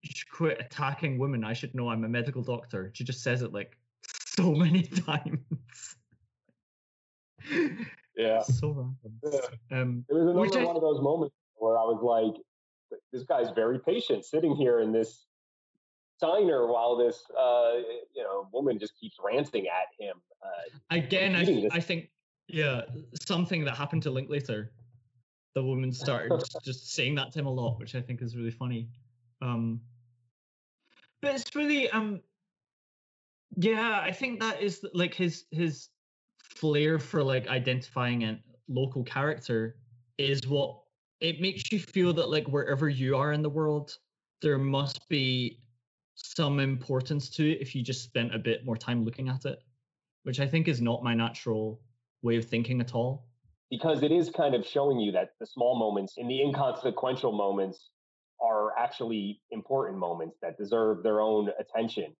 Should 0.04 0.30
quit 0.32 0.58
attacking 0.60 1.18
women. 1.20 1.43
I 1.43 1.54
should 1.54 1.76
know. 1.76 1.89
I'm 1.89 2.04
a 2.04 2.10
medical 2.10 2.41
doctor. 2.41 2.91
She 2.93 3.04
just 3.04 3.22
says 3.24 3.41
it 3.41 3.54
like 3.54 3.78
so 4.38 4.52
many 4.52 4.84
times. 4.84 5.39
yeah 8.16 8.41
so 8.43 8.70
random. 8.72 8.97
Yeah. 9.24 9.80
Um, 9.80 10.06
It 10.10 10.14
was 10.14 10.24
another 10.24 10.39
Which 10.39 10.56
I- 10.56 10.64
one 10.66 10.76
of 10.76 10.82
those 10.82 11.02
moments 11.02 11.36
where 11.56 11.78
I 11.78 11.84
was 11.84 12.02
like, 12.02 12.41
this 13.14 13.24
guy's 13.24 13.49
very 13.52 13.80
patient 13.80 14.26
sitting 14.26 14.56
here 14.56 14.80
in 14.82 14.91
this 14.91 15.26
diner 16.20 16.68
while 16.68 16.95
this, 16.97 17.24
uh, 17.39 17.74
you 18.14 18.24
know, 18.24 18.47
woman 18.52 18.78
just 18.78 18.99
keeps 18.99 19.18
ranting 19.24 19.68
at 19.68 19.88
him. 19.99 20.18
Uh, 20.43 20.95
again, 20.95 21.36
I, 21.36 21.45
this. 21.45 21.72
I 21.72 21.80
think 21.80 22.10
yeah, 22.47 22.82
something 23.26 23.64
that 23.66 23.76
happened 23.78 24.04
to 24.04 24.12
Linklater. 24.12 24.72
The 25.54 25.64
woman 25.64 25.91
started 25.91 26.32
just 26.64 26.91
saying 26.93 27.16
that 27.16 27.32
to 27.34 27.39
him 27.39 27.45
a 27.45 27.52
lot, 27.52 27.80
which 27.80 27.95
I 27.95 28.02
think 28.02 28.22
is 28.22 28.36
really 28.36 28.52
funny. 28.52 28.88
Um, 29.41 29.82
but 31.22 31.36
it's 31.36 31.55
really 31.55 31.89
um, 31.91 32.22
yeah, 33.57 33.99
I 34.01 34.11
think 34.11 34.39
that 34.39 34.61
is 34.61 34.86
like 34.93 35.13
his 35.13 35.45
his 35.51 35.89
flair 36.39 36.99
for 36.99 37.24
like 37.24 37.47
identifying 37.47 38.24
a 38.24 38.39
local 38.67 39.03
character 39.03 39.76
is 40.17 40.47
what 40.47 40.78
it 41.19 41.41
makes 41.41 41.72
you 41.72 41.80
feel 41.80 42.13
that 42.13 42.30
like 42.30 42.47
wherever 42.47 42.89
you 42.89 43.15
are 43.15 43.34
in 43.34 43.41
the 43.41 43.49
world, 43.49 43.97
there 44.41 44.57
must 44.57 45.07
be 45.09 45.59
some 46.15 46.59
importance 46.59 47.30
to 47.30 47.51
it 47.51 47.61
if 47.61 47.76
you 47.76 47.84
just 47.84 48.03
spent 48.03 48.34
a 48.34 48.39
bit 48.39 48.65
more 48.65 48.78
time 48.78 49.03
looking 49.03 49.30
at 49.30 49.45
it, 49.45 49.59
which 50.24 50.39
I 50.39 50.47
think 50.47 50.67
is 50.67 50.82
not 50.82 51.03
my 51.03 51.13
natural 51.13 51.82
way 52.22 52.38
of 52.38 52.45
thinking 52.45 52.82
at 52.82 52.93
all. 52.95 53.26
because 53.69 54.03
it 54.03 54.11
is 54.11 54.30
kind 54.30 54.53
of 54.53 54.65
showing 54.65 54.99
you 54.99 55.11
that 55.13 55.30
the 55.39 55.45
small 55.45 55.78
moments 55.78 56.17
and 56.17 56.30
the 56.30 56.41
inconsequential 56.41 57.32
moments 57.32 57.89
are 58.41 58.77
actually 58.77 59.41
important 59.51 59.97
moments 59.97 60.37
that 60.41 60.57
deserve 60.57 61.03
their 61.03 61.21
own 61.21 61.49
attention. 61.59 62.15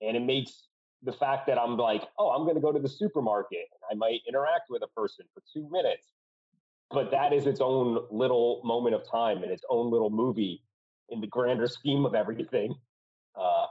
And 0.00 0.16
it 0.16 0.20
makes 0.20 0.68
the 1.02 1.12
fact 1.12 1.46
that 1.46 1.58
I'm 1.58 1.76
like, 1.76 2.02
oh, 2.18 2.30
I'm 2.30 2.44
going 2.44 2.54
to 2.54 2.60
go 2.60 2.72
to 2.72 2.78
the 2.78 2.88
supermarket 2.88 3.66
and 3.72 3.80
I 3.90 3.94
might 3.94 4.20
interact 4.28 4.64
with 4.70 4.82
a 4.82 4.88
person 4.88 5.26
for 5.34 5.42
two 5.52 5.68
minutes. 5.70 6.08
But 6.90 7.10
that 7.10 7.32
is 7.32 7.46
its 7.46 7.60
own 7.60 8.04
little 8.10 8.60
moment 8.64 8.94
of 8.94 9.08
time 9.10 9.42
and 9.42 9.50
its 9.50 9.64
own 9.70 9.90
little 9.90 10.10
movie 10.10 10.62
in 11.08 11.20
the 11.20 11.26
grander 11.26 11.66
scheme 11.66 12.04
of 12.04 12.14
everything. 12.14 12.74
Uh, 13.34 13.66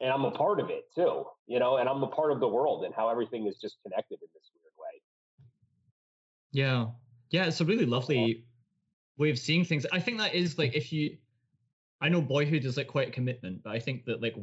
and 0.00 0.10
I'm 0.10 0.24
a 0.24 0.30
part 0.30 0.60
of 0.60 0.70
it 0.70 0.84
too, 0.94 1.24
you 1.46 1.58
know, 1.58 1.76
and 1.76 1.88
I'm 1.88 2.02
a 2.02 2.08
part 2.08 2.32
of 2.32 2.40
the 2.40 2.48
world 2.48 2.84
and 2.84 2.94
how 2.94 3.08
everything 3.08 3.46
is 3.46 3.56
just 3.60 3.76
connected 3.82 4.18
in 4.20 4.28
this 4.34 4.50
weird 4.54 4.72
way. 4.78 5.00
Yeah. 6.52 6.86
Yeah, 7.30 7.46
it's 7.46 7.60
a 7.60 7.64
really 7.64 7.86
lovely 7.86 8.44
way 9.18 9.30
of 9.30 9.38
seeing 9.38 9.64
things. 9.64 9.86
I 9.92 10.00
think 10.00 10.18
that 10.18 10.34
is 10.34 10.54
hmm. 10.54 10.62
like 10.62 10.74
if 10.74 10.92
you 10.92 11.16
I 12.00 12.08
know 12.08 12.20
boyhood 12.20 12.64
is 12.64 12.76
like 12.76 12.88
quite 12.88 13.08
a 13.08 13.12
commitment, 13.12 13.62
but 13.62 13.70
I 13.70 13.78
think 13.78 14.04
that 14.06 14.20
like 14.20 14.36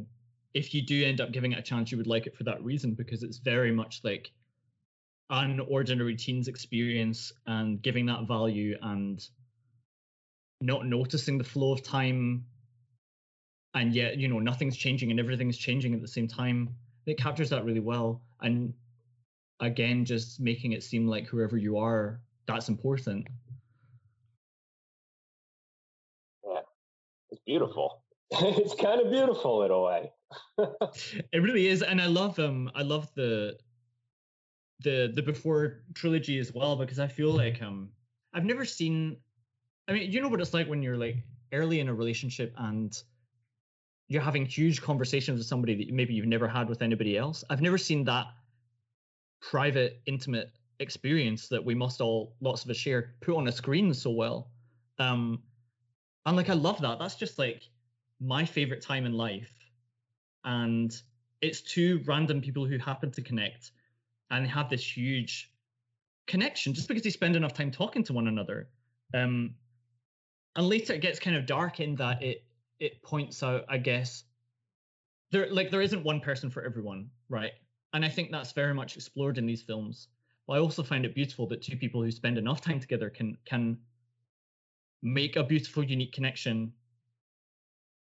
if 0.53 0.73
you 0.73 0.81
do 0.81 1.05
end 1.05 1.21
up 1.21 1.31
giving 1.31 1.51
it 1.51 1.59
a 1.59 1.61
chance, 1.61 1.91
you 1.91 1.97
would 1.97 2.07
like 2.07 2.27
it 2.27 2.35
for 2.35 2.43
that 2.45 2.63
reason 2.63 2.93
because 2.93 3.23
it's 3.23 3.37
very 3.37 3.71
much 3.71 4.01
like 4.03 4.31
an 5.29 5.59
ordinary 5.61 6.15
teens 6.15 6.47
experience 6.47 7.31
and 7.47 7.81
giving 7.81 8.05
that 8.07 8.27
value 8.27 8.77
and 8.81 9.25
not 10.59 10.85
noticing 10.85 11.37
the 11.37 11.43
flow 11.43 11.71
of 11.71 11.83
time. 11.83 12.45
And 13.73 13.93
yet 13.93 14.17
you 14.17 14.27
know 14.27 14.39
nothing's 14.39 14.75
changing 14.75 15.11
and 15.11 15.19
everything's 15.19 15.57
changing 15.57 15.93
at 15.93 16.01
the 16.01 16.07
same 16.07 16.27
time. 16.27 16.75
It 17.05 17.17
captures 17.17 17.49
that 17.51 17.63
really 17.63 17.79
well. 17.79 18.21
And 18.41 18.73
again 19.61 20.03
just 20.03 20.39
making 20.39 20.73
it 20.73 20.83
seem 20.83 21.07
like 21.07 21.27
whoever 21.27 21.57
you 21.57 21.77
are 21.77 22.19
that's 22.47 22.67
important 22.67 23.27
It's 27.31 27.41
beautiful. 27.45 28.03
it's 28.31 28.75
kind 28.75 29.01
of 29.01 29.11
beautiful 29.11 29.63
in 29.63 29.71
a 29.71 29.81
way. 29.81 30.11
it 31.33 31.41
really 31.41 31.67
is 31.67 31.81
and 31.81 32.01
i 32.01 32.05
love 32.05 32.39
um 32.39 32.71
i 32.75 32.81
love 32.81 33.13
the 33.15 33.57
the 34.79 35.11
the 35.13 35.21
before 35.21 35.83
trilogy 35.93 36.39
as 36.39 36.53
well 36.53 36.75
because 36.75 36.99
i 36.99 37.07
feel 37.07 37.31
like 37.31 37.61
um 37.61 37.89
i've 38.33 38.45
never 38.45 38.65
seen 38.65 39.17
i 39.87 39.93
mean 39.93 40.09
you 40.09 40.21
know 40.21 40.29
what 40.29 40.39
it's 40.39 40.53
like 40.53 40.67
when 40.67 40.81
you're 40.81 40.97
like 40.97 41.17
early 41.53 41.79
in 41.79 41.89
a 41.89 41.93
relationship 41.93 42.53
and 42.57 43.03
you're 44.07 44.21
having 44.21 44.45
huge 44.45 44.81
conversations 44.81 45.37
with 45.37 45.47
somebody 45.47 45.75
that 45.75 45.93
maybe 45.93 46.13
you've 46.13 46.25
never 46.25 46.47
had 46.47 46.69
with 46.69 46.81
anybody 46.81 47.17
else 47.17 47.43
i've 47.49 47.61
never 47.61 47.77
seen 47.77 48.05
that 48.05 48.27
private 49.41 50.01
intimate 50.05 50.51
experience 50.79 51.47
that 51.49 51.63
we 51.63 51.75
must 51.75 52.01
all 52.01 52.35
lots 52.39 52.63
of 52.63 52.69
us 52.69 52.77
share 52.77 53.15
put 53.21 53.35
on 53.35 53.47
a 53.47 53.51
screen 53.51 53.93
so 53.93 54.09
well 54.09 54.49
um 54.97 55.43
and 56.25 56.37
like 56.37 56.49
i 56.49 56.53
love 56.53 56.81
that. 56.81 56.99
That's 56.99 57.15
just 57.15 57.39
like 57.39 57.63
my 58.19 58.45
favorite 58.45 58.81
time 58.81 59.05
in 59.05 59.13
life. 59.13 59.51
And 60.43 60.91
it's 61.41 61.61
two 61.61 62.01
random 62.05 62.41
people 62.41 62.65
who 62.65 62.77
happen 62.77 63.11
to 63.11 63.21
connect 63.21 63.71
and 64.29 64.47
have 64.47 64.69
this 64.69 64.97
huge 64.97 65.51
connection 66.27 66.73
just 66.73 66.87
because 66.87 67.03
they 67.03 67.09
spend 67.09 67.35
enough 67.35 67.53
time 67.53 67.71
talking 67.71 68.03
to 68.03 68.13
one 68.13 68.27
another. 68.27 68.69
Um 69.13 69.55
and 70.55 70.67
later 70.67 70.93
it 70.93 71.01
gets 71.01 71.19
kind 71.19 71.35
of 71.35 71.45
dark 71.45 71.79
in 71.79 71.95
that 71.95 72.21
it 72.21 72.45
it 72.79 73.01
points 73.03 73.43
out 73.43 73.63
i 73.69 73.77
guess 73.77 74.23
there 75.31 75.51
like 75.51 75.71
there 75.71 75.81
isn't 75.81 76.03
one 76.03 76.19
person 76.19 76.49
for 76.49 76.63
everyone 76.63 77.09
right? 77.29 77.53
And 77.93 78.05
i 78.05 78.09
think 78.09 78.31
that's 78.31 78.51
very 78.51 78.73
much 78.73 78.95
explored 78.95 79.37
in 79.37 79.45
these 79.45 79.61
films. 79.61 80.09
But 80.47 80.53
i 80.53 80.59
also 80.59 80.83
find 80.83 81.05
it 81.05 81.15
beautiful 81.15 81.47
that 81.47 81.61
two 81.61 81.77
people 81.77 82.01
who 82.01 82.11
spend 82.11 82.37
enough 82.37 82.61
time 82.61 82.79
together 82.79 83.09
can 83.09 83.37
can 83.45 83.77
make 85.01 85.35
a 85.35 85.43
beautiful 85.43 85.83
unique 85.83 86.13
connection 86.13 86.71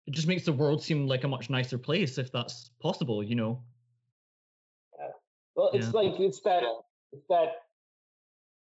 it 0.06 0.12
just 0.12 0.28
makes 0.28 0.44
the 0.44 0.52
world 0.52 0.82
seem 0.82 1.06
like 1.06 1.24
a 1.24 1.28
much 1.28 1.50
nicer 1.50 1.78
place 1.78 2.16
if 2.18 2.30
that's 2.32 2.70
possible 2.80 3.22
you 3.22 3.34
know 3.34 3.62
Yeah. 4.98 5.08
Well, 5.54 5.70
it's 5.72 5.86
Yeah. 5.86 6.00
like 6.00 6.20
it's 6.20 6.40
that 6.40 6.62
it's 7.12 7.26
that 7.28 7.48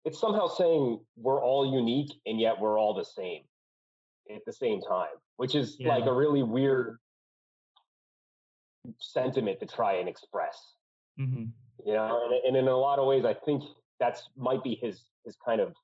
it's 0.05 0.19
somehow 0.19 0.47
saying 0.47 1.05
we're 1.17 1.43
all 1.43 1.71
unique 1.71 2.13
and 2.27 2.41
yet 2.41 2.59
we're 2.59 2.79
all 2.79 2.95
the 2.95 3.05
same 3.05 3.45
at 4.31 4.45
the 4.47 4.53
same 4.53 4.81
time, 4.81 5.17
which 5.37 5.55
is 5.55 5.79
like 5.81 6.07
a 6.07 6.13
really 6.13 6.43
weird 6.43 6.99
sentiment 8.99 9.61
to 9.61 9.67
try 9.67 9.95
and 9.95 10.09
express. 10.09 10.75
hmm 11.17 11.47
You 11.85 11.93
know, 11.95 12.25
and, 12.25 12.33
and 12.47 12.57
in 12.57 12.69
a 12.69 12.77
lot 12.77 12.99
of 12.99 13.07
ways, 13.07 13.25
I 13.25 13.35
think 13.35 13.63
that's 13.99 14.29
might 14.37 14.63
be 14.63 14.75
his 14.77 15.05
his 15.25 15.37
kind 15.45 15.61
of 15.61 15.75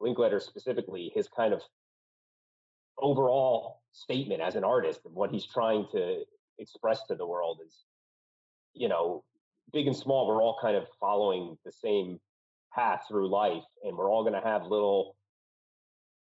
Linklater 0.00 0.40
specifically 0.40 1.10
his 1.14 1.28
kind 1.28 1.52
of 1.52 1.62
overall 2.98 3.82
statement 3.92 4.40
as 4.40 4.54
an 4.54 4.64
artist 4.64 5.00
of 5.04 5.12
what 5.12 5.30
he's 5.30 5.46
trying 5.46 5.86
to 5.92 6.22
express 6.58 7.06
to 7.06 7.14
the 7.14 7.26
world 7.26 7.60
is, 7.64 7.84
you 8.74 8.88
know, 8.88 9.24
big 9.72 9.86
and 9.86 9.96
small, 9.96 10.26
we're 10.26 10.42
all 10.42 10.58
kind 10.60 10.76
of 10.76 10.86
following 11.00 11.56
the 11.64 11.72
same 11.72 12.18
path 12.74 13.04
through 13.08 13.28
life, 13.28 13.64
and 13.84 13.96
we're 13.96 14.10
all 14.10 14.22
going 14.22 14.40
to 14.40 14.46
have 14.46 14.66
little 14.66 15.16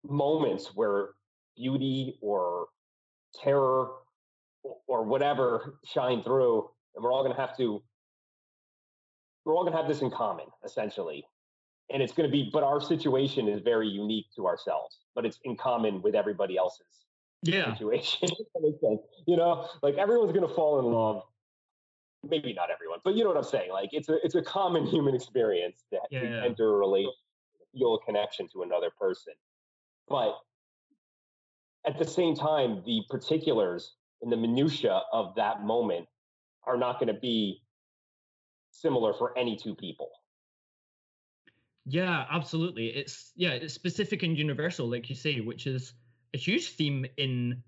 moments 0.04 0.72
where 0.76 1.10
beauty 1.56 2.18
or 2.22 2.68
terror 3.34 3.90
or 4.88 5.04
whatever 5.04 5.80
shine 5.86 6.24
through, 6.24 6.70
and 6.96 7.04
we're 7.04 7.14
all 7.14 7.24
going 7.24 7.36
to 7.36 7.42
have 7.42 7.58
to 7.58 7.82
we're 9.46 9.56
all 9.56 9.64
going 9.64 9.72
to 9.72 9.78
have 9.78 9.88
this 9.88 10.02
in 10.02 10.12
common 10.12 10.46
essentially 10.66 11.26
and 11.92 12.04
it's 12.04 12.14
going 12.14 12.28
to 12.28 12.32
be 12.32 12.50
but 12.52 12.64
our 12.64 12.82
situation 12.82 13.48
is 13.48 13.62
very 13.62 13.88
unique 13.88 14.26
to 14.36 14.46
ourselves 14.46 15.00
but 15.16 15.26
it's 15.26 15.40
in 15.44 15.56
common 15.56 16.02
with 16.02 16.16
everybody 16.16 16.58
else's 16.58 17.06
yeah. 17.44 17.74
situation. 17.74 18.30
That 18.56 19.00
you 19.26 19.38
know 19.38 19.68
like 19.82 19.96
everyone's 19.96 20.32
going 20.32 20.48
to 20.48 20.54
fall 20.54 20.80
in 20.80 20.86
love. 20.86 21.24
Maybe 22.28 22.54
not 22.54 22.70
everyone 22.72 23.00
but 23.04 23.16
you 23.16 23.24
know 23.24 23.30
what 23.30 23.38
i'm 23.38 23.44
saying. 23.44 23.72
Like 23.72 23.90
it's 23.94 24.10
a 24.10 24.18
it's 24.24 24.36
a 24.36 24.42
common 24.42 24.86
human 24.94 25.16
experience 25.16 25.86
to, 25.92 26.00
to 26.20 26.26
Yeah. 26.26 26.44
enter 26.44 26.74
a 26.74 26.78
relation 26.78 27.12
feel 27.74 27.96
a 27.96 28.06
connection 28.06 28.48
to 28.54 28.64
another 28.64 28.90
person. 29.00 29.34
But 30.08 30.38
at 31.86 31.98
the 31.98 32.06
same 32.06 32.36
time, 32.36 32.82
the 32.86 33.02
particulars 33.10 33.94
and 34.22 34.32
the 34.32 34.38
minutia 34.38 35.02
of 35.12 35.36
that 35.36 35.64
moment 35.64 36.08
are 36.66 36.78
not 36.78 37.00
going 37.00 37.14
to 37.14 37.20
be 37.20 37.62
similar 38.72 39.14
for 39.14 39.38
any 39.38 39.56
two 39.56 39.76
people. 39.76 40.10
Yeah, 41.90 42.26
absolutely. 42.30 42.88
It's 42.88 43.32
yeah, 43.36 43.52
it's 43.52 43.74
specific 43.74 44.22
and 44.24 44.38
universal, 44.38 44.90
like 44.90 45.10
you 45.10 45.16
say, 45.16 45.40
which 45.40 45.66
is 45.68 45.94
a 46.34 46.38
huge 46.38 46.72
theme 46.72 47.06
in 47.18 47.64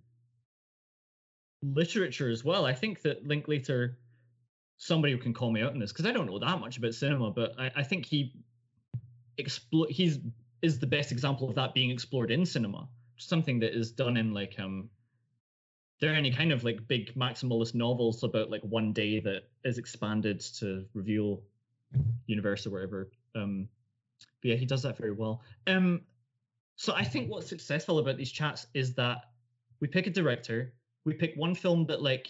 literature 1.62 2.30
as 2.30 2.44
well. 2.44 2.66
I 2.66 2.74
think 2.74 3.02
that 3.04 3.26
Linklater, 3.26 4.00
somebody 4.78 5.14
who 5.14 5.20
can 5.20 5.34
call 5.34 5.52
me 5.52 5.62
out 5.62 5.74
on 5.74 5.80
this 5.80 5.92
because 5.92 6.06
I 6.06 6.12
don't 6.12 6.28
know 6.28 6.40
that 6.40 6.60
much 6.60 6.78
about 6.78 6.96
cinema, 6.96 7.32
but 7.32 7.60
I, 7.60 7.72
I 7.78 7.84
think 7.84 8.06
he 8.06 8.34
explore 9.38 9.88
he's 9.90 10.20
is 10.62 10.80
the 10.80 10.88
best 10.88 11.12
example 11.12 11.48
of 11.50 11.56
that 11.56 11.74
being 11.74 11.90
explored 11.92 12.32
in 12.32 12.46
cinema. 12.46 12.90
Something 13.18 13.60
that 13.60 13.78
is 13.78 13.92
done 13.92 14.18
in 14.18 14.34
like 14.34 14.60
um 14.60 14.90
there 16.00 16.12
are 16.12 16.16
any 16.16 16.32
kind 16.32 16.52
of 16.52 16.64
like 16.64 16.88
big 16.88 17.14
maximalist 17.16 17.76
novels 17.76 18.24
about 18.24 18.50
like 18.50 18.62
one 18.64 18.94
day 18.94 19.20
that 19.20 19.44
is 19.64 19.78
expanded 19.78 20.40
to 20.40 20.88
reveal 20.94 21.44
universe 22.28 22.66
or 22.68 22.72
whatever. 22.72 23.12
Um 23.36 23.70
but 24.42 24.50
yeah, 24.50 24.56
he 24.56 24.66
does 24.66 24.82
that 24.84 24.98
very 24.98 25.12
well. 25.12 25.42
Um 25.68 26.06
so 26.76 26.94
I 26.94 27.04
think 27.04 27.30
what's 27.30 27.48
successful 27.48 28.00
about 28.00 28.16
these 28.18 28.32
chats 28.32 28.68
is 28.74 28.94
that 28.96 29.32
we 29.82 29.88
pick 29.88 30.08
a 30.08 30.10
director, 30.10 30.74
we 31.04 31.14
pick 31.14 31.36
one 31.36 31.54
film 31.56 31.86
that 31.88 32.02
like 32.02 32.28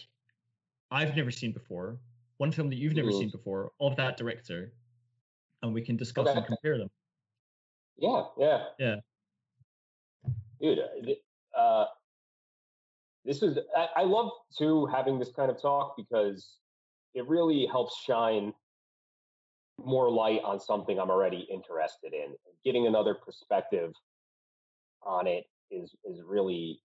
I've 0.90 1.14
never 1.16 1.30
seen 1.30 1.52
before, 1.52 2.00
one 2.38 2.50
film 2.50 2.68
that 2.70 2.76
you've 2.76 2.94
never 2.96 3.10
Mhm. 3.10 3.18
seen 3.18 3.30
before 3.30 3.72
of 3.80 3.94
that 3.96 4.16
director, 4.16 4.72
and 5.62 5.72
we 5.72 5.82
can 5.82 5.96
discuss 5.96 6.28
Okay. 6.28 6.38
and 6.38 6.46
compare 6.46 6.78
them. 6.78 6.90
Yeah, 7.96 8.24
yeah, 8.38 8.68
Yeah. 8.78 8.96
dude. 10.60 10.78
uh, 10.80 11.58
Uh, 11.58 11.86
this 13.24 13.42
is 13.42 13.58
I, 13.76 13.88
I 13.96 14.02
love 14.04 14.32
too 14.56 14.86
having 14.86 15.18
this 15.18 15.30
kind 15.30 15.50
of 15.50 15.60
talk 15.60 15.96
because 15.96 16.56
it 17.14 17.26
really 17.28 17.66
helps 17.66 17.96
shine 18.02 18.54
more 19.84 20.10
light 20.10 20.40
on 20.44 20.60
something 20.60 20.98
I'm 20.98 21.10
already 21.10 21.46
interested 21.52 22.12
in. 22.12 22.34
Getting 22.64 22.86
another 22.86 23.14
perspective 23.14 23.92
on 25.02 25.26
it 25.26 25.44
is 25.70 25.94
is 26.04 26.22
really 26.26 26.80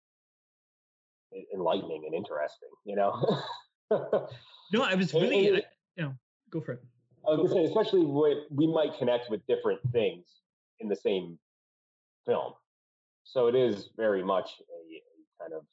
enlightening 1.54 2.04
and 2.06 2.14
interesting. 2.16 2.70
You 2.86 2.96
know. 2.96 3.42
No, 4.74 4.84
I 4.84 4.96
was 4.96 5.14
really, 5.14 5.48
and- 5.48 5.58
I, 5.58 5.62
you 5.98 6.04
know, 6.04 6.14
go 6.50 6.62
for 6.62 6.74
it. 6.74 6.84
I 7.28 7.32
was 7.32 7.38
gonna 7.38 7.62
say, 7.62 7.66
especially 7.66 8.06
when 8.06 8.46
we 8.50 8.68
might 8.68 8.98
connect 8.98 9.30
with 9.30 9.46
different 9.48 9.80
things 9.92 10.26
in 10.80 10.88
the 10.89 10.96
same 10.96 11.38
film. 12.26 12.54
So 13.24 13.48
it 13.48 13.56
is 13.56 13.89
very 13.96 14.24
much 14.24 14.50
a, 14.60 14.96
a 14.96 15.44
kind 15.44 15.54
of 15.54 15.64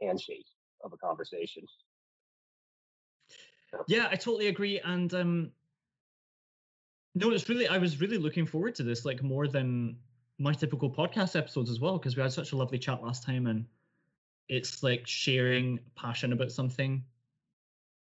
handshake 0.00 0.46
of 0.82 0.92
a 0.92 0.96
conversation. 0.96 1.62
Yeah, 3.88 4.08
I 4.10 4.16
totally 4.16 4.46
agree. 4.46 4.80
And 4.80 5.12
um 5.14 5.50
no, 7.14 7.30
it's 7.30 7.48
really 7.48 7.68
I 7.68 7.78
was 7.78 8.00
really 8.00 8.18
looking 8.18 8.46
forward 8.46 8.74
to 8.76 8.82
this, 8.82 9.04
like 9.04 9.22
more 9.22 9.46
than 9.46 9.98
my 10.38 10.52
typical 10.52 10.90
podcast 10.90 11.36
episodes 11.36 11.70
as 11.70 11.80
well, 11.80 11.98
because 11.98 12.16
we 12.16 12.22
had 12.22 12.32
such 12.32 12.52
a 12.52 12.56
lovely 12.56 12.78
chat 12.78 13.02
last 13.02 13.22
time 13.22 13.46
and 13.46 13.66
it's 14.48 14.82
like 14.82 15.06
sharing 15.06 15.78
passion 15.96 16.32
about 16.32 16.52
something 16.52 17.04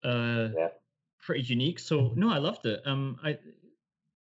uh 0.02 0.48
Yeah. 0.56 0.68
pretty 1.20 1.42
unique. 1.42 1.78
So 1.78 2.12
no, 2.16 2.30
I 2.30 2.38
loved 2.38 2.66
it. 2.66 2.80
Um 2.86 3.18
I 3.22 3.38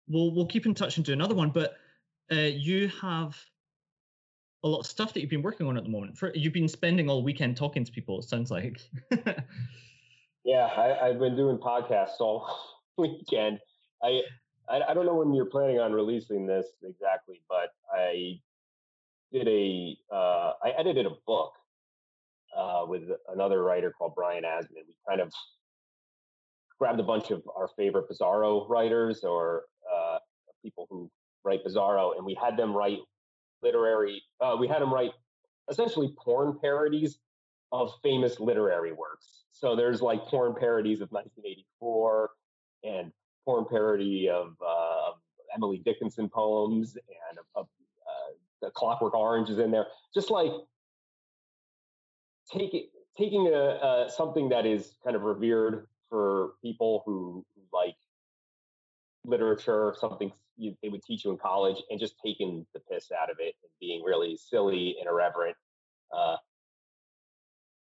we'll 0.08 0.34
we'll 0.34 0.46
keep 0.46 0.66
in 0.66 0.74
touch 0.74 0.96
and 0.96 1.06
do 1.06 1.12
another 1.12 1.34
one, 1.34 1.50
but 1.50 1.76
uh 2.32 2.36
you 2.36 2.88
have 2.88 3.38
a 4.64 4.68
lot 4.68 4.80
of 4.80 4.86
stuff 4.86 5.14
that 5.14 5.20
you've 5.20 5.30
been 5.30 5.42
working 5.42 5.66
on 5.66 5.76
at 5.76 5.84
the 5.84 5.90
moment. 5.90 6.18
For 6.18 6.32
you've 6.34 6.52
been 6.52 6.68
spending 6.68 7.08
all 7.08 7.22
weekend 7.22 7.56
talking 7.56 7.84
to 7.84 7.92
people, 7.92 8.18
it 8.18 8.24
sounds 8.24 8.50
like. 8.50 8.80
Yeah, 10.44 10.66
I, 10.66 11.08
I've 11.08 11.18
been 11.18 11.36
doing 11.36 11.58
podcasts 11.58 12.20
all 12.20 12.48
weekend. 12.96 13.60
I, 14.02 14.22
I 14.70 14.80
I 14.88 14.94
don't 14.94 15.06
know 15.06 15.14
when 15.14 15.34
you're 15.34 15.46
planning 15.46 15.80
on 15.80 15.92
releasing 15.92 16.46
this 16.46 16.66
exactly, 16.82 17.42
but 17.48 17.70
I 17.92 18.40
did 19.32 19.48
a 19.48 19.96
uh, 20.12 20.52
I 20.62 20.70
edited 20.78 21.06
a 21.06 21.12
book 21.26 21.52
uh, 22.56 22.84
with 22.86 23.02
another 23.28 23.62
writer 23.62 23.92
called 23.96 24.14
Brian 24.14 24.44
Asman. 24.44 24.86
We 24.86 24.94
kind 25.08 25.20
of 25.20 25.32
grabbed 26.78 27.00
a 27.00 27.04
bunch 27.04 27.30
of 27.30 27.42
our 27.56 27.68
favorite 27.76 28.06
Bizarro 28.08 28.68
writers 28.68 29.24
or 29.24 29.64
uh, 29.92 30.18
people 30.62 30.86
who 30.90 31.10
write 31.44 31.64
Bizarro, 31.64 32.16
and 32.16 32.24
we 32.24 32.34
had 32.40 32.56
them 32.56 32.76
write 32.76 32.98
literary. 33.62 34.22
Uh, 34.40 34.56
we 34.58 34.68
had 34.68 34.80
them 34.80 34.92
write 34.92 35.12
essentially 35.70 36.14
porn 36.18 36.58
parodies 36.60 37.18
of 37.72 37.92
famous 38.02 38.40
literary 38.40 38.92
works. 38.92 39.44
So 39.52 39.76
there's 39.76 40.00
like 40.00 40.24
porn 40.26 40.54
parodies 40.58 41.00
of 41.00 41.10
1984 41.10 42.30
and 42.84 43.12
porn 43.48 43.64
parody 43.64 44.28
of 44.28 44.54
uh, 44.60 45.12
Emily 45.54 45.80
Dickinson 45.82 46.28
poems 46.28 46.96
and 46.96 47.38
of, 47.38 47.46
of 47.54 47.66
uh, 48.06 48.34
the 48.60 48.70
Clockwork 48.72 49.14
Orange 49.14 49.48
is 49.48 49.58
in 49.58 49.70
there. 49.70 49.86
Just 50.14 50.30
like 50.30 50.52
taking 52.52 52.88
taking 53.16 53.46
a, 53.46 53.50
uh, 53.50 54.08
something 54.10 54.50
that 54.50 54.66
is 54.66 54.96
kind 55.02 55.16
of 55.16 55.22
revered 55.22 55.86
for 56.10 56.50
people 56.62 57.02
who, 57.06 57.42
who 57.54 57.62
like 57.72 57.94
literature, 59.24 59.94
something 59.98 60.30
you, 60.58 60.76
they 60.82 60.90
would 60.90 61.02
teach 61.02 61.24
you 61.24 61.30
in 61.30 61.38
college, 61.38 61.78
and 61.88 61.98
just 61.98 62.16
taking 62.22 62.66
the 62.74 62.80
piss 62.80 63.10
out 63.18 63.30
of 63.30 63.38
it 63.40 63.54
and 63.62 63.70
being 63.80 64.02
really 64.04 64.36
silly 64.36 64.96
and 65.00 65.08
irreverent. 65.08 65.56
Uh, 66.14 66.36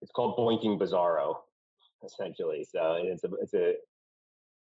it's 0.00 0.10
called 0.10 0.36
Boinking 0.36 0.76
Bizarro, 0.80 1.36
essentially. 2.04 2.66
So 2.68 2.98
it's 3.00 3.22
a 3.22 3.28
it's 3.40 3.54
a 3.54 3.74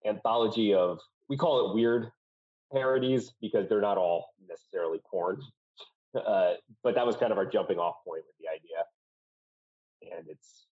anthology 0.06 0.74
of 0.74 1.00
we 1.30 1.38
call 1.38 1.70
it 1.70 1.76
weird 1.76 2.12
parodies 2.72 3.34
because 3.42 3.68
they're 3.70 3.82
not 3.82 3.98
all 3.98 4.34
necessarily 4.48 5.00
porn. 5.10 5.42
Uh, 6.16 6.54
but 6.84 6.96
that 6.96 7.06
was 7.06 7.16
kind 7.18 7.32
of 7.32 7.38
our 7.38 7.46
jumping 7.46 7.78
off 7.78 7.96
point 8.06 8.24
with 8.26 8.36
the 8.40 8.48
idea, 8.48 10.18
and 10.18 10.30
it's 10.30 10.68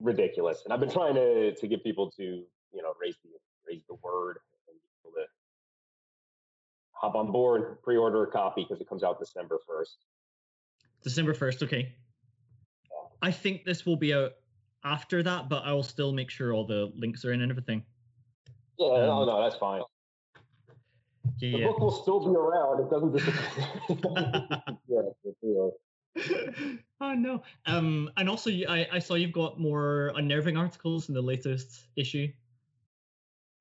ridiculous. 0.00 0.62
And 0.64 0.72
I've 0.72 0.80
been 0.80 0.90
trying 0.90 1.14
to 1.14 1.54
to 1.54 1.66
get 1.66 1.82
people 1.82 2.10
to 2.12 2.22
you 2.22 2.82
know 2.82 2.92
raise 3.00 3.16
the 3.24 3.30
raise 3.68 3.82
the 3.88 3.96
word 4.02 4.38
and 4.66 4.76
get 4.76 4.82
people 5.02 5.10
to 5.20 5.26
hop 6.92 7.16
on 7.16 7.32
board, 7.32 7.82
pre-order 7.82 8.22
a 8.22 8.30
copy 8.30 8.62
because 8.62 8.80
it 8.80 8.88
comes 8.88 9.02
out 9.02 9.18
December 9.18 9.58
first. 9.66 9.98
December 11.02 11.34
1st, 11.34 11.62
okay. 11.64 11.92
I 13.20 13.30
think 13.30 13.64
this 13.64 13.84
will 13.84 13.96
be 13.96 14.14
out 14.14 14.32
after 14.84 15.22
that, 15.22 15.48
but 15.48 15.64
I 15.64 15.72
will 15.72 15.82
still 15.82 16.12
make 16.12 16.30
sure 16.30 16.52
all 16.52 16.66
the 16.66 16.92
links 16.96 17.24
are 17.24 17.32
in 17.32 17.42
and 17.42 17.50
everything. 17.50 17.84
Yeah, 18.78 19.06
no, 19.06 19.22
Um, 19.22 19.26
no, 19.26 19.42
that's 19.42 19.56
fine. 19.56 19.82
Yeah, 21.40 21.58
The 21.58 21.64
book 21.64 21.80
will 21.80 21.90
still 21.90 22.20
be 22.20 22.36
around. 22.36 22.80
It 22.80 22.90
doesn't 22.90 23.12
disappear. 23.12 23.68
yeah, 24.88 25.70
oh 27.00 27.14
no. 27.14 27.42
Um, 27.66 28.10
and 28.16 28.28
also, 28.28 28.50
I, 28.50 28.86
I 28.92 28.98
saw 28.98 29.14
you've 29.14 29.32
got 29.32 29.58
more 29.58 30.12
unnerving 30.16 30.56
articles 30.56 31.08
in 31.08 31.14
the 31.14 31.22
latest 31.22 31.88
issue. 31.96 32.28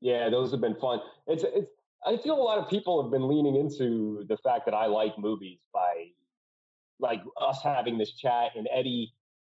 yeah, 0.01 0.29
those 0.29 0.51
have 0.51 0.61
been 0.61 0.75
fun. 0.75 0.99
It's 1.27 1.43
it's. 1.43 1.71
I 2.05 2.17
feel 2.17 2.35
a 2.35 2.43
lot 2.43 2.57
of 2.57 2.69
people 2.69 3.01
have 3.01 3.11
been 3.11 3.29
leaning 3.29 3.55
into 3.55 4.25
the 4.27 4.35
fact 4.37 4.65
that 4.65 4.73
I 4.73 4.87
like 4.87 5.17
movies 5.17 5.59
by, 5.73 6.07
like 6.99 7.21
us 7.39 7.61
having 7.63 7.97
this 7.97 8.11
chat, 8.11 8.51
and 8.57 8.67
Eddie, 8.73 9.13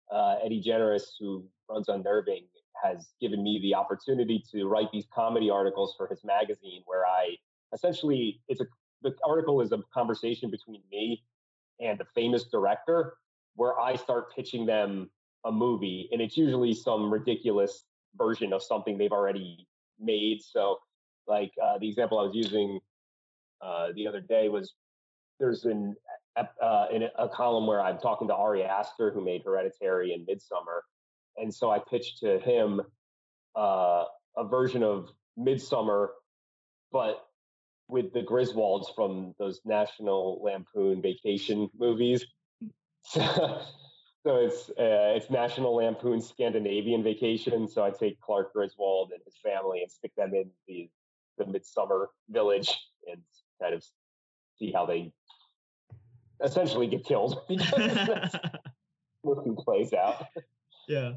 uh, 0.09 0.37
Eddie 0.43 0.61
Generous, 0.61 1.17
who 1.19 1.43
runs 1.69 1.89
Unnerving, 1.89 2.45
has 2.83 3.09
given 3.19 3.43
me 3.43 3.59
the 3.61 3.73
opportunity 3.73 4.43
to 4.51 4.65
write 4.65 4.91
these 4.91 5.05
comedy 5.13 5.49
articles 5.49 5.95
for 5.97 6.07
his 6.07 6.23
magazine, 6.23 6.81
where 6.85 7.05
I 7.05 7.35
essentially 7.73 8.41
it's 8.47 8.61
a 8.61 8.65
the 9.03 9.13
article 9.27 9.61
is 9.61 9.71
a 9.71 9.79
conversation 9.93 10.49
between 10.49 10.81
me 10.91 11.23
and 11.79 12.01
a 12.01 12.05
famous 12.15 12.45
director, 12.45 13.17
where 13.55 13.79
I 13.79 13.95
start 13.95 14.33
pitching 14.35 14.65
them 14.65 15.09
a 15.45 15.51
movie, 15.51 16.09
and 16.11 16.21
it's 16.21 16.35
usually 16.35 16.73
some 16.73 17.11
ridiculous 17.11 17.85
version 18.17 18.53
of 18.53 18.63
something 18.63 18.97
they've 18.97 19.11
already 19.11 19.67
made. 19.99 20.41
So, 20.41 20.79
like 21.27 21.51
uh, 21.63 21.77
the 21.77 21.87
example 21.87 22.19
I 22.19 22.23
was 22.23 22.35
using 22.35 22.79
uh, 23.61 23.89
the 23.95 24.07
other 24.07 24.21
day 24.21 24.49
was 24.49 24.73
there's 25.39 25.65
an 25.65 25.95
uh, 26.37 26.85
in 26.91 27.03
a, 27.03 27.09
a 27.17 27.29
column 27.29 27.65
where 27.65 27.81
I'm 27.81 27.97
talking 27.97 28.27
to 28.27 28.35
Ari 28.35 28.63
Aster, 28.63 29.11
who 29.11 29.23
made 29.23 29.43
Hereditary 29.43 30.13
and 30.13 30.27
Midsommar, 30.27 30.81
and 31.37 31.53
so 31.53 31.69
I 31.69 31.79
pitched 31.79 32.19
to 32.19 32.39
him 32.39 32.81
uh, 33.55 34.05
a 34.35 34.47
version 34.47 34.83
of 34.83 35.09
Midsommar, 35.37 36.09
but 36.91 37.25
with 37.87 38.13
the 38.13 38.21
Griswolds 38.21 38.93
from 38.95 39.33
those 39.39 39.61
National 39.65 40.41
Lampoon 40.43 41.01
Vacation 41.01 41.69
movies. 41.77 42.25
So, 43.09 43.61
so 44.25 44.35
it's 44.35 44.69
uh, 44.71 45.15
it's 45.15 45.29
National 45.29 45.75
Lampoon 45.75 46.19
Scandinavian 46.19 47.03
Vacation. 47.03 47.69
So 47.69 47.85
I 47.85 47.89
take 47.89 48.19
Clark 48.19 48.51
Griswold 48.51 49.11
and 49.13 49.21
his 49.23 49.35
family 49.41 49.81
and 49.81 49.89
stick 49.89 50.11
them 50.17 50.33
in 50.33 50.49
the 50.67 50.89
the 51.37 51.45
midsummer 51.45 52.09
village 52.27 52.75
and 53.09 53.21
kind 53.61 53.73
of 53.73 53.85
see 54.59 54.73
how 54.73 54.85
they 54.85 55.13
essentially 56.43 56.87
get 56.87 57.05
killed. 57.05 57.39
Because 57.47 57.71
that's 57.71 58.35
movie 59.23 59.55
plays 59.57 59.93
out. 59.93 60.25
Yeah. 60.87 61.13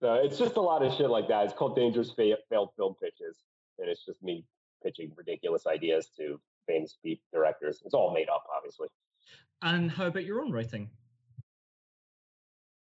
So 0.00 0.14
it's 0.14 0.38
just 0.38 0.56
a 0.56 0.60
lot 0.60 0.84
of 0.84 0.94
shit 0.94 1.10
like 1.10 1.26
that. 1.28 1.44
It's 1.44 1.54
called 1.54 1.74
Dangerous 1.74 2.12
Fa- 2.12 2.38
Failed 2.48 2.70
Film 2.76 2.94
Pitches, 3.02 3.36
and 3.78 3.88
it's 3.88 4.04
just 4.04 4.22
me 4.22 4.44
pitching 4.82 5.10
ridiculous 5.16 5.66
ideas 5.66 6.10
to 6.16 6.40
famous 6.68 6.96
directors. 7.32 7.82
It's 7.84 7.94
all 7.94 8.14
made 8.14 8.28
up, 8.28 8.44
obviously. 8.56 8.88
And 9.62 9.90
how 9.90 10.06
about 10.06 10.24
your 10.24 10.40
own 10.40 10.52
writing? 10.52 10.88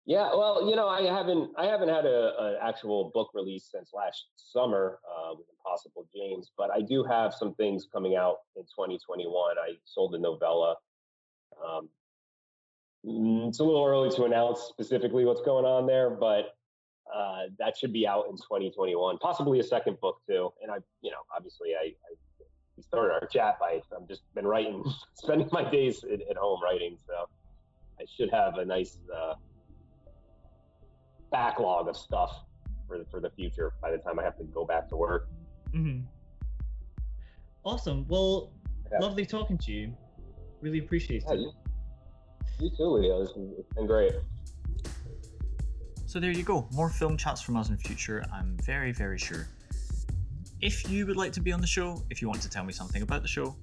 Yeah, 0.06 0.30
well, 0.34 0.68
you 0.70 0.76
know, 0.76 0.88
I 0.88 1.04
haven't 1.04 1.52
I 1.58 1.66
haven't 1.66 1.90
had 1.90 2.06
a 2.06 2.34
an 2.40 2.56
actual 2.62 3.12
book 3.14 3.30
release 3.34 3.70
since 3.72 3.92
last 3.94 4.26
summer 4.36 5.00
uh, 5.06 5.36
with 5.38 5.46
Impossible 5.60 6.08
James, 6.16 6.52
but 6.58 6.72
I 6.72 6.82
do 6.82 7.04
have 7.04 7.34
some 7.34 7.54
things 7.56 7.88
coming 7.94 8.16
out 8.16 8.38
in 8.56 8.64
2021. 8.64 9.56
I 9.60 9.74
sold 9.86 10.16
a 10.16 10.18
novella. 10.18 10.76
Um, 11.64 11.90
it's 13.04 13.60
a 13.60 13.64
little 13.64 13.84
early 13.86 14.10
to 14.16 14.24
announce 14.26 14.60
specifically 14.62 15.26
what's 15.26 15.42
going 15.42 15.66
on 15.66 15.88
there, 15.88 16.10
but 16.10 16.56
uh, 17.14 17.44
that 17.60 17.78
should 17.78 17.92
be 17.92 18.08
out 18.08 18.26
in 18.30 18.38
2021. 18.38 19.18
Possibly 19.18 19.60
a 19.60 19.64
second 19.64 20.00
book 20.00 20.22
too. 20.28 20.52
And 20.62 20.72
I, 20.72 20.78
you 21.02 21.12
know, 21.12 21.18
obviously 21.36 21.70
I, 21.76 21.86
I 21.88 22.16
we 22.78 22.84
started 22.84 23.14
our 23.14 23.28
chat 23.28 23.60
by 23.60 23.82
I'm 23.96 24.08
just 24.08 24.22
been 24.36 24.46
writing, 24.48 24.84
spending 25.16 25.50
my 25.52 25.70
days 25.70 26.04
at, 26.04 26.22
at 26.30 26.38
home 26.38 26.62
writing, 26.64 26.98
so 27.06 27.14
I 28.00 28.06
should 28.16 28.32
have 28.32 28.58
a 28.58 28.66
nice. 28.66 28.98
Uh, 29.14 29.34
backlog 31.32 31.88
of 31.88 31.96
stuff 31.96 32.44
for 32.88 32.98
the, 32.98 33.06
for 33.10 33.22
the 33.22 33.30
future 33.30 33.72
by 33.82 33.90
the 33.92 33.98
time 33.98 34.20
I 34.20 34.24
have 34.24 34.38
to 34.38 34.44
go 34.44 34.66
back 34.66 34.90
to 34.90 34.98
work. 34.98 35.30
Mm-hmm. 35.74 36.02
Awesome. 37.64 38.06
Well, 38.10 38.52
Yeah. 38.92 39.00
lovely 39.00 39.26
talking 39.26 39.58
to 39.60 39.72
you. 39.72 39.94
Really 40.60 40.80
appreciate 40.80 41.24
Yeah, 41.28 41.36
it. 41.36 41.40
you, 41.40 41.52
you 42.62 42.70
too, 42.76 42.86
Leo. 42.86 43.22
It's 43.22 43.34
been 43.76 43.88
great. 43.88 44.14
So 46.06 46.20
there 46.20 46.32
you 46.32 46.44
go. 46.44 46.68
More 46.74 46.90
film 46.90 47.18
chats 47.18 47.42
from 47.42 47.56
us 47.56 47.70
in 47.70 47.78
future, 47.78 48.24
I'm 48.34 48.58
very, 48.64 48.92
very 48.92 49.18
sure. 49.18 49.48
If 50.62 50.90
you 50.90 51.06
would 51.08 51.18
like 51.18 51.32
to 51.34 51.42
be 51.42 51.52
on 51.52 51.62
the 51.62 51.68
show, 51.68 52.04
if 52.10 52.22
you 52.22 52.28
want 52.28 52.42
to 52.42 52.50
tell 52.50 52.64
me 52.64 52.74
something 52.74 53.02
about 53.02 53.22
the 53.22 53.28
show, 53.28 53.56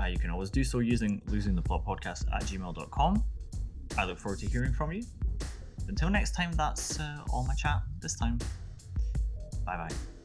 uh, 0.00 0.06
you 0.06 0.18
can 0.18 0.30
always 0.30 0.50
do 0.50 0.64
so 0.64 0.78
using 0.78 1.20
losingtheplotpodcast 1.28 2.24
at 2.34 2.42
gmail.com. 2.44 3.22
I 3.96 4.04
look 4.04 4.18
forward 4.18 4.38
to 4.40 4.46
hearing 4.46 4.72
from 4.72 4.92
you. 4.92 5.04
Until 5.88 6.10
next 6.10 6.32
time, 6.32 6.52
that's 6.52 7.00
uh, 7.00 7.20
all 7.30 7.44
my 7.46 7.54
chat 7.54 7.82
this 8.00 8.16
time. 8.16 8.38
Bye 9.64 9.76
bye. 9.76 10.17